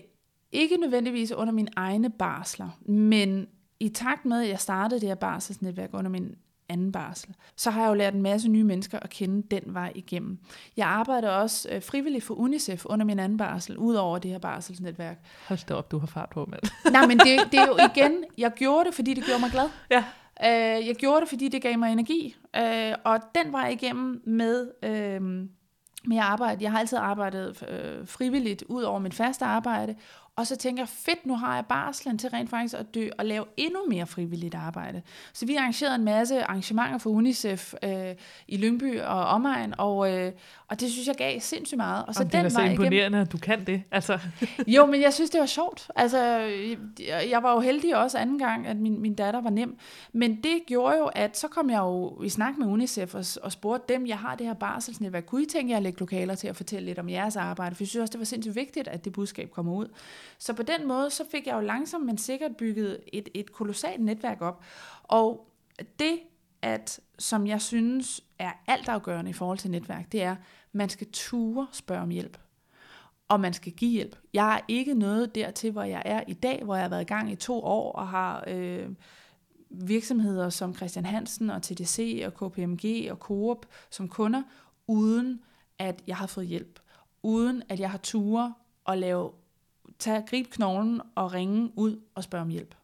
ikke 0.51 0.77
nødvendigvis 0.77 1.31
under 1.31 1.53
mine 1.53 1.69
egne 1.75 2.09
barsler, 2.09 2.69
men 2.85 3.47
i 3.79 3.89
takt 3.89 4.25
med, 4.25 4.41
at 4.41 4.49
jeg 4.49 4.59
startede 4.59 5.01
det 5.01 5.07
her 5.07 5.15
barselsnetværk 5.15 5.89
under 5.93 6.11
min 6.11 6.35
anden 6.69 6.91
barsel, 6.91 7.35
så 7.55 7.71
har 7.71 7.81
jeg 7.81 7.89
jo 7.89 7.93
lært 7.93 8.13
en 8.13 8.21
masse 8.21 8.49
nye 8.49 8.63
mennesker 8.63 8.99
at 8.99 9.09
kende 9.09 9.47
den 9.51 9.73
vej 9.73 9.91
igennem. 9.95 10.39
Jeg 10.77 10.87
arbejder 10.87 11.29
også 11.29 11.69
øh, 11.71 11.83
frivilligt 11.83 12.23
for 12.23 12.33
UNICEF 12.33 12.85
under 12.85 13.05
min 13.05 13.19
anden 13.19 13.37
barsel, 13.37 13.77
ud 13.77 13.95
over 13.95 14.19
det 14.19 14.31
her 14.31 14.37
barselsnetværk. 14.37 15.19
Hold 15.47 15.67
da 15.67 15.73
op, 15.73 15.91
du 15.91 15.99
har 15.99 16.07
fart 16.07 16.29
på, 16.29 16.45
mand. 16.45 16.61
Nej, 16.91 17.07
men 17.07 17.19
det, 17.19 17.39
det 17.51 17.59
er 17.59 17.67
jo 17.67 17.77
igen, 17.95 18.23
jeg 18.37 18.51
gjorde 18.55 18.85
det, 18.85 18.93
fordi 18.93 19.13
det 19.13 19.23
gjorde 19.23 19.41
mig 19.41 19.51
glad. 19.51 19.69
Ja. 19.91 20.03
Øh, 20.43 20.87
jeg 20.87 20.95
gjorde 20.95 21.21
det, 21.21 21.29
fordi 21.29 21.47
det 21.47 21.61
gav 21.61 21.77
mig 21.77 21.91
energi. 21.91 22.35
Øh, 22.55 22.93
og 23.03 23.19
den 23.35 23.51
vej 23.51 23.67
igennem 23.67 24.21
med... 24.25 24.71
Øh, 24.83 25.47
med 26.05 26.17
arbejde. 26.17 26.63
Jeg 26.63 26.71
har 26.71 26.79
altid 26.79 26.97
arbejdet 26.97 27.63
øh, 27.69 28.07
frivilligt 28.07 28.63
ud 28.67 28.83
over 28.83 28.99
mit 28.99 29.13
faste 29.13 29.45
arbejde, 29.45 29.95
og 30.35 30.47
så 30.47 30.55
tænker 30.55 30.83
jeg, 30.83 30.89
fedt, 30.89 31.25
nu 31.25 31.35
har 31.35 31.55
jeg 31.55 31.65
barslen 31.65 32.17
til 32.17 32.29
rent 32.29 32.49
faktisk 32.49 32.75
at 32.75 32.93
dø 32.93 33.09
og 33.17 33.25
lave 33.25 33.45
endnu 33.57 33.79
mere 33.89 34.07
frivilligt 34.07 34.55
arbejde. 34.55 35.01
Så 35.33 35.45
vi 35.45 35.55
arrangerede 35.55 35.95
en 35.95 36.03
masse 36.03 36.43
arrangementer 36.43 36.97
for 36.97 37.09
UNICEF 37.09 37.73
øh, 37.83 38.15
i 38.47 38.57
Lyngby 38.57 39.01
og 39.01 39.25
omegn, 39.25 39.73
og, 39.77 40.13
øh, 40.13 40.31
og 40.71 40.79
det 40.79 40.91
synes 40.91 41.07
jeg 41.07 41.15
gav 41.15 41.39
sindssygt 41.39 41.77
meget. 41.77 42.05
Og 42.05 42.13
så 42.13 42.19
Jamen, 42.19 42.31
den 42.31 42.39
det 42.39 42.45
er 42.45 42.49
så 42.49 42.61
imponerende, 42.61 42.97
igennem... 42.97 43.21
at 43.21 43.31
du 43.31 43.37
kan 43.37 43.65
det. 43.67 43.83
Altså. 43.91 44.19
jo, 44.75 44.85
men 44.85 45.01
jeg 45.01 45.13
synes, 45.13 45.29
det 45.29 45.39
var 45.39 45.45
sjovt. 45.45 45.91
Altså, 45.95 46.19
jeg 47.29 47.39
var 47.43 47.53
jo 47.53 47.59
heldig 47.59 47.97
også 47.97 48.17
anden 48.17 48.39
gang, 48.39 48.67
at 48.67 48.77
min, 48.77 49.01
min 49.01 49.15
datter 49.15 49.41
var 49.41 49.49
nem. 49.49 49.77
Men 50.13 50.43
det 50.43 50.61
gjorde 50.67 50.97
jo, 50.97 51.05
at 51.05 51.37
så 51.37 51.47
kom 51.47 51.69
jeg 51.69 51.79
jo 51.79 52.21
i 52.23 52.29
snak 52.29 52.57
med 52.57 52.67
UNICEF 52.67 53.15
og, 53.15 53.25
og 53.41 53.51
spurgte 53.51 53.93
dem, 53.93 54.07
jeg 54.07 54.17
har 54.17 54.35
det 54.35 54.47
her 54.47 54.53
barselsnetværk, 54.53 55.25
kunne 55.25 55.43
I 55.43 55.45
tænke 55.45 55.71
jer 55.71 55.77
at 55.77 55.83
lægge 55.83 55.99
lokaler 55.99 56.35
til 56.35 56.47
at 56.47 56.55
fortælle 56.55 56.85
lidt 56.85 56.99
om 56.99 57.09
jeres 57.09 57.35
arbejde? 57.35 57.75
For 57.75 57.83
jeg 57.83 57.87
synes 57.87 58.01
også, 58.01 58.11
det 58.11 58.19
var 58.19 58.25
sindssygt 58.25 58.55
vigtigt, 58.55 58.87
at 58.87 59.05
det 59.05 59.13
budskab 59.13 59.51
kommer 59.51 59.73
ud. 59.73 59.87
Så 60.37 60.53
på 60.53 60.63
den 60.63 60.87
måde, 60.87 61.09
så 61.09 61.23
fik 61.31 61.47
jeg 61.47 61.55
jo 61.55 61.61
langsomt, 61.61 62.05
men 62.05 62.17
sikkert 62.17 62.57
bygget 62.57 62.99
et, 63.13 63.29
et 63.33 63.51
kolossalt 63.51 64.01
netværk 64.01 64.41
op. 64.41 64.63
Og 65.03 65.47
det, 65.99 66.19
at, 66.61 66.99
som 67.19 67.47
jeg 67.47 67.61
synes 67.61 68.21
er 68.39 68.51
altafgørende 68.67 69.29
i 69.29 69.33
forhold 69.33 69.57
til 69.57 69.71
netværk, 69.71 70.11
det 70.11 70.23
er, 70.23 70.35
man 70.71 70.89
skal 70.89 71.07
ture 71.13 71.67
spørge 71.71 72.01
om 72.01 72.09
hjælp. 72.09 72.37
Og 73.27 73.39
man 73.39 73.53
skal 73.53 73.71
give 73.71 73.91
hjælp. 73.91 74.17
Jeg 74.33 74.55
er 74.55 74.59
ikke 74.67 74.93
noget 74.93 75.35
dertil, 75.35 75.71
hvor 75.71 75.83
jeg 75.83 76.01
er 76.05 76.23
i 76.27 76.33
dag, 76.33 76.63
hvor 76.63 76.75
jeg 76.75 76.83
har 76.83 76.89
været 76.89 77.01
i 77.01 77.05
gang 77.05 77.31
i 77.31 77.35
to 77.35 77.63
år 77.63 77.91
og 77.91 78.07
har 78.07 78.43
øh, 78.47 78.89
virksomheder 79.69 80.49
som 80.49 80.75
Christian 80.75 81.05
Hansen 81.05 81.49
og 81.49 81.61
TDC 81.63 82.23
og 82.25 82.33
KPMG 82.33 83.11
og 83.11 83.17
Coop 83.17 83.65
som 83.89 84.07
kunder, 84.07 84.43
uden 84.87 85.41
at 85.79 86.03
jeg 86.07 86.17
har 86.17 86.27
fået 86.27 86.47
hjælp. 86.47 86.79
Uden 87.23 87.63
at 87.69 87.79
jeg 87.79 87.91
har 87.91 87.97
ture 87.97 88.53
og 88.85 88.97
lave 88.97 89.31
tage, 89.99 90.23
gribe 90.27 90.49
knoglen 90.49 91.01
og 91.15 91.33
ringe 91.33 91.71
ud 91.75 91.99
og 92.15 92.23
spørge 92.23 92.41
om 92.41 92.49
hjælp. 92.49 92.75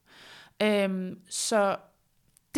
Øhm, 0.62 1.19
så 1.30 1.78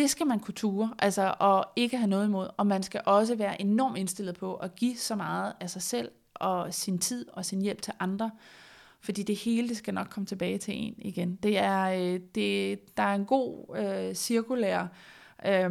det 0.00 0.10
skal 0.10 0.26
man 0.26 0.40
kunne 0.40 0.54
ture, 0.54 0.94
altså, 0.98 1.34
og 1.38 1.66
ikke 1.76 1.96
have 1.96 2.08
noget 2.08 2.26
imod. 2.26 2.48
Og 2.56 2.66
man 2.66 2.82
skal 2.82 3.00
også 3.06 3.34
være 3.34 3.60
enormt 3.60 3.98
indstillet 3.98 4.38
på 4.38 4.54
at 4.54 4.74
give 4.74 4.96
så 4.96 5.14
meget 5.14 5.52
af 5.60 5.70
sig 5.70 5.82
selv 5.82 6.10
og 6.34 6.74
sin 6.74 6.98
tid 6.98 7.26
og 7.32 7.44
sin 7.44 7.62
hjælp 7.62 7.82
til 7.82 7.92
andre. 8.00 8.30
Fordi 9.00 9.22
det 9.22 9.36
hele 9.36 9.68
det 9.68 9.76
skal 9.76 9.94
nok 9.94 10.06
komme 10.10 10.26
tilbage 10.26 10.58
til 10.58 10.74
en 10.76 10.94
igen. 10.98 11.38
Det 11.42 11.58
er, 11.58 11.82
øh, 11.82 12.20
det, 12.34 12.80
der 12.96 13.02
er 13.02 13.14
en 13.14 13.24
god 13.24 13.76
øh, 13.76 14.14
cirkulær 14.14 14.86
øh, 15.46 15.70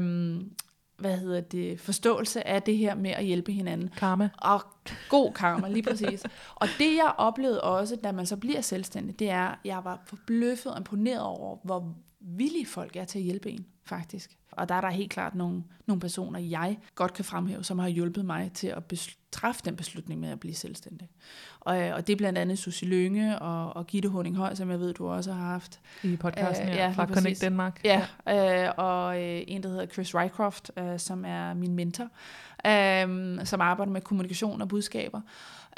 hvad 0.97 1.17
hedder 1.17 1.41
det, 1.41 1.79
forståelse 1.79 2.47
af 2.47 2.61
det 2.61 2.77
her 2.77 2.95
med 2.95 3.11
at 3.11 3.25
hjælpe 3.25 3.51
hinanden. 3.51 3.89
Karma. 3.97 4.29
Og 4.37 4.61
god 5.09 5.33
karma, 5.33 5.69
lige 5.69 5.83
præcis. 5.83 6.23
og 6.55 6.67
det 6.77 6.95
jeg 6.95 7.13
oplevede 7.17 7.61
også, 7.61 7.95
da 7.95 8.11
man 8.11 8.25
så 8.25 8.37
bliver 8.37 8.61
selvstændig, 8.61 9.19
det 9.19 9.29
er, 9.29 9.47
at 9.47 9.57
jeg 9.65 9.81
var 9.83 10.01
forbløffet 10.05 10.71
og 10.71 10.77
imponeret 10.77 11.21
over, 11.21 11.57
hvor 11.63 11.95
villige 12.19 12.65
folk 12.65 12.95
er 12.95 13.05
til 13.05 13.19
at 13.19 13.25
hjælpe 13.25 13.49
en, 13.49 13.65
faktisk. 13.89 14.31
Og 14.51 14.69
der 14.69 14.75
er 14.75 14.81
der 14.81 14.89
helt 14.89 15.11
klart 15.11 15.35
nogle, 15.35 15.63
nogle 15.85 15.99
personer, 15.99 16.39
jeg 16.39 16.77
godt 16.95 17.13
kan 17.13 17.25
fremhæve, 17.25 17.63
som 17.63 17.79
har 17.79 17.87
hjulpet 17.87 18.25
mig 18.25 18.51
til 18.53 18.67
at 18.67 18.83
træffe 19.31 19.61
den 19.65 19.75
beslutning 19.75 20.19
med 20.19 20.29
at 20.29 20.39
blive 20.39 20.55
selvstændig. 20.55 21.09
Og, 21.59 21.81
øh, 21.81 21.95
og 21.95 22.07
det 22.07 22.13
er 22.13 22.17
blandt 22.17 22.39
andet 22.39 22.59
Susie 22.59 22.89
Lønge 22.89 23.39
og, 23.39 23.75
og 23.75 23.87
Gitte 23.87 24.09
Honninghøj, 24.09 24.55
som 24.55 24.71
jeg 24.71 24.79
ved, 24.79 24.93
du 24.93 25.09
også 25.09 25.33
har 25.33 25.45
haft. 25.45 25.79
I 26.03 26.15
podcasten, 26.15 26.69
uh, 26.69 26.75
ja, 26.75 26.85
ja, 26.85 26.91
fra 26.91 27.05
Connect 27.05 27.41
Danmark. 27.41 27.81
Ja, 27.83 28.07
ja. 28.27 28.69
Uh, 28.69 28.73
og 28.77 29.07
uh, 29.07 29.23
en, 29.23 29.63
der 29.63 29.69
hedder 29.69 29.85
Chris 29.85 30.15
Rycroft, 30.15 30.71
uh, 30.81 30.97
som 30.97 31.25
er 31.25 31.53
min 31.53 31.75
mentor, 31.75 32.07
uh, 32.67 33.45
som 33.45 33.61
arbejder 33.61 33.91
med 33.91 34.01
kommunikation 34.01 34.61
og 34.61 34.67
budskaber. 34.67 35.21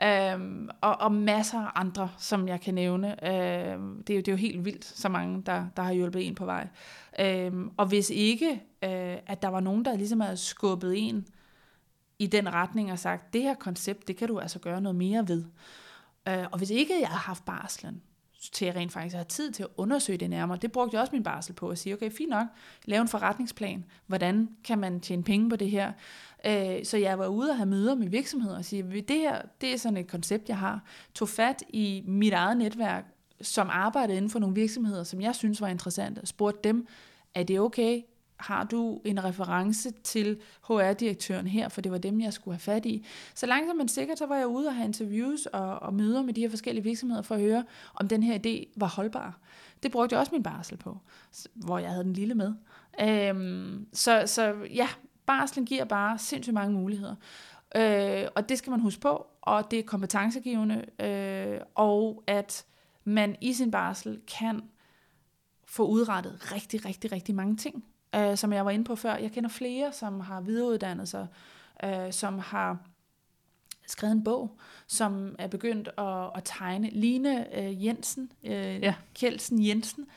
Øhm, 0.03 0.69
og, 0.81 1.01
og 1.01 1.11
masser 1.11 1.59
af 1.59 1.71
andre, 1.75 2.09
som 2.17 2.47
jeg 2.47 2.61
kan 2.61 2.73
nævne. 2.73 3.25
Øhm, 3.27 4.03
det, 4.03 4.13
er 4.13 4.17
jo, 4.17 4.21
det 4.21 4.27
er 4.27 4.31
jo 4.31 4.37
helt 4.37 4.65
vildt, 4.65 4.85
så 4.85 5.09
mange, 5.09 5.41
der, 5.45 5.65
der 5.77 5.83
har 5.83 5.93
hjulpet 5.93 6.27
en 6.27 6.35
på 6.35 6.45
vej. 6.45 6.67
Øhm, 7.19 7.71
og 7.77 7.85
hvis 7.85 8.10
ikke, 8.10 8.52
øh, 8.83 9.17
at 9.27 9.41
der 9.41 9.47
var 9.47 9.60
nogen, 9.60 9.85
der 9.85 9.95
ligesom 9.95 10.19
havde 10.19 10.37
skubbet 10.37 10.93
en 10.97 11.27
i 12.19 12.27
den 12.27 12.54
retning 12.54 12.91
og 12.91 12.99
sagt, 12.99 13.33
det 13.33 13.41
her 13.41 13.54
koncept, 13.54 14.08
det 14.08 14.17
kan 14.17 14.27
du 14.27 14.39
altså 14.39 14.60
gøre 14.60 14.81
noget 14.81 14.95
mere 14.95 15.27
ved. 15.27 15.45
Øh, 16.27 16.45
og 16.52 16.58
hvis 16.58 16.69
ikke 16.69 16.99
jeg 16.99 17.08
havde 17.08 17.19
haft 17.19 17.45
barslen, 17.45 18.02
til 18.50 18.65
at 18.65 18.75
rent 18.75 18.92
faktisk 18.92 19.15
have 19.15 19.25
tid 19.25 19.52
til 19.52 19.63
at 19.63 19.69
undersøge 19.77 20.17
det 20.17 20.29
nærmere. 20.29 20.58
Det 20.62 20.71
brugte 20.71 20.96
jeg 20.96 21.02
også 21.02 21.12
min 21.13 21.23
barsel 21.23 21.54
på 21.54 21.69
at 21.69 21.77
sige, 21.77 21.94
okay, 21.94 22.12
fint 22.12 22.29
nok, 22.29 22.48
lave 22.85 23.02
en 23.02 23.08
forretningsplan. 23.08 23.85
Hvordan 24.08 24.50
kan 24.63 24.79
man 24.79 25.00
tjene 25.00 25.23
penge 25.23 25.50
på 25.50 25.56
det 25.56 25.69
her? 25.69 25.92
Øh, 26.46 26.85
så 26.85 26.98
jeg 26.98 27.19
var 27.19 27.27
ude 27.27 27.50
og 27.50 27.56
have 27.56 27.65
møder 27.65 27.96
med 27.96 28.08
virksomheder 28.08 28.58
og 28.58 28.65
sige, 28.65 29.02
det 29.02 29.17
her, 29.17 29.42
det 29.62 29.73
er 29.73 29.77
sådan 29.77 29.98
et 29.98 30.08
koncept, 30.08 30.50
jeg 30.50 30.58
har. 30.58 30.83
Tog 31.13 31.29
fat 31.29 31.63
i 31.69 32.04
mit 32.06 32.33
eget 32.33 32.58
netværk, 32.58 33.06
som 33.42 33.67
arbejdede 33.71 34.17
inden 34.17 34.31
for 34.31 34.39
nogle 34.39 34.56
virksomheder, 34.56 35.04
som 35.04 35.21
jeg 35.21 35.35
synes 35.35 35.62
var 35.62 35.67
interessante, 35.67 36.19
og 36.19 36.27
spurgte 36.27 36.60
dem, 36.63 36.87
er 37.35 37.44
det 37.44 37.60
okay, 37.60 38.02
har 38.42 38.63
du 38.63 39.02
en 39.06 39.23
reference 39.23 39.92
til 40.04 40.39
HR-direktøren 40.67 41.48
her, 41.48 41.69
for 41.69 41.81
det 41.81 41.92
var 41.92 41.98
dem, 41.98 42.21
jeg 42.21 42.33
skulle 42.33 42.56
have 42.56 42.60
fat 42.60 42.85
i. 42.85 43.06
Så 43.35 43.46
langsomt 43.46 43.77
men 43.77 43.87
sikkert, 43.87 44.17
så 44.17 44.25
var 44.25 44.35
jeg 44.35 44.48
ude 44.48 44.67
og 44.67 44.75
have 44.75 44.85
interviews 44.85 45.46
og, 45.46 45.79
og 45.79 45.94
møder 45.94 46.21
med 46.21 46.33
de 46.33 46.42
her 46.42 46.50
forskellige 46.50 46.83
virksomheder 46.83 47.21
for 47.21 47.35
at 47.35 47.42
høre, 47.42 47.63
om 47.94 48.08
den 48.08 48.23
her 48.23 48.39
idé 48.46 48.73
var 48.75 48.87
holdbar. 48.87 49.39
Det 49.83 49.92
brugte 49.92 50.13
jeg 50.13 50.19
også 50.19 50.31
min 50.31 50.44
barsel 50.44 50.77
på, 50.77 50.98
hvor 51.56 51.79
jeg 51.79 51.89
havde 51.89 52.04
den 52.04 52.13
lille 52.13 52.33
med. 52.33 52.54
Øhm, 53.02 53.87
så, 53.94 54.23
så 54.25 54.56
ja, 54.73 54.87
barslen 55.25 55.65
giver 55.65 55.85
bare 55.85 56.17
sindssygt 56.17 56.54
mange 56.54 56.73
muligheder. 56.73 57.15
Øh, 57.75 58.27
og 58.35 58.50
det 58.50 58.58
skal 58.58 58.71
man 58.71 58.79
huske 58.79 59.02
på, 59.02 59.27
og 59.42 59.71
det 59.71 59.79
er 59.79 59.83
kompetencegivende, 59.83 60.85
øh, 61.00 61.60
og 61.75 62.23
at 62.27 62.65
man 63.04 63.35
i 63.42 63.54
sin 63.54 63.71
barsel 63.71 64.21
kan 64.37 64.62
få 65.65 65.87
udrettet 65.87 66.54
rigtig, 66.54 66.85
rigtig, 66.85 67.12
rigtig 67.12 67.35
mange 67.35 67.58
ting 67.58 67.83
øh, 68.15 68.37
som 68.37 68.53
jeg 68.53 68.65
var 68.65 68.71
inde 68.71 68.85
på 68.85 68.95
før. 68.95 69.15
Jeg 69.15 69.31
kender 69.31 69.49
flere, 69.49 69.93
som 69.93 70.19
har 70.19 70.41
videreuddannet 70.41 71.09
sig, 71.09 71.27
øh, 71.83 72.13
som 72.13 72.39
har 72.39 72.77
skrevet 73.87 74.12
en 74.12 74.23
bog, 74.23 74.57
som 74.87 75.35
er 75.39 75.47
begyndt 75.47 75.89
at, 75.97 76.29
at 76.35 76.41
tegne. 76.45 76.89
Line 76.89 77.57
øh, 77.59 77.85
Jensen, 77.85 78.31
øh, 78.43 78.81
ja. 78.81 78.95
Kjeldsen 79.15 79.65
Jensen, 79.65 80.07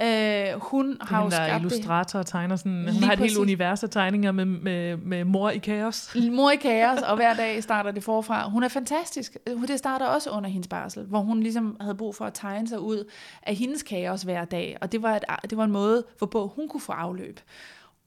Øh, 0.00 0.60
hun 0.60 0.96
har 1.00 1.20
hende, 1.20 1.24
jo 1.24 1.30
skabt 1.30 1.50
der 1.50 1.56
illustrator 1.56 2.18
og 2.18 2.26
tegner 2.26 2.56
sådan, 2.56 2.72
hun 2.72 2.86
Lige 2.86 3.04
har 3.04 3.12
et 3.12 3.18
præcis. 3.18 3.32
helt 3.32 3.42
univers 3.42 3.82
af 3.82 3.90
tegninger 3.90 4.32
med, 4.32 4.44
med, 4.44 4.96
med 4.96 5.24
mor 5.24 5.50
i 5.50 5.58
kaos. 5.58 6.16
Mor 6.30 6.50
i 6.50 6.56
kaos, 6.56 7.02
og 7.02 7.16
hver 7.16 7.34
dag 7.34 7.62
starter 7.62 7.90
det 7.90 8.04
forfra. 8.04 8.48
Hun 8.48 8.62
er 8.62 8.68
fantastisk. 8.68 9.36
Det 9.68 9.78
starter 9.78 10.06
også 10.06 10.30
under 10.30 10.50
hendes 10.50 10.68
barsel, 10.68 11.04
hvor 11.04 11.20
hun 11.20 11.40
ligesom 11.40 11.76
havde 11.80 11.94
brug 11.94 12.14
for 12.14 12.24
at 12.24 12.34
tegne 12.34 12.68
sig 12.68 12.80
ud 12.80 13.10
af 13.42 13.54
hendes 13.54 13.82
kaos 13.82 14.22
hver 14.22 14.44
dag, 14.44 14.78
og 14.80 14.92
det 14.92 15.02
var, 15.02 15.16
et, 15.16 15.24
det 15.50 15.58
var 15.58 15.64
en 15.64 15.72
måde, 15.72 16.04
hvorpå 16.18 16.52
hun 16.56 16.68
kunne 16.68 16.80
få 16.80 16.92
afløb. 16.92 17.40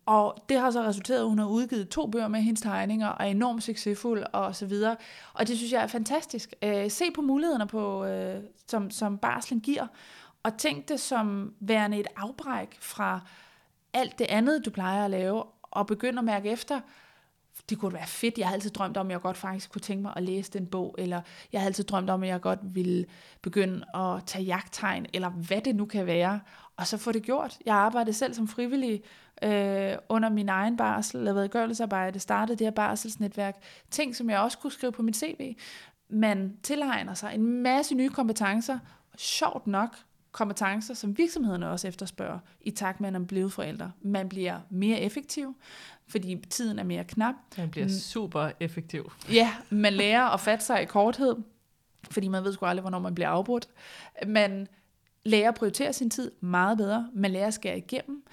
Og 0.06 0.38
det 0.50 0.60
har 0.60 0.72
så 0.72 0.84
resulteret, 0.84 1.20
at 1.20 1.28
hun 1.28 1.40
har 1.40 1.48
udgivet 1.48 1.90
to 1.90 2.08
bøger 2.08 2.28
med 2.28 2.42
hendes 2.42 2.62
tegninger, 2.62 3.08
og 3.08 3.26
er 3.26 3.30
enormt 3.30 3.64
succesfuld 3.64 4.24
og 4.34 4.56
så 4.56 4.66
videre. 4.66 4.96
Og 5.34 5.48
det 5.48 5.58
synes 5.58 5.72
jeg 5.72 5.84
er 5.84 5.88
fantastisk. 5.88 6.54
Øh, 6.64 6.92
se 6.92 7.06
på 7.16 7.22
mulighederne, 7.22 7.68
på, 7.68 8.06
øh, 8.06 8.36
som, 8.68 8.92
som 8.92 9.18
barslen 9.18 9.60
giver, 9.60 9.88
og 10.46 10.58
tænk 10.58 10.90
det 10.90 11.00
som 11.00 11.54
værende 11.60 12.00
et 12.00 12.08
afbræk 12.16 12.78
fra 12.80 13.20
alt 13.94 14.20
det 14.20 14.28
andet, 14.30 14.66
du 14.66 14.72
plejer 14.72 15.06
at 15.06 15.12
lave, 15.12 15.44
og 15.62 15.88
begynde 15.88 16.20
at 16.20 16.26
mærke 16.26 16.50
efter, 16.50 16.82
det 17.70 17.80
kunne 17.80 17.94
være 17.94 18.08
fedt. 18.08 18.38
Jeg 18.38 18.48
har 18.48 18.54
altid 18.54 18.70
drømt 18.70 18.98
om, 18.98 19.08
at 19.08 19.12
jeg 19.12 19.22
godt 19.22 19.38
faktisk 19.38 19.72
kunne 19.72 19.82
tænke 19.82 20.02
mig 20.02 20.14
at 20.16 20.24
læse 20.24 20.52
den 20.52 20.68
bog, 20.68 20.96
eller 20.98 21.22
jeg 21.54 21.62
har 21.62 21.66
altid 21.66 21.84
drømt 21.84 22.10
om, 22.10 22.24
at 22.24 22.30
jeg 22.30 22.42
godt 22.42 22.60
ville 22.64 23.06
begynde 23.42 23.86
at 23.96 24.26
tage 24.26 24.44
jagttegn, 24.44 25.06
eller 25.14 25.30
hvad 25.30 25.62
det 25.62 25.76
nu 25.76 25.86
kan 25.86 26.06
være, 26.06 26.40
og 26.78 26.88
så 26.88 26.98
få 26.98 27.12
det 27.12 27.24
gjort. 27.24 27.58
Jeg 27.66 27.76
arbejdede 27.76 28.14
selv 28.14 28.34
som 28.34 28.48
frivillig 28.48 29.04
øh, 29.44 29.94
under 30.10 30.30
min 30.30 30.50
egen 30.50 30.78
barsel, 30.78 31.24
lavede 31.24 31.50
gørelsesarbejde, 31.50 32.20
startede 32.20 32.58
det 32.58 32.68
her 32.68 32.72
barselsnetværk, 32.72 33.56
ting, 33.92 34.16
som 34.16 34.30
jeg 34.30 34.40
også 34.40 34.58
kunne 34.58 34.72
skrive 34.72 34.92
på 34.92 35.02
mit 35.02 35.18
CV. 35.18 35.56
Man 36.10 36.58
tilegner 36.64 37.14
sig 37.14 37.32
en 37.36 37.64
masse 37.64 37.96
nye 37.96 38.10
kompetencer, 38.10 38.80
sjovt 39.18 39.68
nok, 39.68 39.96
kompetencer, 40.36 40.94
som 40.94 41.18
virksomhederne 41.18 41.70
også 41.70 41.88
efterspørger, 41.88 42.40
i 42.62 42.72
takt 42.72 43.02
med, 43.02 43.08
at 43.08 43.14
man 43.14 43.22
er 43.22 43.26
blevet 43.26 43.54
forældre. 43.54 43.92
Man 44.02 44.30
bliver 44.30 44.60
mere 44.70 45.00
effektiv, 45.00 45.56
fordi 46.08 46.44
tiden 46.50 46.80
er 46.80 46.84
mere 46.84 47.04
knap. 47.04 47.36
Man 47.58 47.70
bliver 47.70 47.88
super 47.88 48.52
effektiv. 48.60 49.12
Ja, 49.34 49.54
man 49.70 49.94
lærer 49.94 50.24
at 50.24 50.40
fatte 50.40 50.66
sig 50.66 50.82
i 50.82 50.86
korthed, 50.86 51.36
fordi 52.12 52.28
man 52.28 52.44
ved 52.44 52.54
sgu 52.54 52.66
aldrig, 52.66 52.82
hvornår 52.82 53.00
man 53.00 53.16
bliver 53.16 53.30
afbrudt. 53.30 53.68
Man 54.28 54.68
lærer 55.26 55.50
at 55.50 55.56
prioritere 55.56 55.94
sin 55.94 56.10
tid 56.10 56.32
meget 56.42 56.78
bedre. 56.78 57.10
Man 57.14 57.32
lærer 57.32 57.48
at 57.48 57.54
skære 57.54 57.78
igennem. 57.78 58.24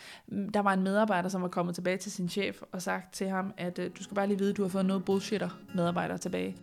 Der 0.55 0.61
var 0.61 0.73
en 0.73 0.83
medarbejder, 0.83 1.29
som 1.29 1.43
var 1.43 1.49
kommet 1.49 1.75
tilbage 1.75 1.97
til 1.97 2.13
sin 2.13 2.29
chef 2.29 2.63
og 2.73 2.83
sagt 2.83 3.15
til 3.15 3.29
ham, 3.29 3.55
at 3.57 3.79
øh, 3.79 3.91
du 3.99 4.03
skal 4.03 4.15
bare 4.15 4.27
lige 4.27 4.39
vide, 4.39 4.51
at 4.51 4.57
du 4.57 4.63
har 4.63 4.69
fået 4.69 4.87
noget 4.87 5.05
bullshitter 5.05 5.49
medarbejder 5.75 6.17
tilbage. 6.17 6.57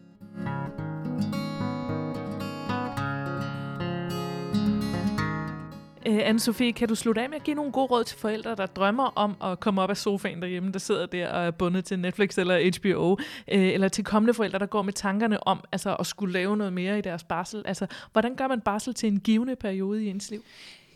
Øh, 6.10 6.30
Anne-Sophie, 6.30 6.72
kan 6.72 6.88
du 6.88 6.96
slutte 6.96 7.22
af 7.22 7.30
med 7.30 7.38
at 7.38 7.44
give 7.44 7.56
nogle 7.56 7.72
gode 7.72 7.86
råd 7.86 8.04
til 8.04 8.18
forældre, 8.18 8.56
der 8.56 8.66
drømmer 8.66 9.04
om 9.04 9.36
at 9.44 9.60
komme 9.60 9.82
op 9.82 9.90
af 9.90 9.98
sofaen 9.98 10.42
derhjemme, 10.42 10.72
der 10.72 10.80
sidder 10.80 11.06
der 11.06 11.32
og 11.32 11.46
er 11.46 11.52
bundet 11.52 11.86
til 11.86 12.00
Netflix 12.00 12.38
eller 12.38 12.72
HBO, 12.80 13.18
øh, 13.48 13.68
eller 13.74 13.88
til 13.88 14.04
kommende 14.04 14.34
forældre, 14.34 14.60
der 14.60 14.66
går 14.66 14.82
med 14.82 14.94
tankerne 14.94 15.48
om 15.48 15.64
altså, 15.72 15.96
at 15.96 16.08
skulle 16.08 16.34
lave 16.34 16.58
noget 16.58 16.74
mere 16.74 16.98
i 16.98 17.02
deres 17.02 17.24
barsel? 17.24 17.64
Altså, 17.66 17.88
hvordan 18.12 18.36
gør 18.36 18.48
man 18.48 18.62
barsel 18.62 18.94
til 18.94 19.08
en 19.08 19.20
givende 19.20 19.56
periode 19.56 20.04
i 20.04 20.10
ens 20.10 20.32
liv? 20.32 20.44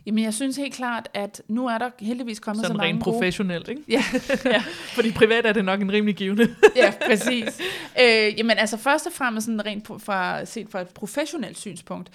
Jamen, 0.06 0.24
jeg 0.24 0.34
synes 0.34 0.58
helt 0.58 0.74
klart, 0.74 1.10
at 1.14 1.42
nu 1.48 1.68
er 1.68 1.78
der 1.78 1.90
heldigvis 2.00 2.40
kommet 2.40 2.66
Sådan 2.66 2.74
så 2.74 2.78
mange 2.78 2.94
rent 2.94 3.04
gode... 3.04 3.14
professionelt, 3.14 3.68
ikke? 3.68 3.84
Ja. 3.88 4.04
ja. 4.46 4.64
Fordi 4.96 5.12
privat 5.12 5.46
er 5.46 5.54
det 5.54 5.66
nok 5.66 5.82
en 5.82 5.92
rimelig 5.92 6.16
givende. 6.16 6.56
ja, 6.76 6.94
præcis. 7.06 7.62
Øh, 8.02 8.38
jamen, 8.38 8.58
altså 8.58 8.78
først 8.78 9.08
og 9.08 9.14
fremmest 9.14 9.46
sådan 9.46 9.66
rent 9.66 9.88
fra, 9.88 10.46
set 10.46 10.70
fra 10.70 10.82
et 10.82 10.88
professionelt 10.88 11.58
synspunkt, 11.58 12.10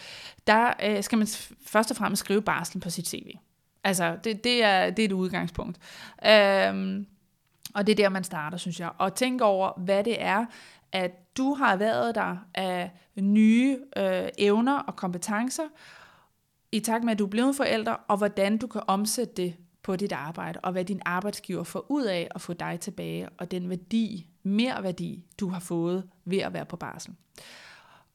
der 0.46 0.72
øh, 0.84 1.02
skal 1.02 1.18
man 1.18 1.28
først 1.66 1.90
og 1.90 1.96
fremmest 1.96 2.20
skrive 2.20 2.42
barslen 2.42 2.80
på 2.80 2.90
sit 2.90 3.08
CV. 3.08 3.30
Altså, 3.84 4.16
det, 4.24 4.44
det, 4.44 4.64
er, 4.64 4.90
det 4.90 5.02
er 5.02 5.06
et 5.06 5.12
udgangspunkt. 5.12 5.78
Øhm, 6.26 7.06
og 7.74 7.86
det 7.86 7.92
er 7.92 7.96
der, 7.96 8.08
man 8.08 8.24
starter, 8.24 8.58
synes 8.58 8.80
jeg. 8.80 8.90
Og 8.98 9.14
tænk 9.14 9.40
over, 9.40 9.80
hvad 9.80 10.04
det 10.04 10.22
er, 10.22 10.46
at 10.92 11.36
du 11.36 11.54
har 11.54 11.76
været 11.76 12.14
der 12.14 12.36
af 12.54 12.90
nye 13.16 13.78
øh, 13.96 14.28
evner 14.38 14.78
og 14.78 14.96
kompetencer, 14.96 15.62
i 16.72 16.80
takt 16.80 17.04
med, 17.04 17.12
at 17.12 17.18
du 17.18 17.24
er 17.24 17.30
blevet 17.30 17.56
forælder, 17.56 17.92
og 17.92 18.16
hvordan 18.16 18.58
du 18.58 18.66
kan 18.66 18.82
omsætte 18.86 19.34
det 19.34 19.54
på 19.82 19.96
dit 19.96 20.12
arbejde, 20.12 20.60
og 20.62 20.72
hvad 20.72 20.84
din 20.84 21.00
arbejdsgiver 21.04 21.64
får 21.64 21.86
ud 21.88 22.04
af 22.04 22.28
at 22.34 22.40
få 22.40 22.52
dig 22.52 22.78
tilbage, 22.80 23.28
og 23.38 23.50
den 23.50 23.70
værdi, 23.70 24.26
mere 24.42 24.82
værdi, 24.82 25.24
du 25.40 25.48
har 25.48 25.60
fået 25.60 26.08
ved 26.24 26.38
at 26.38 26.52
være 26.52 26.64
på 26.64 26.76
barsel. 26.76 27.14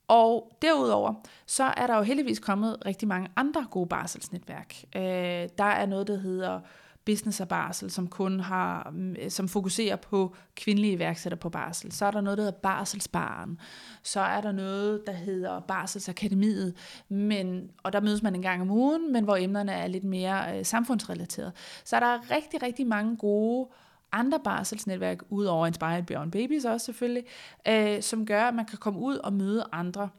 Og 0.07 0.57
derudover, 0.61 1.13
så 1.45 1.63
er 1.63 1.87
der 1.87 1.97
jo 1.97 2.03
heldigvis 2.03 2.39
kommet 2.39 2.77
rigtig 2.85 3.07
mange 3.07 3.29
andre 3.35 3.67
gode 3.71 3.87
barselsnetværk. 3.87 4.75
Øh, 4.95 5.49
der 5.57 5.63
er 5.63 5.85
noget, 5.85 6.07
der 6.07 6.17
hedder 6.17 6.59
business 7.05 7.41
og 7.41 7.47
barsel, 7.47 7.91
som 7.91 8.07
kun 8.07 8.39
har, 8.39 8.89
mm, 8.93 9.15
som 9.29 9.47
fokuserer 9.47 9.95
på 9.95 10.35
kvindelige 10.55 10.93
iværksættere 10.93 11.39
på 11.39 11.49
barsel. 11.49 11.91
Så 11.91 12.05
er 12.05 12.11
der 12.11 12.21
noget, 12.21 12.37
der 12.37 12.43
hedder 12.43 12.57
Barselsbaren. 12.57 13.59
Så 14.03 14.19
er 14.19 14.41
der 14.41 14.51
noget, 14.51 15.01
der 15.07 15.13
hedder 15.13 15.59
Barselsakademiet, 15.59 16.75
men, 17.09 17.71
og 17.83 17.93
der 17.93 18.01
mødes 18.01 18.23
man 18.23 18.35
en 18.35 18.41
gang 18.41 18.61
om 18.61 18.71
ugen, 18.71 19.13
men 19.13 19.23
hvor 19.23 19.35
emnerne 19.35 19.71
er 19.71 19.87
lidt 19.87 20.03
mere 20.03 20.57
øh, 20.57 20.65
samfundsrelateret. 20.65 21.51
Så 21.85 21.95
er 21.95 21.99
der 21.99 22.31
rigtig, 22.31 22.63
rigtig 22.63 22.87
mange 22.87 23.17
gode 23.17 23.69
andre 24.11 24.39
barselsnetværk, 24.43 25.17
udover 25.29 25.67
Inspired 25.67 26.03
Beyond 26.03 26.31
Babies 26.31 26.65
også 26.65 26.85
selvfølgelig, 26.85 27.23
øh, 27.67 28.01
som 28.01 28.25
gør, 28.25 28.43
at 28.43 28.55
man 28.55 28.65
kan 28.65 28.77
komme 28.77 28.99
ud 28.99 29.17
og 29.17 29.33
møde 29.33 29.65
andre. 29.71 30.09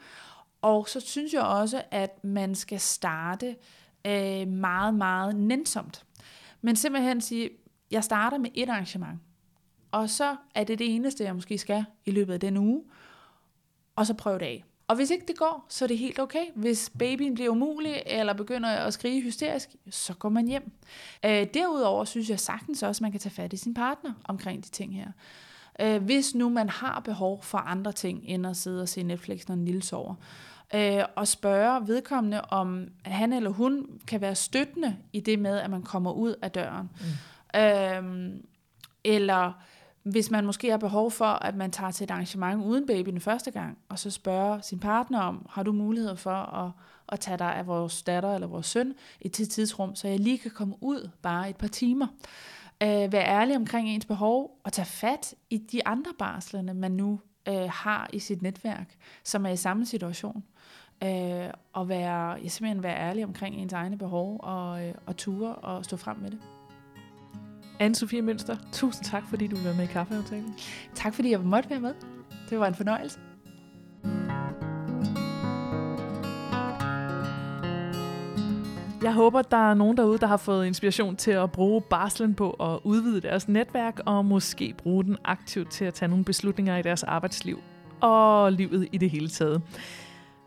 Og 0.62 0.89
så 0.89 1.01
synes 1.01 1.32
jeg 1.32 1.43
også, 1.43 1.82
at 1.91 2.24
man 2.24 2.55
skal 2.55 2.80
starte 2.80 3.57
øh, 4.07 4.49
meget, 4.49 4.95
meget 4.95 5.37
nænsomt. 5.37 6.05
Men 6.65 6.77
simpelthen 6.77 7.21
sige, 7.21 7.51
jeg 7.91 8.05
starter 8.05 8.39
med 8.39 8.51
et 8.55 8.69
arrangement, 8.69 9.21
og 9.91 10.11
så 10.11 10.37
er 10.55 10.65
det 10.65 10.79
det 10.79 10.95
eneste, 10.95 11.25
jeg 11.25 11.35
måske 11.35 11.59
skal 11.59 11.85
i 12.05 12.11
løbet 12.11 12.33
af 12.33 12.41
den 12.41 12.57
uge, 12.57 12.83
og 13.97 14.07
så 14.07 14.15
prøve 14.15 14.39
det 14.39 14.45
af. 14.45 14.65
Og 14.89 14.97
hvis 14.97 15.11
ikke 15.11 15.27
det 15.29 15.39
går, 15.39 15.67
så 15.69 15.85
er 15.85 15.87
det 15.87 15.99
helt 15.99 16.19
okay. 16.19 16.45
Hvis 16.55 16.91
babyen 16.99 17.35
bliver 17.35 17.51
umulig, 17.51 18.03
eller 18.07 18.33
begynder 18.33 18.69
at 18.69 18.95
skrige 18.95 19.23
hysterisk, 19.23 19.69
så 19.91 20.15
går 20.15 20.29
man 20.29 20.47
hjem. 20.47 20.73
Øh, 21.25 21.47
derudover 21.55 22.05
synes 22.05 22.31
jeg 22.31 22.41
sagtens 22.41 22.83
også, 22.83 22.99
at 22.99 23.03
man 23.03 23.11
kan 23.11 23.21
tage 23.21 23.35
fat 23.35 23.53
i 23.53 23.57
sin 23.57 23.75
partner 23.75 24.12
omkring 24.25 24.65
de 24.65 24.71
ting 24.71 24.95
her. 24.97 25.09
Øh, 25.81 26.03
hvis 26.03 26.35
nu 26.35 26.49
man 26.49 26.69
har 26.69 27.01
behov 27.01 27.43
for 27.43 27.59
andre 27.59 27.93
ting, 27.93 28.23
end 28.25 28.47
at 28.47 28.57
sidde 28.57 28.83
og 28.83 28.89
se 28.89 29.03
Netflix, 29.03 29.49
når 29.49 29.55
en 29.55 29.65
lille 29.65 29.83
sover, 29.83 30.15
øh, 30.75 31.05
og 31.16 31.29
spørge 31.29 31.87
vedkommende, 31.87 32.41
om 32.41 32.89
han 33.05 33.33
eller 33.33 33.51
hun 33.51 33.87
kan 34.07 34.20
være 34.20 34.35
støttende 34.35 34.97
i 35.12 35.20
det 35.20 35.39
med, 35.39 35.59
at 35.59 35.70
man 35.70 35.83
kommer 35.83 36.12
ud 36.12 36.35
af 36.43 36.51
døren. 36.51 36.91
Mm. 37.01 37.61
Øh, 37.61 38.31
eller 39.05 39.53
hvis 40.03 40.31
man 40.31 40.47
måske 40.47 40.70
har 40.70 40.79
behov 40.79 41.11
for, 41.11 41.25
at 41.25 41.57
man 41.57 41.70
tager 41.70 41.91
til 41.91 42.05
et 42.05 42.11
arrangement 42.11 42.64
uden 42.64 42.87
baby 42.87 43.11
den 43.11 43.20
første 43.20 43.51
gang, 43.51 43.79
og 43.89 43.99
så 43.99 44.11
spørger 44.11 44.61
sin 44.61 44.79
partner 44.79 45.20
om, 45.20 45.47
har 45.51 45.62
du 45.62 45.72
mulighed 45.72 46.16
for 46.16 46.31
at, 46.31 46.70
at 47.09 47.20
tage 47.20 47.39
dig 47.39 47.55
af 47.55 47.66
vores 47.66 48.03
datter 48.03 48.35
eller 48.35 48.47
vores 48.47 48.66
søn 48.66 48.95
i 49.20 49.27
et 49.27 49.33
tidsrum, 49.33 49.95
så 49.95 50.09
jeg 50.09 50.20
lige 50.20 50.39
kan 50.39 50.51
komme 50.51 50.75
ud 50.81 51.11
bare 51.22 51.51
et 51.51 51.57
par 51.57 51.68
timer. 51.68 52.07
Øh, 52.83 53.12
være 53.12 53.27
ærlig 53.27 53.57
omkring 53.57 53.89
ens 53.89 54.05
behov, 54.05 54.61
og 54.64 54.72
tage 54.72 54.87
fat 54.87 55.35
i 55.51 55.59
de 55.59 55.87
andre 55.87 56.12
barslerne, 56.18 56.75
man 56.75 56.93
nu 56.93 57.20
øh, 57.49 57.68
har 57.70 58.11
i 58.12 58.18
sit 58.18 58.42
netværk, 58.42 58.97
som 59.24 59.47
er 59.47 59.51
i 59.51 59.57
samme 59.57 59.86
situation. 59.86 60.45
Øh, 61.05 61.51
og 61.72 61.88
være, 61.88 62.30
ja, 62.30 62.49
simpelthen 62.49 62.82
være 62.82 62.97
ærlig 62.97 63.24
omkring 63.24 63.57
ens 63.57 63.72
egne 63.72 63.99
behov, 63.99 64.40
og, 64.42 64.86
øh, 64.86 64.95
og 65.07 65.16
ture 65.16 65.55
og 65.55 65.84
stå 65.84 65.97
frem 65.97 66.16
med 66.16 66.30
det. 66.30 66.38
Anne-Sophie 67.82 68.20
Mønster, 68.20 68.57
tusind 68.72 69.05
tak, 69.05 69.22
fordi 69.28 69.47
du 69.47 69.57
var 69.57 69.74
med 69.74 69.84
i 69.84 69.86
kaffeaftalen. 69.86 70.55
Tak 70.95 71.14
fordi 71.14 71.30
jeg 71.30 71.40
måtte 71.40 71.70
være 71.70 71.80
med. 71.80 71.95
Det 72.51 72.61
var 72.61 72.66
en 72.66 72.74
fornøjelse. 72.74 73.20
Jeg 79.05 79.12
håber, 79.12 79.42
der 79.42 79.70
er 79.70 79.74
nogen 79.74 79.96
derude, 79.96 80.18
der 80.18 80.26
har 80.26 80.36
fået 80.36 80.66
inspiration 80.66 81.16
til 81.16 81.30
at 81.30 81.52
bruge 81.52 81.82
barslen 81.82 82.34
på 82.34 82.50
at 82.50 82.78
udvide 82.84 83.20
deres 83.20 83.48
netværk, 83.48 84.00
og 84.07 84.24
måske 84.24 84.74
bruge 84.78 85.05
den 85.05 85.16
aktivt 85.24 85.70
til 85.70 85.84
at 85.84 85.94
tage 85.94 86.09
nogle 86.09 86.24
beslutninger 86.24 86.76
i 86.76 86.82
deres 86.82 87.02
arbejdsliv 87.02 87.59
og 88.00 88.52
livet 88.52 88.88
i 88.92 88.98
det 88.98 89.11
hele 89.11 89.28
taget. 89.28 89.62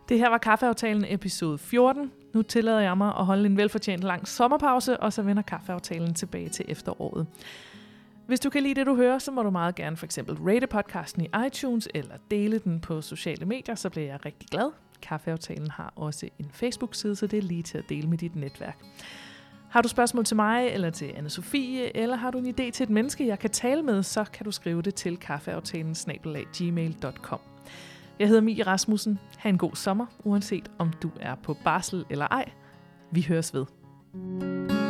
Det 0.09 0.19
her 0.19 0.29
var 0.29 0.37
Kaffeaftalen 0.37 1.05
episode 1.07 1.57
14. 1.57 2.11
Nu 2.33 2.41
tillader 2.41 2.79
jeg 2.79 2.97
mig 2.97 3.07
at 3.19 3.25
holde 3.25 3.45
en 3.45 3.57
velfortjent 3.57 4.03
lang 4.03 4.27
sommerpause, 4.27 4.99
og 4.99 5.13
så 5.13 5.21
vender 5.21 5.43
Kaffeaftalen 5.43 6.13
tilbage 6.13 6.49
til 6.49 6.65
efteråret. 6.67 7.27
Hvis 8.27 8.39
du 8.39 8.49
kan 8.49 8.63
lide 8.63 8.75
det, 8.75 8.85
du 8.85 8.95
hører, 8.95 9.19
så 9.19 9.31
må 9.31 9.43
du 9.43 9.49
meget 9.49 9.75
gerne 9.75 9.97
for 9.97 10.05
eksempel 10.05 10.35
rate 10.35 10.67
podcasten 10.67 11.21
i 11.21 11.29
iTunes 11.47 11.89
eller 11.93 12.15
dele 12.31 12.59
den 12.59 12.79
på 12.79 13.01
sociale 13.01 13.45
medier, 13.45 13.75
så 13.75 13.89
bliver 13.89 14.07
jeg 14.07 14.25
rigtig 14.25 14.49
glad. 14.49 14.71
Kaffeaftalen 15.01 15.71
har 15.71 15.93
også 15.95 16.29
en 16.39 16.49
Facebook-side, 16.53 17.15
så 17.15 17.27
det 17.27 17.37
er 17.37 17.41
lige 17.41 17.63
til 17.63 17.77
at 17.77 17.89
dele 17.89 18.09
med 18.09 18.17
dit 18.17 18.35
netværk. 18.35 18.77
Har 19.69 19.81
du 19.81 19.87
spørgsmål 19.87 20.25
til 20.25 20.35
mig 20.35 20.67
eller 20.67 20.89
til 20.89 21.13
anne 21.15 21.29
Sofie, 21.29 21.97
eller 21.97 22.15
har 22.15 22.31
du 22.31 22.37
en 22.37 22.47
idé 22.47 22.71
til 22.71 22.83
et 22.83 22.89
menneske, 22.89 23.27
jeg 23.27 23.39
kan 23.39 23.49
tale 23.49 23.83
med, 23.83 24.03
så 24.03 24.25
kan 24.33 24.45
du 24.45 24.51
skrive 24.51 24.81
det 24.81 24.95
til 24.95 25.17
kaffeaftalen 25.17 25.95
gmail.com. 26.53 27.39
Jeg 28.19 28.27
hedder 28.27 28.41
Mie 28.41 28.63
Rasmussen. 28.63 29.19
Ha' 29.37 29.49
en 29.49 29.57
god 29.57 29.75
sommer, 29.75 30.05
uanset 30.23 30.71
om 30.77 30.93
du 31.01 31.11
er 31.19 31.35
på 31.35 31.57
barsel 31.63 32.05
eller 32.09 32.27
ej. 32.27 32.51
Vi 33.11 33.21
høres 33.21 33.53
ved. 33.53 33.65
thank 34.13 34.71
you 34.71 34.86